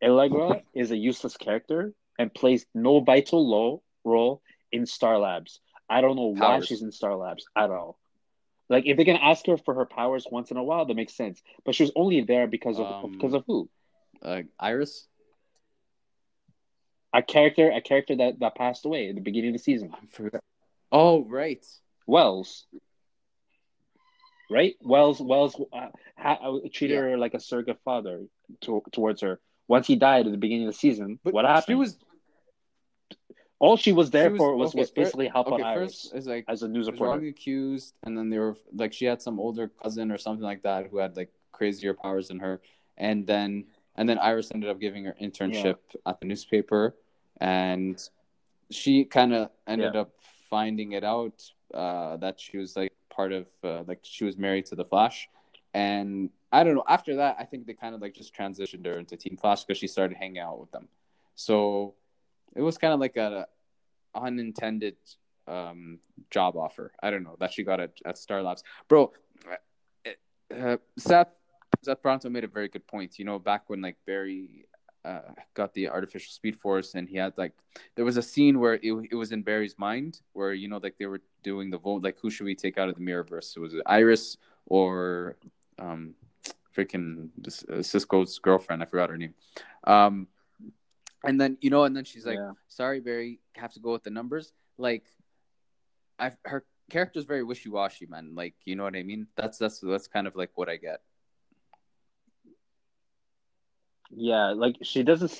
Allegra 0.00 0.62
is 0.76 0.92
a 0.92 0.96
useless 0.96 1.36
character 1.36 1.92
and 2.20 2.32
plays 2.32 2.66
no 2.72 3.00
vital 3.00 3.44
low 3.44 3.82
role 4.08 4.42
in 4.72 4.86
Star 4.86 5.18
Labs. 5.18 5.60
I 5.88 6.00
don't 6.00 6.16
know 6.16 6.34
why 6.34 6.60
she's 6.60 6.82
in 6.82 6.92
Star 6.92 7.14
Labs 7.16 7.44
at 7.56 7.70
all. 7.70 7.98
Like 8.68 8.84
if 8.86 8.96
they're 8.96 9.06
gonna 9.06 9.18
ask 9.32 9.46
her 9.46 9.56
for 9.56 9.74
her 9.74 9.86
powers 9.86 10.26
once 10.30 10.50
in 10.50 10.56
a 10.56 10.62
while, 10.62 10.84
that 10.84 10.94
makes 10.94 11.14
sense. 11.14 11.40
But 11.64 11.74
she 11.74 11.84
was 11.84 11.92
only 11.96 12.20
there 12.22 12.46
because 12.46 12.78
of 12.78 12.86
Um, 12.86 13.12
because 13.12 13.34
of 13.34 13.44
who? 13.46 13.68
Uh, 14.20 14.42
Iris. 14.58 15.06
A 17.14 17.22
character, 17.22 17.70
a 17.70 17.80
character 17.80 18.14
that, 18.16 18.38
that 18.40 18.54
passed 18.54 18.84
away 18.84 19.08
at 19.08 19.14
the 19.14 19.22
beginning 19.22 19.50
of 19.50 19.54
the 19.54 19.62
season. 19.62 19.94
Oh 20.92 21.24
right. 21.24 21.64
Wells, 22.06 22.66
right? 24.50 24.74
Wells, 24.82 25.20
Wells 25.20 25.54
uh, 25.72 25.88
ha- 26.16 26.38
uh, 26.42 26.58
treated 26.72 26.94
Yeah. 26.94 27.00
her 27.02 27.18
like 27.18 27.34
a 27.34 27.40
surrogate 27.40 27.78
father 27.84 28.24
to, 28.62 28.82
towards 28.92 29.22
her. 29.22 29.40
Once 29.68 29.86
he 29.86 29.96
died 29.96 30.26
at 30.26 30.32
the 30.32 30.38
beginning 30.38 30.66
of 30.66 30.72
the 30.74 30.78
season, 30.78 31.18
But 31.22 31.34
what 31.34 31.44
happened? 31.44 31.64
She 31.66 31.74
was 31.74 31.98
All 33.60 33.76
she 33.76 33.92
was 33.92 34.10
there 34.10 34.30
she 34.30 34.36
for 34.36 34.54
was, 34.54 34.70
okay, 34.70 34.80
was 34.80 34.90
fir- 34.90 34.94
basically 35.02 35.28
help 35.28 35.48
okay, 35.48 35.62
out 35.62 35.76
Iris 35.76 36.12
is 36.14 36.26
like 36.26 36.44
as 36.48 36.62
a 36.62 36.68
news 36.68 36.86
reporter. 36.86 37.26
accused, 37.26 37.94
and 38.04 38.16
then 38.16 38.30
they 38.30 38.38
were 38.38 38.56
like 38.74 38.92
she 38.92 39.04
had 39.04 39.20
some 39.20 39.40
older 39.40 39.68
cousin 39.82 40.12
or 40.12 40.18
something 40.18 40.44
like 40.44 40.62
that 40.62 40.86
who 40.90 40.98
had 40.98 41.16
like 41.16 41.30
crazier 41.50 41.92
powers 41.92 42.28
than 42.28 42.38
her, 42.38 42.60
and 42.96 43.26
then 43.26 43.64
and 43.96 44.08
then 44.08 44.18
Iris 44.18 44.50
ended 44.54 44.70
up 44.70 44.78
giving 44.78 45.04
her 45.04 45.16
internship 45.20 45.76
at 46.06 46.20
the 46.20 46.26
newspaper, 46.26 46.94
and 47.40 48.00
she 48.70 49.04
kind 49.04 49.34
of 49.34 49.50
ended 49.66 49.96
up 49.96 50.12
finding 50.48 50.92
it 50.92 51.02
out 51.02 51.42
uh, 51.74 52.16
that 52.18 52.38
she 52.38 52.58
was 52.58 52.76
like 52.76 52.92
part 53.10 53.32
of 53.32 53.46
uh, 53.64 53.82
like 53.88 53.98
she 54.02 54.24
was 54.24 54.38
married 54.38 54.66
to 54.66 54.76
the 54.76 54.84
Flash, 54.84 55.28
and 55.74 56.30
I 56.52 56.62
don't 56.62 56.76
know. 56.76 56.84
After 56.88 57.16
that, 57.16 57.36
I 57.40 57.44
think 57.44 57.66
they 57.66 57.74
kind 57.74 57.94
of 57.94 58.00
like 58.00 58.14
just 58.14 58.34
transitioned 58.36 58.86
her 58.86 58.98
into 58.98 59.16
Team 59.16 59.36
Flash 59.36 59.64
because 59.64 59.78
she 59.78 59.88
started 59.88 60.16
hanging 60.16 60.38
out 60.38 60.60
with 60.60 60.70
them. 60.70 60.86
So 61.34 61.94
it 62.54 62.62
was 62.62 62.78
kind 62.78 62.92
of 62.92 63.00
like 63.00 63.16
a 63.16 63.46
unintended 64.14 64.96
um, 65.46 65.98
job 66.30 66.56
offer. 66.56 66.92
I 67.02 67.10
don't 67.10 67.22
know 67.22 67.36
that 67.40 67.52
she 67.52 67.62
got 67.62 67.80
at, 67.80 67.92
at 68.04 68.18
Star 68.18 68.42
Labs, 68.42 68.62
bro. 68.88 69.12
Uh, 70.54 70.76
Seth 70.96 71.28
Seth 71.82 72.02
Pronto 72.02 72.28
made 72.28 72.44
a 72.44 72.48
very 72.48 72.68
good 72.68 72.86
point. 72.86 73.18
You 73.18 73.24
know, 73.24 73.38
back 73.38 73.68
when 73.68 73.80
like 73.80 73.96
Barry 74.06 74.66
uh, 75.04 75.20
got 75.54 75.72
the 75.74 75.88
artificial 75.88 76.32
speed 76.32 76.56
force, 76.56 76.94
and 76.94 77.08
he 77.08 77.16
had 77.16 77.32
like 77.36 77.52
there 77.94 78.04
was 78.04 78.16
a 78.16 78.22
scene 78.22 78.58
where 78.58 78.74
it, 78.74 79.08
it 79.10 79.14
was 79.14 79.32
in 79.32 79.42
Barry's 79.42 79.78
mind 79.78 80.20
where 80.32 80.52
you 80.52 80.68
know 80.68 80.80
like 80.82 80.96
they 80.98 81.06
were 81.06 81.20
doing 81.42 81.70
the 81.70 81.78
vote, 81.78 82.02
like 82.02 82.18
who 82.20 82.30
should 82.30 82.44
we 82.44 82.54
take 82.54 82.78
out 82.78 82.88
of 82.88 82.94
the 82.94 83.00
Mirrorverse? 83.00 83.56
Was 83.58 83.74
it 83.74 83.82
Iris 83.86 84.36
or 84.66 85.36
um, 85.78 86.14
freaking 86.76 87.28
uh, 87.70 87.82
Cisco's 87.82 88.38
girlfriend? 88.38 88.82
I 88.82 88.86
forgot 88.86 89.10
her 89.10 89.16
name. 89.16 89.34
Um, 89.84 90.26
and 91.24 91.40
then 91.40 91.58
you 91.60 91.70
know, 91.70 91.84
and 91.84 91.96
then 91.96 92.04
she's 92.04 92.26
like, 92.26 92.36
Yeah. 92.38 92.52
"Sorry, 92.68 93.00
Barry, 93.00 93.40
have 93.56 93.72
to 93.74 93.80
go 93.80 93.92
with 93.92 94.02
the 94.04 94.10
numbers." 94.10 94.52
Like, 94.76 95.04
I 96.18 96.32
her 96.44 96.64
character's 96.90 97.24
very 97.24 97.42
wishy 97.42 97.68
washy, 97.68 98.06
man. 98.06 98.34
Like, 98.34 98.54
you 98.64 98.76
know 98.76 98.84
what 98.84 98.96
I 98.96 99.02
mean? 99.02 99.26
That's 99.36 99.58
that's 99.58 99.80
that's 99.80 100.06
kind 100.08 100.26
of 100.26 100.36
like 100.36 100.50
what 100.54 100.68
I 100.68 100.76
get. 100.76 101.00
Yeah, 104.10 104.52
like 104.52 104.76
she 104.82 105.02
doesn't 105.02 105.30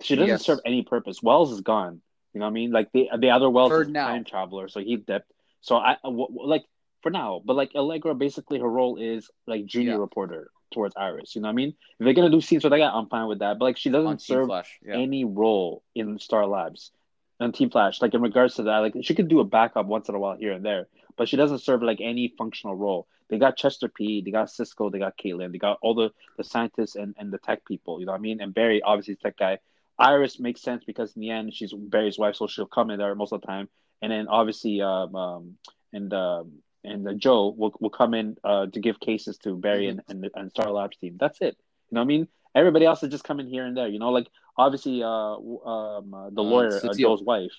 she 0.00 0.14
doesn't 0.14 0.28
Yes. 0.28 0.44
serve 0.44 0.60
any 0.64 0.82
purpose. 0.82 1.22
Wells 1.22 1.52
is 1.52 1.60
gone. 1.62 2.00
You 2.32 2.40
know 2.40 2.46
what 2.46 2.50
I 2.50 2.54
mean? 2.54 2.70
Like 2.70 2.92
the 2.92 3.08
the 3.18 3.30
other 3.30 3.50
Wells 3.50 3.70
For 3.70 3.82
is 3.82 3.88
now. 3.88 4.06
time 4.08 4.24
traveler, 4.24 4.68
so 4.68 4.80
he 4.80 4.96
dipped. 4.96 5.32
So 5.60 5.76
I 5.76 5.92
uh, 5.94 5.96
w- 6.04 6.28
w- 6.28 6.48
like 6.48 6.64
for 7.02 7.10
now, 7.10 7.42
but 7.44 7.56
like 7.56 7.74
Allegra, 7.74 8.14
basically 8.14 8.58
her 8.60 8.68
role 8.70 8.96
is 8.98 9.30
like 9.46 9.66
junior 9.66 9.92
Yeah. 9.92 9.98
reporter 9.98 10.50
towards 10.72 10.94
Iris. 10.96 11.34
You 11.34 11.42
know 11.42 11.48
what 11.48 11.52
I 11.52 11.56
mean? 11.56 11.74
If 11.98 12.04
they're 12.04 12.14
gonna 12.14 12.30
do 12.30 12.40
scenes 12.40 12.64
with 12.64 12.72
that 12.72 12.78
guy, 12.78 12.90
I'm 12.90 13.08
fine 13.08 13.28
with 13.28 13.40
that. 13.40 13.58
But 13.58 13.66
like 13.66 13.76
she 13.76 13.90
doesn't 13.90 14.20
serve 14.20 14.46
Flash, 14.46 14.78
yeah. 14.84 14.94
any 14.94 15.24
role 15.24 15.82
in 15.94 16.18
Star 16.18 16.46
Labs 16.46 16.92
and 17.40 17.54
Team 17.54 17.70
Flash. 17.70 18.00
Like 18.00 18.14
in 18.14 18.22
regards 18.22 18.54
to 18.56 18.64
that, 18.64 18.78
like 18.78 18.94
she 19.02 19.14
could 19.14 19.28
do 19.28 19.40
a 19.40 19.44
backup 19.44 19.86
once 19.86 20.08
in 20.08 20.14
a 20.14 20.18
while 20.18 20.36
here 20.36 20.52
and 20.52 20.64
there, 20.64 20.88
but 21.16 21.28
she 21.28 21.36
doesn't 21.36 21.60
serve 21.60 21.82
like 21.82 22.00
any 22.00 22.34
functional 22.36 22.76
role. 22.76 23.06
They 23.28 23.38
got 23.38 23.56
Chester 23.56 23.88
P, 23.88 24.22
they 24.22 24.30
got 24.30 24.50
Cisco, 24.50 24.90
they 24.90 24.98
got 24.98 25.16
Caitlin, 25.16 25.52
they 25.52 25.58
got 25.58 25.78
all 25.80 25.94
the 25.94 26.10
the 26.36 26.44
scientists 26.44 26.96
and 26.96 27.14
and 27.18 27.32
the 27.32 27.38
tech 27.38 27.64
people. 27.64 28.00
You 28.00 28.06
know 28.06 28.12
what 28.12 28.18
I 28.18 28.22
mean? 28.22 28.40
And 28.40 28.54
Barry, 28.54 28.82
obviously, 28.82 29.14
is 29.14 29.20
tech 29.20 29.38
guy. 29.38 29.58
Iris 29.98 30.40
makes 30.40 30.60
sense 30.60 30.82
because 30.84 31.14
in 31.14 31.20
the 31.20 31.30
end, 31.30 31.54
she's 31.54 31.72
Barry's 31.72 32.18
wife, 32.18 32.36
so 32.36 32.46
she'll 32.46 32.66
come 32.66 32.90
in 32.90 32.98
there 32.98 33.14
most 33.14 33.32
of 33.32 33.40
the 33.40 33.46
time. 33.46 33.68
And 34.02 34.10
then 34.10 34.26
obviously, 34.28 34.82
um, 34.82 35.14
um 35.14 35.56
and 35.94 36.12
um, 36.12 36.52
and 36.84 37.06
uh, 37.08 37.12
Joe 37.14 37.54
will 37.56 37.74
will 37.80 37.90
come 37.90 38.14
in 38.14 38.36
uh 38.44 38.66
to 38.66 38.80
give 38.80 39.00
cases 39.00 39.38
to 39.38 39.56
Barry 39.56 39.88
and 39.88 40.00
and, 40.08 40.28
and 40.34 40.50
Star 40.50 40.70
Labs 40.70 40.96
team. 40.98 41.16
That's 41.18 41.40
it. 41.40 41.56
You 41.90 41.96
know 41.96 42.00
what 42.00 42.04
I 42.04 42.08
mean? 42.08 42.28
Everybody 42.54 42.84
else 42.86 43.02
is 43.02 43.10
just 43.10 43.24
coming 43.24 43.48
here 43.48 43.64
and 43.64 43.76
there. 43.76 43.88
You 43.88 43.98
know, 43.98 44.10
like 44.10 44.28
obviously, 44.56 45.02
uh, 45.02 45.08
um, 45.08 46.14
uh, 46.14 46.30
the 46.30 46.40
Uh, 46.42 46.44
lawyer, 46.52 46.80
uh, 46.84 46.94
Joe's 46.94 47.22
wife, 47.22 47.52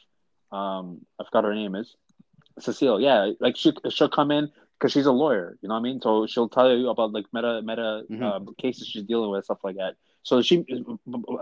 um, 0.52 1.06
I 1.20 1.24
forgot 1.26 1.44
her 1.44 1.54
name 1.56 1.76
is 1.76 1.96
Cecile. 2.60 3.02
Yeah, 3.02 3.32
like 3.40 3.58
she 3.58 3.74
she'll 3.90 4.10
come 4.10 4.32
in 4.32 4.52
because 4.78 4.92
she's 4.94 5.06
a 5.06 5.12
lawyer. 5.12 5.58
You 5.62 5.70
know 5.70 5.76
what 5.76 5.80
I 5.80 5.84
mean? 5.84 6.02
So 6.02 6.26
she'll 6.28 6.50
tell 6.50 6.76
you 6.76 6.90
about 6.90 7.12
like 7.12 7.26
meta 7.34 7.62
meta 7.64 8.04
Mhm. 8.10 8.22
uh, 8.24 8.52
cases 8.58 8.88
she's 8.88 9.04
dealing 9.04 9.30
with, 9.32 9.44
stuff 9.46 9.60
like 9.64 9.76
that. 9.78 9.96
So 10.24 10.42
she 10.42 10.66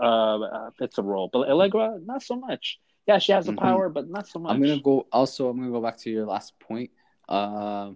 uh, 0.02 0.70
fits 0.78 0.98
a 0.98 1.02
role, 1.02 1.28
but 1.32 1.48
Allegra 1.48 1.98
not 2.04 2.22
so 2.22 2.36
much. 2.36 2.78
Yeah, 3.06 3.18
she 3.18 3.32
has 3.32 3.46
the 3.46 3.52
Mhm. 3.52 3.58
power, 3.58 3.88
but 3.88 4.08
not 4.08 4.26
so 4.26 4.38
much. 4.38 4.52
I'm 4.52 4.60
gonna 4.60 4.80
go. 4.80 5.06
Also, 5.12 5.48
I'm 5.48 5.58
gonna 5.58 5.70
go 5.70 5.80
back 5.80 5.98
to 5.98 6.10
your 6.10 6.26
last 6.26 6.58
point 6.58 6.90
uh, 7.28 7.90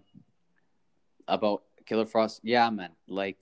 about 1.27 1.62
Killer 1.87 2.07
Frost. 2.07 2.41
Yeah, 2.43 2.71
man. 2.71 2.91
Like, 3.07 3.38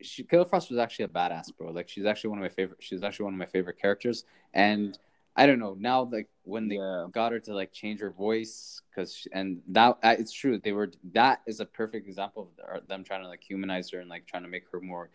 she, 0.00 0.22
Killer 0.24 0.44
Frost 0.44 0.70
was 0.70 0.78
actually 0.78 1.06
a 1.06 1.08
badass, 1.08 1.56
bro. 1.56 1.70
Like, 1.70 1.88
she's 1.88 2.04
actually 2.06 2.30
one 2.30 2.38
of 2.38 2.42
my 2.42 2.48
favorite. 2.48 2.78
She's 2.82 3.02
actually 3.02 3.24
one 3.24 3.34
of 3.34 3.38
my 3.38 3.46
favorite 3.46 3.78
characters. 3.78 4.24
And 4.54 4.98
I 5.36 5.46
don't 5.46 5.58
know 5.58 5.76
now, 5.78 6.02
like 6.02 6.28
when 6.42 6.68
they 6.68 6.76
Yeah. 6.76 7.06
got 7.12 7.32
her 7.32 7.38
to 7.40 7.54
like 7.54 7.72
change 7.72 8.00
her 8.00 8.10
voice, 8.10 8.82
because 8.90 9.26
and 9.32 9.62
that 9.68 9.96
uh, 10.02 10.16
it's 10.18 10.32
true. 10.32 10.58
They 10.58 10.72
were 10.72 10.90
that 11.12 11.42
is 11.46 11.60
a 11.60 11.64
perfect 11.64 12.08
example 12.08 12.50
of 12.74 12.86
them 12.88 13.04
trying 13.04 13.22
to 13.22 13.28
like 13.28 13.42
humanize 13.42 13.90
her 13.90 14.00
and 14.00 14.10
like 14.10 14.26
trying 14.26 14.42
to 14.42 14.48
make 14.48 14.64
her 14.72 14.80
more 14.80 15.08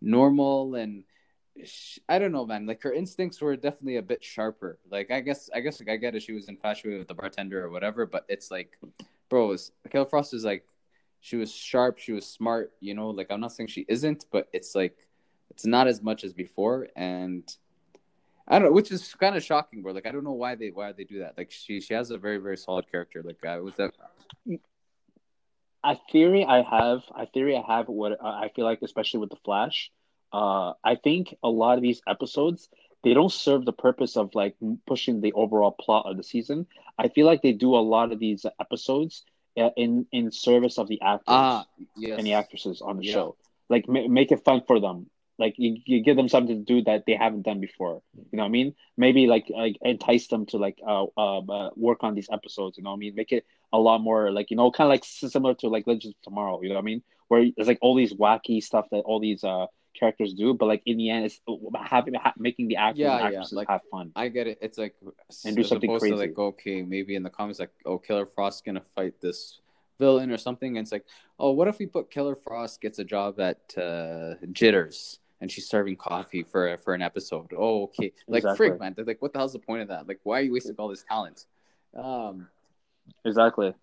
normal 0.00 0.74
and 0.74 1.04
I 2.08 2.18
don't 2.18 2.32
know, 2.32 2.44
man. 2.44 2.66
Like 2.66 2.82
her 2.82 2.92
instincts 2.92 3.40
were 3.40 3.56
definitely 3.56 3.96
a 3.96 4.02
bit 4.02 4.22
sharper. 4.22 4.78
Like 4.90 5.10
I 5.10 5.20
guess, 5.20 5.48
I 5.54 5.60
guess, 5.60 5.80
like 5.80 5.88
I 5.88 5.96
get 5.96 6.14
it. 6.14 6.22
She 6.22 6.32
was 6.32 6.48
infatuated 6.48 6.98
with 6.98 7.08
the 7.08 7.14
bartender 7.14 7.64
or 7.64 7.70
whatever, 7.70 8.06
but 8.06 8.26
it's 8.28 8.50
like, 8.50 8.76
bro, 9.34 9.50
it's, 9.50 9.72
Killer 9.90 10.06
Frost 10.06 10.32
is 10.32 10.44
like, 10.44 10.64
she 11.20 11.34
was 11.34 11.50
sharp, 11.50 11.98
she 11.98 12.12
was 12.12 12.24
smart. 12.24 12.70
You 12.78 12.94
know, 12.94 13.10
like 13.10 13.26
I'm 13.30 13.40
not 13.40 13.50
saying 13.50 13.66
she 13.66 13.84
isn't, 13.88 14.26
but 14.30 14.48
it's 14.52 14.76
like, 14.76 14.96
it's 15.50 15.66
not 15.66 15.88
as 15.88 16.00
much 16.00 16.22
as 16.22 16.32
before, 16.32 16.86
and 16.94 17.44
I 18.46 18.60
don't 18.60 18.68
know, 18.68 18.72
which 18.72 18.92
is 18.92 19.12
kind 19.14 19.34
of 19.36 19.42
shocking, 19.42 19.82
bro. 19.82 19.92
Like 19.92 20.06
I 20.06 20.12
don't 20.12 20.22
know 20.22 20.38
why 20.44 20.54
they 20.54 20.70
why 20.70 20.92
they 20.92 21.02
do 21.02 21.18
that. 21.18 21.36
Like 21.36 21.50
she 21.50 21.80
she 21.80 21.94
has 21.94 22.12
a 22.12 22.18
very 22.18 22.38
very 22.38 22.56
solid 22.56 22.88
character. 22.88 23.24
Like 23.24 23.44
I 23.44 23.58
was 23.58 23.74
that. 23.74 23.90
I 25.82 25.98
theory 26.12 26.44
I 26.44 26.62
have. 26.62 27.02
I 27.12 27.24
theory 27.26 27.56
I 27.56 27.76
have 27.76 27.88
what 27.88 28.12
uh, 28.12 28.38
I 28.44 28.52
feel 28.54 28.66
like, 28.66 28.82
especially 28.82 29.18
with 29.18 29.30
the 29.30 29.40
Flash. 29.44 29.90
Uh, 30.32 30.74
I 30.84 30.94
think 30.94 31.34
a 31.42 31.48
lot 31.48 31.76
of 31.76 31.82
these 31.82 32.00
episodes 32.06 32.68
they 33.04 33.14
don't 33.14 33.32
serve 33.32 33.64
the 33.64 33.72
purpose 33.72 34.16
of 34.16 34.34
like 34.34 34.56
pushing 34.86 35.20
the 35.20 35.32
overall 35.34 35.72
plot 35.72 36.06
of 36.06 36.16
the 36.16 36.22
season. 36.24 36.66
I 36.98 37.08
feel 37.08 37.26
like 37.26 37.42
they 37.42 37.52
do 37.52 37.74
a 37.76 37.84
lot 37.94 38.12
of 38.12 38.18
these 38.18 38.46
episodes 38.60 39.24
uh, 39.58 39.70
in 39.76 40.06
in 40.12 40.30
service 40.32 40.78
of 40.78 40.88
the 40.88 41.00
actors 41.02 41.24
Ah, 41.28 41.66
yes. 41.96 42.18
and 42.18 42.26
the 42.26 42.34
actresses 42.34 42.80
on 42.82 42.98
the 42.98 43.04
Yeah. 43.04 43.12
show. 43.12 43.36
Like 43.68 43.88
ma- 43.88 44.08
make 44.08 44.32
it 44.32 44.44
fun 44.44 44.62
for 44.66 44.80
them. 44.80 45.10
Like 45.38 45.54
you, 45.58 45.78
you 45.86 46.00
give 46.02 46.16
them 46.16 46.28
something 46.28 46.58
to 46.58 46.64
do 46.74 46.82
that 46.84 47.04
they 47.06 47.14
haven't 47.16 47.42
done 47.42 47.60
before. 47.60 48.02
You 48.14 48.36
know 48.36 48.44
what 48.44 48.48
I 48.48 48.50
mean? 48.50 48.74
Maybe 48.96 49.26
like 49.26 49.46
like 49.50 49.76
entice 49.82 50.28
them 50.28 50.46
to 50.46 50.58
like 50.58 50.78
uh, 50.86 51.06
uh, 51.16 51.38
uh 51.40 51.70
work 51.76 52.04
on 52.04 52.14
these 52.14 52.28
episodes. 52.32 52.76
You 52.78 52.84
know 52.84 52.90
what 52.90 52.96
I 52.96 53.04
mean? 53.04 53.14
Make 53.16 53.32
it 53.32 53.44
a 53.72 53.78
lot 53.78 53.98
more 54.00 54.30
like 54.32 54.50
you 54.50 54.56
know 54.56 54.70
kind 54.70 54.86
of 54.86 54.90
like 54.90 55.04
similar 55.04 55.54
to 55.56 55.68
like 55.68 55.86
Legends 55.86 56.16
of 56.16 56.22
Tomorrow. 56.22 56.60
You 56.62 56.68
know 56.68 56.76
what 56.76 56.82
I 56.82 56.84
mean? 56.84 57.02
Where 57.28 57.42
it's 57.56 57.68
like 57.68 57.78
all 57.82 57.96
these 57.96 58.14
wacky 58.14 58.62
stuff 58.62 58.86
that 58.90 59.00
all 59.00 59.18
these 59.20 59.42
uh 59.42 59.66
characters 59.98 60.34
do, 60.34 60.54
but 60.54 60.66
like 60.66 60.82
in 60.86 60.96
the 60.96 61.10
end, 61.10 61.24
it's 61.26 61.40
having 61.84 62.14
ha- 62.14 62.34
making 62.36 62.68
the 62.68 62.76
actors 62.76 63.00
Yeah, 63.00 63.28
yeah, 63.30 63.44
like- 63.52 63.68
have 63.68 63.82
fun. 63.90 64.12
I 64.16 64.28
get 64.28 64.46
it. 64.46 64.58
It's 64.60 64.78
like 64.78 64.94
And 65.44 65.56
do 65.56 65.62
something 65.64 65.90
crazy. 65.98 66.10
to 66.10 66.16
like 66.16 66.38
okay, 66.38 66.82
maybe 66.82 67.14
in 67.14 67.22
the 67.22 67.30
comics 67.30 67.58
like 67.60 67.70
oh 67.86 67.98
Killer 67.98 68.26
Frost's 68.26 68.60
gonna 68.62 68.82
fight 68.94 69.20
this 69.20 69.60
villain 69.98 70.30
or 70.30 70.36
something, 70.38 70.76
and 70.76 70.84
it's 70.84 70.92
like 70.92 71.04
oh 71.38 71.52
what 71.52 71.68
if 71.68 71.78
we 71.78 71.86
put 71.86 72.10
Killer 72.10 72.34
Frost 72.34 72.80
gets 72.80 72.98
a 72.98 73.04
job 73.04 73.38
at 73.40 73.60
uh, 73.78 74.34
Jitters 74.52 75.20
and 75.40 75.50
she's 75.50 75.68
serving 75.68 75.96
coffee 75.96 76.42
for 76.42 76.76
for 76.78 76.94
an 76.94 77.02
episode. 77.02 77.52
Oh 77.56 77.84
okay, 77.84 78.12
like 78.28 78.38
Exactly. 78.44 78.70
frig 78.70 78.80
man, 78.80 78.94
They're 78.96 79.04
like 79.04 79.22
what 79.22 79.32
the 79.32 79.38
hell's 79.38 79.52
the 79.52 79.58
point 79.58 79.82
of 79.82 79.88
that? 79.88 80.08
Like 80.08 80.20
why 80.24 80.40
are 80.40 80.42
you 80.42 80.52
wasting 80.52 80.74
all 80.78 80.88
this 80.88 81.04
talent? 81.08 81.46
Um, 81.96 82.48
Exactly. 83.24 83.74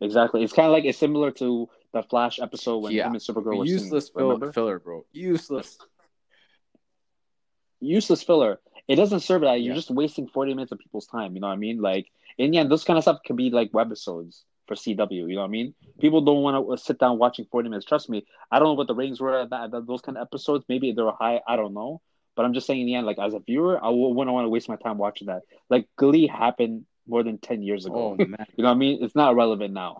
Exactly. 0.00 0.42
It's 0.42 0.52
kind 0.52 0.66
of 0.66 0.72
like 0.72 0.84
it's 0.84 0.98
similar 0.98 1.30
to 1.32 1.68
the 1.92 2.02
Flash 2.02 2.40
episode 2.40 2.78
when 2.78 2.92
Yeah. 2.92 3.06
him 3.06 3.12
and 3.14 3.20
Supergirl 3.22 3.58
were 3.58 3.64
useless 3.64 4.06
singing, 4.06 4.18
fill- 4.18 4.28
remember? 4.32 4.52
filler, 4.52 4.78
bro. 4.78 5.04
Useless. 5.12 5.78
useless 7.80 8.22
filler. 8.22 8.60
It 8.88 8.96
doesn't 8.96 9.20
serve 9.20 9.42
that. 9.42 9.60
You're 9.60 9.72
Yeah. 9.72 9.76
just 9.76 9.90
wasting 9.90 10.28
40 10.28 10.54
minutes 10.54 10.72
of 10.72 10.78
people's 10.78 11.06
time. 11.06 11.34
You 11.34 11.40
know 11.40 11.48
what 11.48 11.54
I 11.54 11.56
mean? 11.56 11.80
Like, 11.80 12.06
in 12.38 12.50
the 12.50 12.58
end, 12.58 12.70
those 12.70 12.84
kind 12.84 12.96
of 12.96 13.04
stuff 13.04 13.18
can 13.24 13.36
be 13.36 13.50
like 13.50 13.72
webisodes 13.72 14.42
for 14.66 14.74
CW. 14.74 15.26
You 15.28 15.34
know 15.34 15.40
what 15.42 15.48
I 15.48 15.50
mean? 15.50 15.74
People 16.00 16.20
don't 16.22 16.42
want 16.42 16.68
to 16.78 16.82
sit 16.82 16.98
down 16.98 17.18
watching 17.18 17.46
40 17.50 17.68
minutes. 17.68 17.86
Trust 17.86 18.08
me, 18.08 18.24
I 18.50 18.58
don't 18.58 18.68
know 18.68 18.74
what 18.74 18.86
the 18.86 18.94
ratings 18.94 19.20
were 19.20 19.38
at 19.40 19.50
that, 19.50 19.70
those 19.86 20.00
kind 20.00 20.16
of 20.16 20.22
episodes. 20.22 20.64
Maybe 20.68 20.92
they 20.92 21.02
were 21.02 21.12
high. 21.12 21.40
I 21.46 21.56
don't 21.56 21.74
know. 21.74 22.00
But 22.34 22.46
I'm 22.46 22.54
just 22.54 22.66
saying 22.66 22.80
in 22.80 22.86
the 22.86 22.94
end, 22.94 23.06
like 23.06 23.18
as 23.18 23.34
a 23.34 23.40
viewer, 23.40 23.78
I 23.84 23.90
wouldn't 23.90 24.32
want 24.32 24.44
to 24.46 24.48
waste 24.48 24.68
my 24.68 24.76
time 24.76 24.96
watching 24.96 25.26
that. 25.26 25.42
Like 25.68 25.86
Glee 25.96 26.26
happened 26.26 26.86
more 27.06 27.22
than 27.22 27.36
ten 27.36 27.62
years 27.62 27.84
ago. 27.84 28.16
Oh, 28.18 28.24
man. 28.24 28.46
you 28.56 28.62
know 28.62 28.70
what 28.70 28.76
I 28.76 28.78
mean? 28.78 29.04
It's 29.04 29.14
not 29.14 29.34
relevant 29.36 29.74
now. 29.74 29.98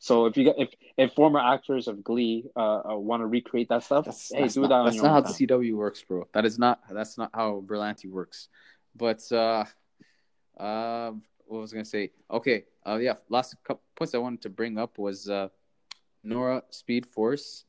So 0.00 0.24
if 0.24 0.36
you 0.38 0.46
got, 0.46 0.54
if 0.58 0.70
if 0.96 1.12
former 1.12 1.38
actors 1.38 1.86
of 1.86 2.02
Glee 2.02 2.46
uh, 2.56 2.80
uh 2.90 2.96
want 2.96 3.20
to 3.20 3.26
recreate 3.26 3.68
that 3.68 3.84
stuff, 3.84 4.06
that's, 4.06 4.32
hey, 4.32 4.40
that's 4.40 4.54
do 4.54 4.62
not, 4.62 4.70
that. 4.70 4.84
That's 4.84 5.02
not 5.02 5.12
how 5.12 5.20
time. 5.20 5.32
the 5.38 5.46
CW 5.46 5.74
works, 5.74 6.02
bro. 6.02 6.26
That 6.32 6.46
is 6.46 6.58
not 6.58 6.80
that's 6.90 7.18
not 7.18 7.30
how 7.34 7.62
Berlanti 7.66 8.10
works. 8.10 8.48
But 8.96 9.20
uh, 9.30 9.66
uh, 10.58 11.12
what 11.44 11.60
was 11.60 11.72
I 11.74 11.76
gonna 11.76 11.84
say? 11.84 12.12
Okay, 12.30 12.64
uh, 12.86 12.96
yeah. 12.96 13.16
Last 13.28 13.56
couple 13.62 13.82
points 13.94 14.14
I 14.14 14.18
wanted 14.18 14.40
to 14.42 14.48
bring 14.48 14.78
up 14.78 14.96
was 14.96 15.28
uh, 15.28 15.48
Nora 16.24 16.62
Speed 16.70 17.04
Force. 17.04 17.66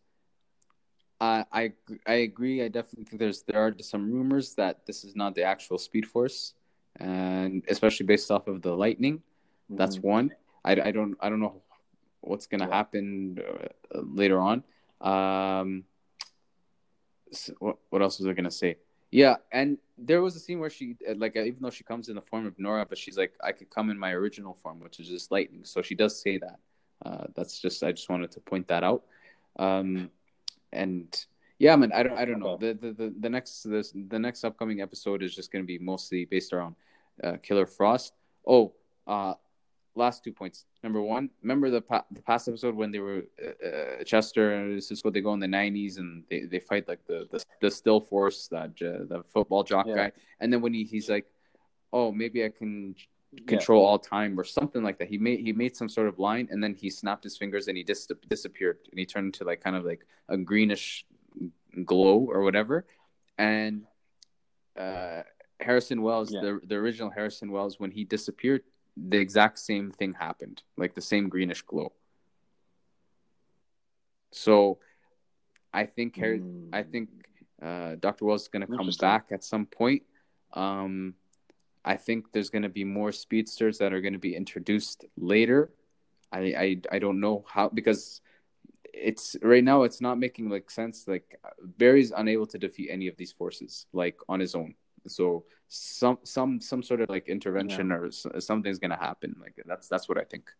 I 1.19 1.43
I 1.51 1.73
I 2.07 2.13
agree. 2.23 2.63
I 2.63 2.69
definitely 2.69 3.11
think 3.11 3.19
there's 3.19 3.41
there 3.41 3.59
are 3.59 3.75
some 3.81 4.09
rumors 4.09 4.55
that 4.55 4.85
this 4.85 5.03
is 5.03 5.17
not 5.17 5.35
the 5.35 5.43
actual 5.43 5.77
Speed 5.77 6.07
Force, 6.07 6.53
and 6.95 7.61
especially 7.67 8.05
based 8.05 8.31
off 8.31 8.47
of 8.47 8.61
the 8.61 8.73
lightning. 8.73 9.21
That's 9.69 9.97
mm-hmm. 9.97 10.07
one. 10.07 10.31
I, 10.63 10.79
I 10.79 10.91
don't 10.91 11.17
I 11.19 11.27
don't 11.27 11.41
know 11.41 11.61
what's 12.21 12.47
going 12.47 12.62
to 12.62 12.67
yeah. 12.67 12.75
happen 12.75 13.39
uh, 13.93 14.01
later 14.03 14.39
on. 14.39 14.63
Um, 15.01 15.84
so 17.31 17.53
what 17.60 17.77
what 17.89 18.01
else 18.01 18.19
was 18.19 18.27
I 18.27 18.34
going 18.34 18.45
to 18.45 18.51
say? 18.51 18.77
Yeah, 19.12 19.38
and 19.51 19.77
there 19.97 20.21
was 20.21 20.36
a 20.36 20.39
scene 20.39 20.60
where 20.60 20.69
she 20.69 20.95
uh, 21.07 21.13
like 21.15 21.36
uh, 21.36 21.41
even 21.41 21.62
though 21.62 21.69
she 21.69 21.84
comes 21.84 22.07
in 22.10 22.15
the 22.15 22.21
form 22.21 22.45
of 22.45 22.57
Nora, 22.57 22.86
but 22.86 22.97
she's 22.97 23.17
like 23.17 23.34
I 23.43 23.51
could 23.51 23.69
come 23.69 23.89
in 23.89 23.97
my 23.97 24.12
original 24.12 24.53
form, 24.53 24.79
which 24.79 24.99
is 24.99 25.07
just 25.07 25.31
lightning. 25.31 25.63
So 25.63 25.81
she 25.81 25.95
does 25.95 26.21
say 26.21 26.38
that. 26.38 26.60
Uh, 27.05 27.25
that's 27.36 27.60
just 27.60 27.84
I 27.84 27.91
just 27.91 28.10
wanted 28.10 28.31
to 28.31 28.39
point 28.39 28.67
that 28.67 28.84
out. 28.84 29.03
Um, 29.57 30.12
and 30.71 31.25
yeah, 31.60 31.75
man, 31.75 31.91
I 31.93 32.03
don't 32.03 32.17
I 32.17 32.25
don't 32.25 32.39
know. 32.39 32.57
The 32.57 32.73
the 32.73 32.93
the, 32.93 33.13
the 33.19 33.29
next 33.29 33.63
this 33.63 33.93
the 33.93 34.19
next 34.19 34.43
upcoming 34.43 34.81
episode 34.81 35.23
is 35.23 35.36
just 35.36 35.51
going 35.51 35.63
to 35.63 35.67
be 35.67 35.77
mostly 35.77 36.25
based 36.25 36.53
around 36.53 36.75
uh, 37.23 37.38
Killer 37.43 37.65
Frost. 37.65 38.13
Oh, 38.47 38.73
uh, 39.07 39.34
last 39.95 40.23
two 40.23 40.32
points. 40.32 40.65
Number 40.84 41.01
one, 41.01 41.30
remember 41.41 41.69
the 41.69 41.82
pa- 41.82 42.06
the 42.12 42.21
past 42.21 42.47
episode 42.47 42.75
when 42.75 42.91
they 42.91 42.99
were 42.99 43.23
uh, 43.43 43.67
uh, 43.67 44.04
Chester 44.04 44.54
and 44.54 44.84
Cisco? 44.84 45.10
They 45.10 45.21
go 45.21 45.34
in 45.34 45.39
the 45.39 45.47
'90s 45.47 45.97
and 45.97 46.23
they, 46.30 46.41
they 46.41 46.60
fight 46.60 46.88
like 46.88 47.06
the, 47.06 47.27
the 47.32 47.43
the 47.62 47.71
still 47.71 48.01
force 48.01 48.47
that 48.47 48.71
uh, 48.82 49.06
the 49.08 49.23
football 49.27 49.63
jock 49.63 49.88
yeah. 49.88 49.95
guy. 49.95 50.12
And 50.39 50.51
then 50.51 50.62
when 50.62 50.73
he, 50.73 50.84
he's 50.84 51.10
like, 51.10 51.25
"Oh, 51.91 52.12
maybe 52.12 52.43
I 52.43 52.49
can 52.49 52.95
control 53.47 53.82
yeah. 53.82 53.88
all 53.88 53.99
time" 53.99 54.39
or 54.39 54.43
something 54.43 54.84
like 54.84 54.97
that. 54.99 55.08
He 55.08 55.17
made 55.17 55.39
he 55.41 55.54
made 55.54 55.75
some 55.75 55.89
sort 55.89 56.08
of 56.08 56.19
line, 56.19 56.47
and 56.51 56.63
then 56.63 56.73
he 56.73 56.89
snapped 56.89 57.23
his 57.23 57.38
fingers 57.38 57.67
and 57.67 57.77
he 57.77 57.84
dis- 57.84 58.12
disappeared, 58.30 58.80
and 58.89 58.99
he 58.99 59.06
turned 59.06 59.27
into 59.27 59.43
like 59.43 59.62
kind 59.62 59.75
of 59.75 59.84
like 59.84 60.06
a 60.30 60.38
greenish 60.38 61.06
glow 61.86 62.27
or 62.30 62.41
whatever. 62.41 62.86
And 63.38 63.84
uh, 64.77 65.23
Harrison 65.60 66.01
Wells, 66.01 66.32
yeah. 66.32 66.41
the 66.41 66.62
the 66.65 66.75
original 66.75 67.10
Harrison 67.10 67.51
Wells, 67.51 67.80
when 67.80 67.91
he 67.91 68.04
disappeared, 68.04 68.63
the 68.97 69.17
exact 69.17 69.60
same 69.60 69.91
thing 69.91 70.13
happened, 70.13 70.63
like 70.77 70.93
the 70.93 71.01
same 71.01 71.30
greenish 71.30 71.62
glow. 71.62 71.93
So, 74.32 74.80
I 75.73 75.86
think 75.86 76.15
mm. 76.17 76.69
I 76.73 76.84
think 76.84 77.10
uh, 77.62 77.95
Dr. 77.99 78.25
Wells 78.25 78.43
is 78.43 78.47
going 78.47 78.65
to 78.65 78.75
come 78.75 78.89
back 78.99 79.27
at 79.32 79.43
some 79.43 79.65
point. 79.65 80.04
Um, 80.54 81.15
I 81.84 81.97
think 81.97 82.32
there's 82.32 82.49
going 82.49 82.63
to 82.63 82.69
be 82.69 82.84
more 82.84 83.12
speedsters 83.12 83.77
that 83.80 83.93
are 83.93 84.01
going 84.01 84.13
to 84.13 84.19
be 84.19 84.36
introduced 84.36 85.06
later. 85.17 85.71
I, 86.32 86.39
I 86.39 86.82
I 86.93 86.99
don't 86.99 87.19
know 87.19 87.45
how 87.47 87.69
because 87.69 88.21
it's 88.93 89.36
right 89.41 89.63
now 89.63 89.84
it's 89.84 90.01
not 90.01 90.19
making 90.19 90.49
like 90.49 90.69
sense. 90.69 91.08
Like 91.08 91.39
Barry's 91.77 92.12
unable 92.15 92.47
to 92.47 92.58
defeat 92.58 92.89
any 92.91 93.08
of 93.08 93.17
these 93.17 93.32
forces 93.32 93.86
like 93.93 94.17
on 94.30 94.39
his 94.39 94.56
own. 94.56 94.75
So 95.08 95.45
some 95.73 96.19
some 96.23 96.60
some 96.60 96.84
sort 96.84 96.99
of 96.99 97.10
like 97.10 97.29
intervention 97.29 97.89
yeah. 97.89 97.95
or 97.95 98.41
something's 98.41 98.77
gonna 98.77 98.97
happen. 98.97 99.38
Like 99.39 99.53
that's 99.65 99.88
that's 99.88 100.10
what 100.10 100.17
I 100.17 100.25
think. 100.25 100.51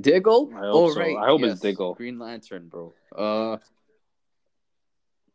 Diggle? 0.00 0.52
oh 0.56 0.92
so. 0.92 1.00
right, 1.00 1.16
I 1.16 1.26
hope 1.26 1.40
yes. 1.40 1.54
it's 1.54 1.60
Diggle. 1.60 1.94
Green 1.94 2.20
Lantern, 2.20 2.68
bro. 2.68 2.94
Uh, 3.16 3.56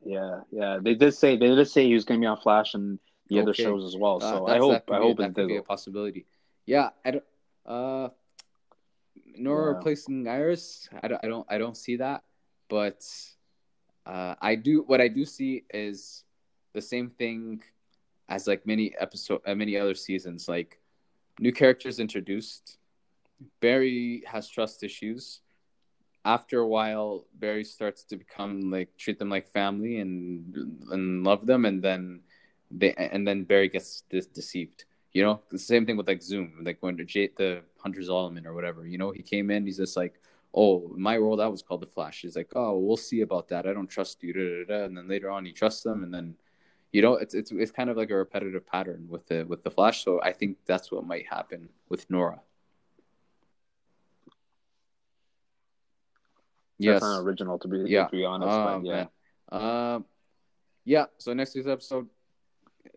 yeah, 0.05 0.39
yeah. 0.51 0.79
They 0.81 0.95
did 0.95 1.13
say 1.13 1.35
they 1.35 1.47
did 1.47 1.67
say 1.67 1.85
he 1.85 1.95
was 1.95 2.05
gonna 2.05 2.21
be 2.21 2.25
on 2.27 2.37
Flash 2.37 2.73
and 2.73 2.97
the 3.27 3.35
okay. 3.35 3.41
other 3.41 3.53
shows 3.53 3.83
as 3.83 3.97
well. 3.99 4.21
So 4.21 4.47
uh, 4.47 4.51
I 4.51 4.59
hope 4.59 4.89
I 4.89 4.97
hope 4.99 5.17
that 5.17 5.35
could 5.35 5.49
be 5.49 5.57
a 5.57 5.63
possibility. 5.63 6.25
Yeah, 6.65 6.91
I 7.03 7.11
don't. 7.11 7.25
Uh, 7.65 8.09
nor 9.35 9.63
yeah. 9.63 9.75
replacing 9.75 10.29
Iris. 10.29 10.87
I 11.03 11.09
don't. 11.09 11.25
I 11.25 11.27
don't. 11.27 11.47
I 11.49 11.57
don't 11.57 11.75
see 11.75 11.97
that. 11.97 12.23
But 12.69 13.05
uh, 14.07 14.35
I 14.41 14.55
do 14.55 14.83
what 14.87 15.01
I 15.01 15.09
do 15.09 15.25
see 15.25 15.65
is 15.73 16.23
the 16.73 16.81
same 16.81 17.09
thing 17.09 17.61
as 18.29 18.47
like 18.47 18.65
many 18.65 18.95
episode, 18.99 19.41
uh, 19.45 19.53
many 19.53 19.77
other 19.77 19.95
seasons. 19.95 20.47
Like 20.47 20.79
new 21.39 21.51
characters 21.51 21.99
introduced. 21.99 22.77
Barry 23.59 24.23
has 24.25 24.49
trust 24.49 24.83
issues. 24.83 25.41
After 26.25 26.59
a 26.59 26.67
while, 26.67 27.25
Barry 27.35 27.63
starts 27.63 28.03
to 28.05 28.15
become 28.17 28.71
like 28.71 28.95
treat 28.97 29.19
them 29.19 29.29
like 29.29 29.47
family 29.47 29.99
and 29.99 30.55
and 30.91 31.23
love 31.23 31.45
them, 31.45 31.65
and 31.65 31.83
then 31.83 32.21
they 32.71 32.93
and 32.93 33.27
then 33.27 33.43
Barry 33.43 33.69
gets 33.69 34.03
de- 34.09 34.21
deceived. 34.21 34.85
You 35.11 35.23
know, 35.23 35.41
the 35.49 35.59
same 35.59 35.85
thing 35.85 35.97
with 35.97 36.07
like 36.07 36.21
Zoom, 36.21 36.61
like 36.63 36.77
when 36.81 36.97
J- 37.05 37.31
the 37.37 37.61
Hunter's 37.79 38.09
Zolomon 38.09 38.45
or 38.45 38.53
whatever. 38.53 38.85
You 38.85 38.97
know, 38.97 39.11
he 39.11 39.23
came 39.23 39.49
in, 39.51 39.65
he's 39.65 39.77
just 39.77 39.97
like, 39.97 40.19
oh, 40.57 40.91
my 40.97 41.19
world 41.19 41.39
that 41.39 41.51
was 41.51 41.61
called 41.61 41.81
the 41.81 41.87
Flash. 41.87 42.21
He's 42.21 42.35
like, 42.35 42.51
oh, 42.55 42.79
we'll 42.79 42.97
see 42.97 43.21
about 43.21 43.47
that. 43.49 43.67
I 43.67 43.73
don't 43.73 43.87
trust 43.87 44.23
you. 44.23 44.33
Da, 44.33 44.41
da, 44.41 44.79
da. 44.79 44.85
And 44.85 44.97
then 44.97 45.07
later 45.07 45.29
on, 45.29 45.45
he 45.45 45.51
trusts 45.51 45.83
them, 45.83 46.03
and 46.03 46.11
then 46.11 46.35
you 46.91 47.03
know, 47.03 47.13
it's 47.13 47.35
it's 47.35 47.51
it's 47.51 47.71
kind 47.71 47.91
of 47.91 47.97
like 47.97 48.09
a 48.09 48.15
repetitive 48.15 48.65
pattern 48.65 49.05
with 49.07 49.27
the 49.27 49.43
with 49.43 49.63
the 49.63 49.69
Flash. 49.69 50.03
So 50.03 50.19
I 50.21 50.33
think 50.33 50.57
that's 50.65 50.91
what 50.91 51.05
might 51.05 51.27
happen 51.27 51.69
with 51.89 52.09
Nora. 52.09 52.41
Yes, 56.79 57.01
that's 57.01 57.19
original 57.19 57.59
to 57.59 57.67
be 57.67 57.83
yeah. 57.87 58.05
to 58.05 58.11
be 58.11 58.25
honest. 58.25 58.49
Uh, 58.49 58.79
yeah, 58.83 59.05
uh, 59.51 59.99
yeah. 60.85 61.05
So 61.19 61.33
next 61.33 61.53
week's 61.53 61.67
episode, 61.67 62.07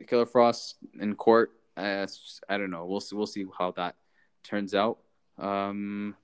Killer 0.08 0.26
Frost 0.26 0.76
in 0.98 1.14
court. 1.14 1.52
Uh, 1.76 2.06
I 2.48 2.56
don't 2.56 2.70
know. 2.70 2.86
We'll 2.86 3.00
see. 3.00 3.16
We'll 3.16 3.26
see 3.26 3.44
how 3.58 3.72
that 3.72 3.96
turns 4.44 4.74
out. 4.74 4.98
Um, 5.38 6.14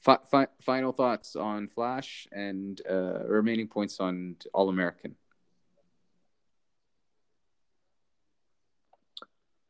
Fi- 0.00 0.18
fi- 0.30 0.46
final 0.62 0.92
thoughts 0.92 1.34
on 1.36 1.68
Flash 1.68 2.28
and 2.30 2.80
uh, 2.88 3.24
remaining 3.26 3.68
points 3.68 4.00
on 4.00 4.36
All 4.54 4.68
American. 4.68 5.16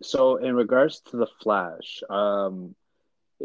So, 0.02 0.36
in 0.36 0.54
regards 0.54 1.00
to 1.10 1.16
the 1.16 1.26
Flash, 1.42 2.02
um, 2.08 2.74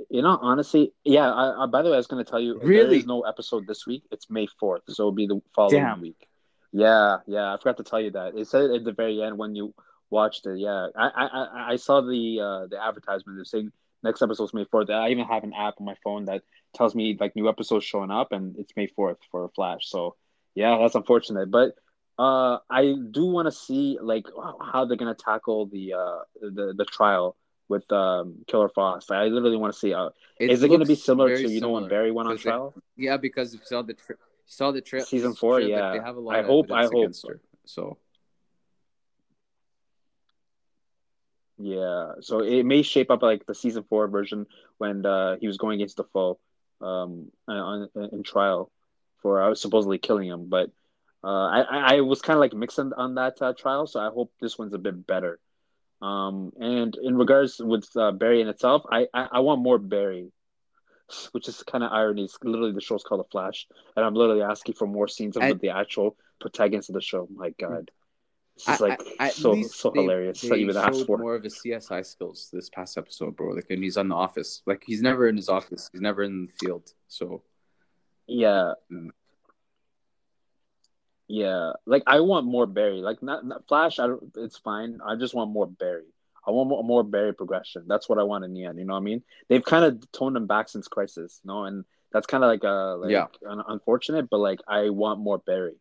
you 0.10 0.22
know, 0.22 0.38
honestly, 0.42 0.94
yeah. 1.04 1.32
I, 1.32 1.64
I, 1.64 1.66
by 1.68 1.82
the 1.82 1.90
way, 1.90 1.96
I 1.96 1.98
was 1.98 2.08
going 2.08 2.24
to 2.24 2.30
tell 2.30 2.40
you, 2.40 2.60
really? 2.60 2.84
there 2.84 2.94
is 2.94 3.06
no 3.06 3.22
episode 3.22 3.66
this 3.68 3.88
week. 3.88 4.04
It's 4.12 4.30
May 4.30 4.48
fourth, 4.60 4.84
so 4.88 5.04
it'll 5.04 5.12
be 5.12 5.28
the 5.28 5.42
following 5.56 5.84
Damn. 5.84 6.02
week. 6.02 6.28
Yeah, 6.72 7.18
yeah. 7.28 7.54
I 7.54 7.58
forgot 7.58 7.78
to 7.78 7.84
tell 7.84 8.02
you 8.02 8.12
that. 8.12 8.36
It 8.36 8.48
said 8.48 8.72
at 8.72 8.84
the 8.84 8.92
very 8.92 9.22
end 9.22 9.38
when 9.38 9.56
you 9.56 9.74
watched 10.10 10.46
it. 10.48 10.60
Yeah, 10.60 10.88
I, 10.96 11.10
I, 11.16 11.72
I 11.74 11.76
saw 11.76 12.02
the 12.02 12.40
uh, 12.42 12.68
the 12.68 12.84
advertisement. 12.84 13.38
They're 13.38 13.46
saying 13.46 13.72
next 14.04 14.22
episode's 14.22 14.54
May 14.54 14.66
fourth. 14.66 14.90
I 14.90 15.10
even 15.10 15.26
have 15.26 15.44
an 15.44 15.54
app 15.54 15.76
on 15.80 15.86
my 15.86 15.96
phone 16.04 16.26
that 16.26 16.44
tells 16.76 16.96
me 16.96 17.18
like 17.20 17.36
new 17.36 17.50
episodes 17.50 17.86
showing 17.86 18.12
up, 18.12 18.32
and 18.32 18.56
it's 18.58 18.74
May 18.76 18.88
fourth 18.88 19.18
for 19.32 19.50
Flash. 19.56 19.90
So 19.90 20.16
yeah, 20.56 20.78
that's 20.80 20.96
unfortunate, 20.96 21.50
but 21.50 21.76
uh, 22.20 22.60
I 22.70 22.96
do 23.12 23.26
want 23.26 23.48
to 23.48 23.52
see 23.52 23.98
like 24.02 24.26
how 24.62 24.86
they're 24.86 24.98
gonna 24.98 25.16
tackle 25.16 25.66
the 25.68 25.94
uh 25.94 26.20
the 26.42 26.74
the 26.78 26.86
trial 26.86 27.36
with 27.70 27.92
um 27.92 28.36
Killer 28.48 28.70
Frost. 28.70 29.12
I 29.12 29.26
literally 29.26 29.58
want 29.58 29.74
to 29.74 29.80
see 29.80 29.94
uh, 29.94 30.10
it 30.40 30.52
is 30.52 30.62
it 30.62 30.70
gonna 30.70 30.86
be 30.86 30.96
similar 30.96 31.36
to 31.36 31.50
you 31.50 31.62
know 31.62 31.72
when 31.72 31.88
Barry 31.88 32.12
went 32.12 32.30
on 32.30 32.38
trial? 32.38 32.74
They, 32.98 33.06
yeah, 33.06 33.18
because 33.18 33.54
you 33.54 33.60
saw 33.64 33.82
the 33.82 33.94
tra- 33.94 34.16
saw 34.46 34.72
the 34.72 34.82
trailer 34.82 35.06
season 35.06 35.34
four. 35.34 35.60
yeah, 35.62 35.94
they 35.94 36.00
have 36.00 36.18
a 36.18 36.20
lot. 36.20 36.36
I 36.36 36.44
hope. 36.44 36.72
I 36.72 36.86
hope. 36.86 37.16
Her, 37.28 37.40
so. 37.66 37.98
Yeah, 41.58 42.14
so 42.22 42.40
it 42.40 42.64
may 42.66 42.82
shape 42.82 43.12
up 43.12 43.22
like 43.22 43.46
the 43.46 43.56
season 43.56 43.84
four 43.90 44.08
version 44.08 44.48
when 44.78 45.06
uh, 45.06 45.38
he 45.40 45.48
was 45.48 45.58
going 45.58 45.76
against 45.76 45.98
DeVoe 45.98 46.40
um, 46.82 47.32
on, 47.48 47.90
in 48.12 48.24
trial 48.24 48.72
for 49.24 49.42
I 49.42 49.50
was 49.50 49.62
supposedly 49.62 49.98
killing 49.98 50.28
him. 50.28 50.50
But 50.50 50.70
uh, 51.24 51.28
I, 51.28 51.96
I 51.96 52.02
was 52.02 52.22
kind 52.22 52.36
of 52.36 52.42
like 52.42 52.54
mixing 52.54 52.86
on, 52.86 52.94
on 52.94 53.16
that 53.16 53.42
uh, 53.42 53.54
trial, 53.54 53.88
so 53.88 54.00
I 54.00 54.10
hope 54.10 54.32
this 54.40 54.60
one's 54.60 54.74
a 54.74 54.78
bit 54.78 55.08
better. 55.08 55.40
Um, 56.02 56.52
and 56.60 56.96
in 57.02 57.18
regards 57.18 57.60
with 57.60 57.88
uh, 57.96 58.12
Barry 58.12 58.42
in 58.42 58.50
itself, 58.50 58.84
I, 58.92 59.08
I, 59.14 59.30
I 59.32 59.40
want 59.40 59.62
more 59.62 59.78
Barry, 59.80 60.32
which 61.32 61.48
is 61.48 61.64
kind 61.64 61.84
of 61.84 61.92
irony. 61.92 62.26
It's 62.26 62.38
literally 62.44 62.74
the 62.74 62.82
show's 62.82 63.04
called 63.04 63.22
The 63.22 63.30
Flash, 63.32 63.68
and 63.96 64.06
I'm 64.06 64.14
literally 64.14 64.44
asking 64.44 64.76
for 64.76 64.86
more 64.86 65.08
scenes 65.08 65.38
of 65.38 65.44
I, 65.44 65.54
the 65.54 65.70
actual 65.70 66.18
protagonist 66.42 66.90
of 66.90 66.96
the 66.96 67.02
show. 67.02 67.28
My 67.34 67.52
God. 67.58 67.90
It's 68.56 68.66
just 68.66 68.82
like 68.82 69.02
I, 69.20 69.30
so 69.30 69.60
so 69.64 69.90
they, 69.90 70.02
hilarious 70.02 70.42
they 70.42 70.58
even 70.58 70.78
ask 70.78 71.06
for 71.06 71.18
more 71.18 71.34
of 71.36 71.44
his 71.44 71.60
CSI 71.66 72.06
skills 72.06 72.50
this 72.54 72.70
past 72.70 72.98
episode, 72.98 73.36
bro. 73.36 73.50
Like, 73.50 73.66
and 73.72 73.84
he's 73.84 73.98
on 73.98 74.10
the 74.10 74.16
office. 74.16 74.62
Like, 74.68 74.84
he's 74.86 75.02
never 75.02 75.28
in 75.28 75.36
his 75.36 75.50
office. 75.50 75.90
He's 75.92 76.02
never 76.02 76.22
in 76.22 76.46
the 76.46 76.52
field. 76.60 76.94
So, 77.08 77.42
yeah. 78.28 78.74
Mm. 78.92 79.10
Yeah, 81.28 81.72
like 81.86 82.04
I 82.06 82.20
want 82.20 82.46
more 82.46 82.68
Barry. 82.68 83.02
Like 83.02 83.24
not, 83.24 83.46
not 83.46 83.68
Flash. 83.68 83.98
I 83.98 84.08
don't. 84.08 84.32
It's 84.38 84.58
fine. 84.58 85.00
I 85.06 85.16
just 85.16 85.34
want 85.34 85.52
more 85.52 85.66
Barry. 85.66 86.04
I 86.46 86.52
want 86.52 86.70
more, 86.70 86.84
more 86.84 87.04
Barry 87.04 87.34
progression. 87.34 87.86
That's 87.88 88.10
what 88.10 88.20
I 88.20 88.24
want 88.24 88.44
in 88.44 88.54
the 88.54 88.66
end. 88.66 88.78
You 88.78 88.86
know 88.86 88.94
what 88.94 89.00
I 89.00 89.04
mean? 89.04 89.24
They've 89.48 89.64
kind 89.64 89.86
of 89.86 90.12
toned 90.12 90.36
him 90.36 90.46
back 90.48 90.68
since 90.70 90.88
Crisis. 90.88 91.40
You 91.44 91.48
know, 91.48 91.64
and 91.64 91.86
that's 92.12 92.28
kind 92.28 92.44
of 92.44 92.50
like 92.50 92.64
a 92.64 92.98
like 93.00 93.12
Yeah. 93.12 93.28
un- 93.50 93.64
unfortunate. 93.68 94.30
But 94.30 94.40
like 94.40 94.60
I 94.68 94.90
want 94.90 95.22
more 95.22 95.38
Barry. 95.40 95.76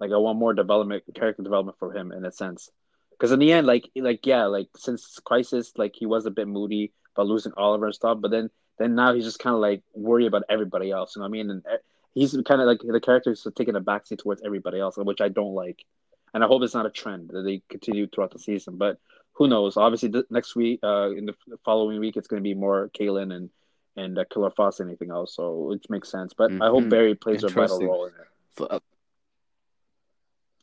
Like 0.00 0.12
I 0.12 0.16
want 0.16 0.38
more 0.38 0.54
development, 0.54 1.04
character 1.14 1.42
development 1.42 1.78
for 1.78 1.92
him 1.92 2.10
in 2.10 2.24
a 2.24 2.32
sense. 2.32 2.70
Because 3.12 3.32
in 3.32 3.38
the 3.38 3.52
end, 3.52 3.66
like 3.66 3.90
like 3.96 4.26
yeah, 4.26 4.46
like 4.46 4.68
since 4.76 5.18
Crisis, 5.24 5.72
like 5.76 5.94
he 5.94 6.06
was 6.06 6.24
a 6.26 6.30
bit 6.30 6.48
moody 6.48 6.92
about 7.14 7.26
losing 7.26 7.52
Oliver 7.56 7.86
and 7.86 7.94
stuff. 7.94 8.18
But 8.20 8.30
then 8.30 8.50
then 8.78 8.94
now 8.94 9.12
he's 9.12 9.24
just 9.24 9.38
kind 9.38 9.54
of 9.54 9.60
like 9.60 9.82
worried 9.94 10.26
about 10.26 10.44
everybody 10.48 10.90
else. 10.90 11.14
You 11.14 11.20
know 11.20 11.24
what 11.24 11.28
I 11.28 11.32
mean? 11.32 11.50
And 11.50 11.62
eh, 11.70 11.76
he's 12.14 12.32
kind 12.46 12.62
of 12.62 12.66
like 12.66 12.80
the 12.82 13.00
character 13.00 13.30
is 13.32 13.46
taking 13.54 13.76
a 13.76 13.80
backseat 13.80 14.18
towards 14.18 14.40
everybody 14.42 14.80
else, 14.80 14.96
which 14.96 15.20
I 15.20 15.28
don't 15.28 15.54
like. 15.54 15.84
And 16.32 16.42
I 16.42 16.46
hope 16.46 16.62
it's 16.62 16.74
not 16.74 16.86
a 16.86 16.90
trend 16.90 17.30
that 17.30 17.42
they 17.42 17.60
continue 17.68 18.06
throughout 18.06 18.30
the 18.30 18.38
season. 18.38 18.78
But 18.78 18.98
who 19.34 19.48
knows? 19.48 19.76
Obviously, 19.76 20.08
the 20.08 20.24
next 20.30 20.56
week, 20.56 20.80
uh, 20.82 21.10
in 21.10 21.26
the 21.26 21.34
following 21.64 22.00
week, 22.00 22.16
it's 22.16 22.28
going 22.28 22.42
to 22.42 22.48
be 22.48 22.54
more 22.54 22.90
Caitlin 22.98 23.34
and 23.34 23.50
and 23.96 24.18
uh, 24.18 24.24
Killer 24.30 24.50
Frost 24.50 24.80
and 24.80 24.88
anything 24.88 25.10
else. 25.10 25.34
So 25.34 25.72
it 25.72 25.84
makes 25.90 26.08
sense. 26.08 26.32
But 26.32 26.52
I 26.62 26.68
hope 26.68 26.84
Mhm. 26.84 26.90
Barry 26.90 27.14
plays 27.16 27.42
a 27.44 27.48
vital 27.48 27.78
role 27.86 28.06
in 28.06 28.12
it. 28.14 28.82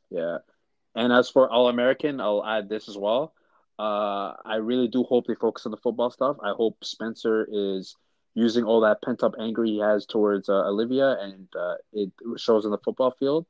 Yeah. 0.10 0.38
And 0.96 1.14
as 1.14 1.30
for 1.30 1.50
All 1.50 1.70
American, 1.70 2.20
I'll 2.20 2.46
add 2.46 2.70
this 2.70 2.90
as 2.90 2.98
well. 2.98 3.34
Uh, 3.80 4.34
I 4.44 4.56
really 4.56 4.88
do 4.88 5.04
hope 5.04 5.28
they 5.28 5.36
focus 5.36 5.66
on 5.66 5.72
the 5.72 5.78
football 5.78 6.10
stuff. 6.10 6.38
I 6.44 6.52
hope 6.52 6.84
Spencer 6.84 7.48
is 7.52 7.96
using 8.34 8.64
all 8.64 8.82
that 8.82 9.02
pent 9.04 9.24
up 9.24 9.36
anger 9.40 9.64
he 9.64 9.80
has 9.80 10.06
towards 10.06 10.50
uh, 10.50 10.68
Olivia, 10.68 11.18
and 11.20 11.48
uh, 11.56 11.76
it 11.94 12.12
shows 12.38 12.66
in 12.66 12.72
the 12.72 12.78
football 12.80 13.12
field. 13.20 13.46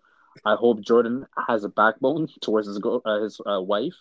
I 0.45 0.55
hope 0.55 0.81
Jordan 0.81 1.25
has 1.47 1.63
a 1.63 1.69
backbone 1.69 2.27
towards 2.41 2.67
his 2.67 2.79
go- 2.79 3.01
uh, 3.05 3.21
his 3.21 3.39
uh, 3.45 3.61
wife. 3.61 3.95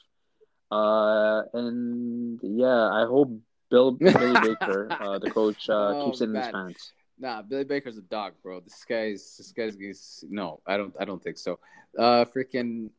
Uh, 0.71 1.43
and 1.53 2.41
yeah, 2.43 2.89
I 2.91 3.05
hope 3.07 3.39
Bill 3.71 3.93
Billy 3.93 4.41
Baker, 4.41 4.89
uh, 4.91 5.19
the 5.19 5.31
coach, 5.31 5.69
uh, 5.69 5.73
Oh, 5.97 6.05
keeps 6.07 6.21
it 6.21 6.31
in 6.31 6.35
his 6.35 6.49
pants. 6.49 6.93
Nah, 7.19 7.43
Billy 7.43 7.65
Baker's 7.65 7.97
a 7.97 8.03
dog, 8.03 8.35
bro. 8.43 8.61
This 8.61 8.85
guy's 8.85 9.37
this 9.39 9.53
guy's, 9.53 9.75
he's 9.77 10.25
no, 10.29 10.61
I 10.67 10.77
don't 10.77 10.95
I 10.99 11.05
don't 11.05 11.23
think 11.23 11.39
so. 11.39 11.59
Uh 11.99 12.25
freaking 12.25 12.91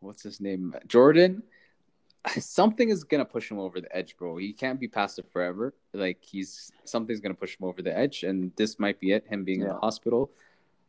what's 0.00 0.22
his 0.22 0.40
name? 0.40 0.74
Jordan. 0.86 1.42
Something 2.38 2.90
is 2.90 3.02
gonna 3.02 3.24
push 3.24 3.50
him 3.50 3.58
over 3.58 3.80
the 3.80 3.94
edge, 3.96 4.16
bro. 4.18 4.36
He 4.36 4.52
can't 4.52 4.78
be 4.78 4.88
passive 4.88 5.26
forever. 5.32 5.74
Like 5.94 6.18
he's 6.22 6.70
something's 6.84 7.20
gonna 7.20 7.34
push 7.34 7.56
him 7.58 7.66
over 7.66 7.80
the 7.80 7.96
edge, 7.96 8.24
and 8.24 8.52
this 8.56 8.78
might 8.78 9.00
be 9.00 9.12
it. 9.12 9.26
Him 9.26 9.44
being 9.44 9.62
in 9.62 9.68
the 9.68 9.78
hospital. 9.78 10.30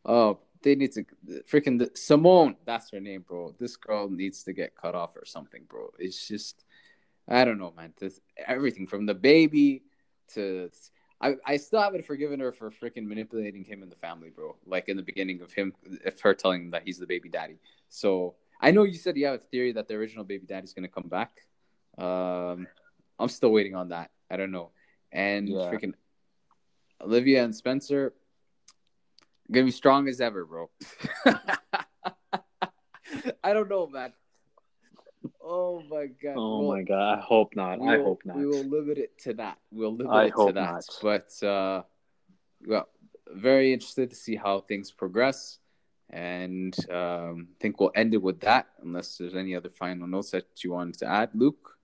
Oh, 0.04 0.40
they 0.62 0.74
need 0.74 0.92
to 0.92 1.04
freaking 1.50 1.78
the, 1.78 1.90
Simone. 1.94 2.56
That's 2.66 2.90
her 2.90 3.00
name, 3.00 3.24
bro. 3.26 3.54
This 3.58 3.76
girl 3.76 4.10
needs 4.10 4.42
to 4.44 4.52
get 4.52 4.76
cut 4.76 4.94
off 4.94 5.16
or 5.16 5.24
something, 5.24 5.62
bro. 5.68 5.90
It's 5.98 6.28
just 6.28 6.64
I 7.28 7.44
don't 7.44 7.58
know, 7.58 7.72
man. 7.76 7.92
This, 7.98 8.20
everything 8.46 8.86
from 8.86 9.06
the 9.06 9.14
baby 9.14 9.82
to 10.34 10.70
I, 11.22 11.36
I 11.46 11.56
still 11.56 11.80
haven't 11.80 12.04
forgiven 12.04 12.40
her 12.40 12.50
for 12.50 12.70
freaking 12.70 13.06
manipulating 13.06 13.64
him 13.64 13.82
and 13.82 13.90
the 13.90 13.96
family, 13.96 14.30
bro. 14.30 14.56
Like 14.66 14.88
in 14.88 14.96
the 14.96 15.02
beginning 15.04 15.40
of 15.40 15.52
him, 15.52 15.72
if 16.04 16.20
her 16.20 16.34
telling 16.34 16.62
him 16.64 16.70
that 16.72 16.82
he's 16.84 16.98
the 16.98 17.06
baby 17.06 17.28
daddy. 17.28 17.58
So 17.88 18.34
I 18.60 18.72
know 18.72 18.82
you 18.82 18.94
said 18.94 19.16
you 19.16 19.26
have 19.26 19.36
a 19.36 19.38
theory 19.38 19.72
that 19.72 19.86
the 19.86 19.94
original 19.94 20.24
baby 20.24 20.46
daddy's 20.46 20.72
gonna 20.72 20.88
come 20.88 21.08
back. 21.08 21.46
Um, 21.96 22.66
I'm 23.18 23.28
still 23.28 23.52
waiting 23.52 23.76
on 23.76 23.90
that. 23.90 24.10
I 24.30 24.36
don't 24.36 24.50
know. 24.50 24.70
And 25.12 25.48
Yeah. 25.48 25.70
freaking 25.70 25.94
Olivia 27.00 27.44
and 27.44 27.54
Spencer 27.54 28.14
gonna 29.50 29.66
be 29.66 29.70
strong 29.70 30.08
as 30.08 30.20
ever, 30.20 30.44
bro. 30.44 30.70
I 33.44 33.52
don't 33.52 33.68
know, 33.68 33.86
man. 33.86 34.12
Oh 35.42 35.82
my 35.88 36.06
god. 36.06 36.34
Oh 36.36 36.60
Well, 36.60 36.76
my 36.76 36.82
god! 36.82 37.18
I 37.18 37.20
hope 37.20 37.54
not. 37.56 37.80
I 37.80 37.96
will, 37.96 38.04
hope 38.04 38.22
not. 38.24 38.36
We 38.36 38.46
will 38.46 38.64
limit 38.64 38.98
it 38.98 39.18
to 39.20 39.34
that. 39.34 39.58
We'll 39.70 39.94
limit 39.94 40.12
I 40.12 40.24
it 40.26 40.34
to 40.36 40.52
that. 40.52 40.72
not. 40.72 40.84
But 41.02 41.46
uh, 41.46 41.82
well, 42.66 42.88
very 43.28 43.72
interested 43.72 44.10
to 44.10 44.16
see 44.16 44.36
how 44.36 44.60
things 44.60 44.90
progress, 44.90 45.58
and 46.10 46.74
um, 46.90 47.48
think 47.60 47.80
we'll 47.80 47.92
end 47.94 48.14
it 48.14 48.22
with 48.22 48.40
that. 48.40 48.66
Unless 48.82 49.18
there's 49.18 49.34
any 49.34 49.54
other 49.54 49.70
final 49.70 50.06
notes 50.06 50.30
that 50.32 50.46
you 50.64 50.72
wanted 50.72 50.98
to 50.98 51.06
add, 51.06 51.30
Luke. 51.34 51.76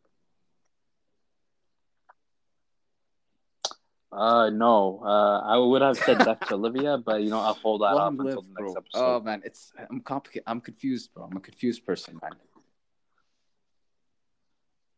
Uh, 4.11 4.49
no. 4.51 5.01
Uh, 5.05 5.41
I 5.41 5.59
would 5.59 5.83
have 5.83 5.97
said 5.99 6.19
death 6.19 6.41
to 6.49 6.55
Olivia, 6.55 6.97
but 6.99 7.23
you 7.23 7.29
know, 7.31 7.41
I'll 7.41 7.55
hold 7.55 7.83
that 7.83 7.87
off 7.93 7.97
Long 7.99 8.21
until 8.21 8.37
live, 8.37 8.45
the 8.45 8.63
next 8.63 8.73
bro. 8.73 8.73
episode. 8.73 9.17
Oh 9.17 9.21
man, 9.21 9.43
it's 9.45 9.73
I'm 9.91 10.01
complicated. 10.01 10.45
I'm 10.47 10.61
confused, 10.61 11.13
bro. 11.15 11.25
I'm 11.25 11.37
a 11.37 11.41
confused 11.41 11.85
person, 11.85 12.19
man. 12.23 12.33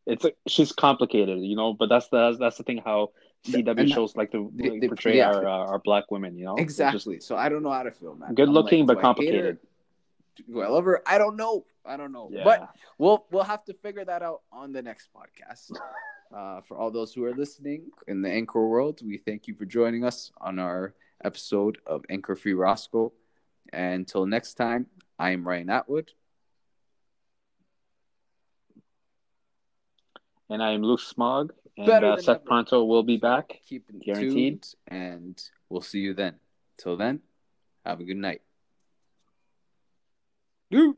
It's 0.05 0.23
like 0.23 0.37
she's 0.47 0.71
complicated, 0.71 1.39
you 1.39 1.55
know, 1.55 1.73
but 1.73 1.89
that's 1.89 2.07
the 2.09 2.35
that's 2.39 2.57
the 2.57 2.63
thing 2.63 2.81
how 2.83 3.11
CW 3.45 3.79
And- 3.79 3.89
shows 3.89 4.15
like 4.15 4.31
to 4.31 4.51
they- 4.55 4.79
they- 4.79 4.87
portray 4.87 5.17
yeah. 5.17 5.31
our 5.31 5.47
uh, 5.47 5.71
our 5.71 5.79
black 5.79 6.09
women, 6.11 6.35
you 6.37 6.45
know. 6.45 6.55
It's 6.55 6.77
just 6.77 6.93
Exactly. 6.95 7.19
So 7.19 7.35
I 7.35 7.49
don't 7.49 7.63
know 7.63 7.71
how 7.71 7.83
to 7.83 7.91
feel, 7.91 8.15
man. 8.15 8.33
good 8.33 8.47
I'm 8.49 8.53
looking 8.53 8.85
like, 8.85 8.87
but 8.87 8.93
do 8.93 8.99
I 8.99 9.01
her? 9.01 9.01
complicated. 9.01 9.57
Do 10.49 10.61
I 10.61 10.67
love 10.67 10.85
her? 10.85 11.01
I 11.05 11.17
don't 11.17 11.35
know. 11.35 11.65
I 11.85 11.97
don't 11.97 12.11
know. 12.11 12.29
Yeah. 12.31 12.43
But 12.43 12.69
we'll 12.97 13.25
we'll 13.31 13.43
have 13.43 13.63
to 13.65 13.73
figure 13.73 14.05
that 14.05 14.21
out 14.21 14.41
on 14.51 14.71
the 14.73 14.81
next 14.81 15.09
podcast. 15.15 15.71
Uh, 16.33 16.61
for 16.61 16.77
all 16.77 16.89
those 16.89 17.13
who 17.13 17.25
are 17.25 17.33
listening 17.35 17.91
in 18.07 18.21
the 18.21 18.29
Anchor 18.31 18.65
world, 18.65 19.01
we 19.03 19.17
thank 19.17 19.47
you 19.47 19.53
for 19.53 19.65
joining 19.65 20.05
us 20.05 20.31
on 20.39 20.59
our 20.59 20.93
episode 21.25 21.77
of 21.85 22.05
Anchor 22.09 22.37
Free 22.37 22.53
Roscoe. 22.53 23.11
And 23.73 23.95
until 24.07 24.25
next 24.25 24.53
time, 24.53 24.85
I 25.19 25.31
am 25.31 25.45
Ryan 25.45 25.69
Atwood. 25.69 26.11
And 30.51 30.61
I 30.61 30.71
am 30.71 30.83
Luke 30.83 30.99
Smog, 30.99 31.53
and 31.77 31.89
uh, 31.89 32.17
Seth 32.17 32.29
ever. 32.29 32.39
Pronto 32.39 32.83
will 32.83 33.03
be 33.03 33.17
back. 33.17 33.61
Keep 33.65 33.89
it 33.89 34.03
Guaranteed. 34.03 34.67
and 34.87 35.41
we'll 35.69 35.81
see 35.81 35.99
you 35.99 36.13
then. 36.13 36.35
Till 36.77 36.97
then, 36.97 37.21
have 37.85 37.99
a 37.99 38.03
good 38.03 38.17
night. 38.17 38.41
Dude. 40.69 40.97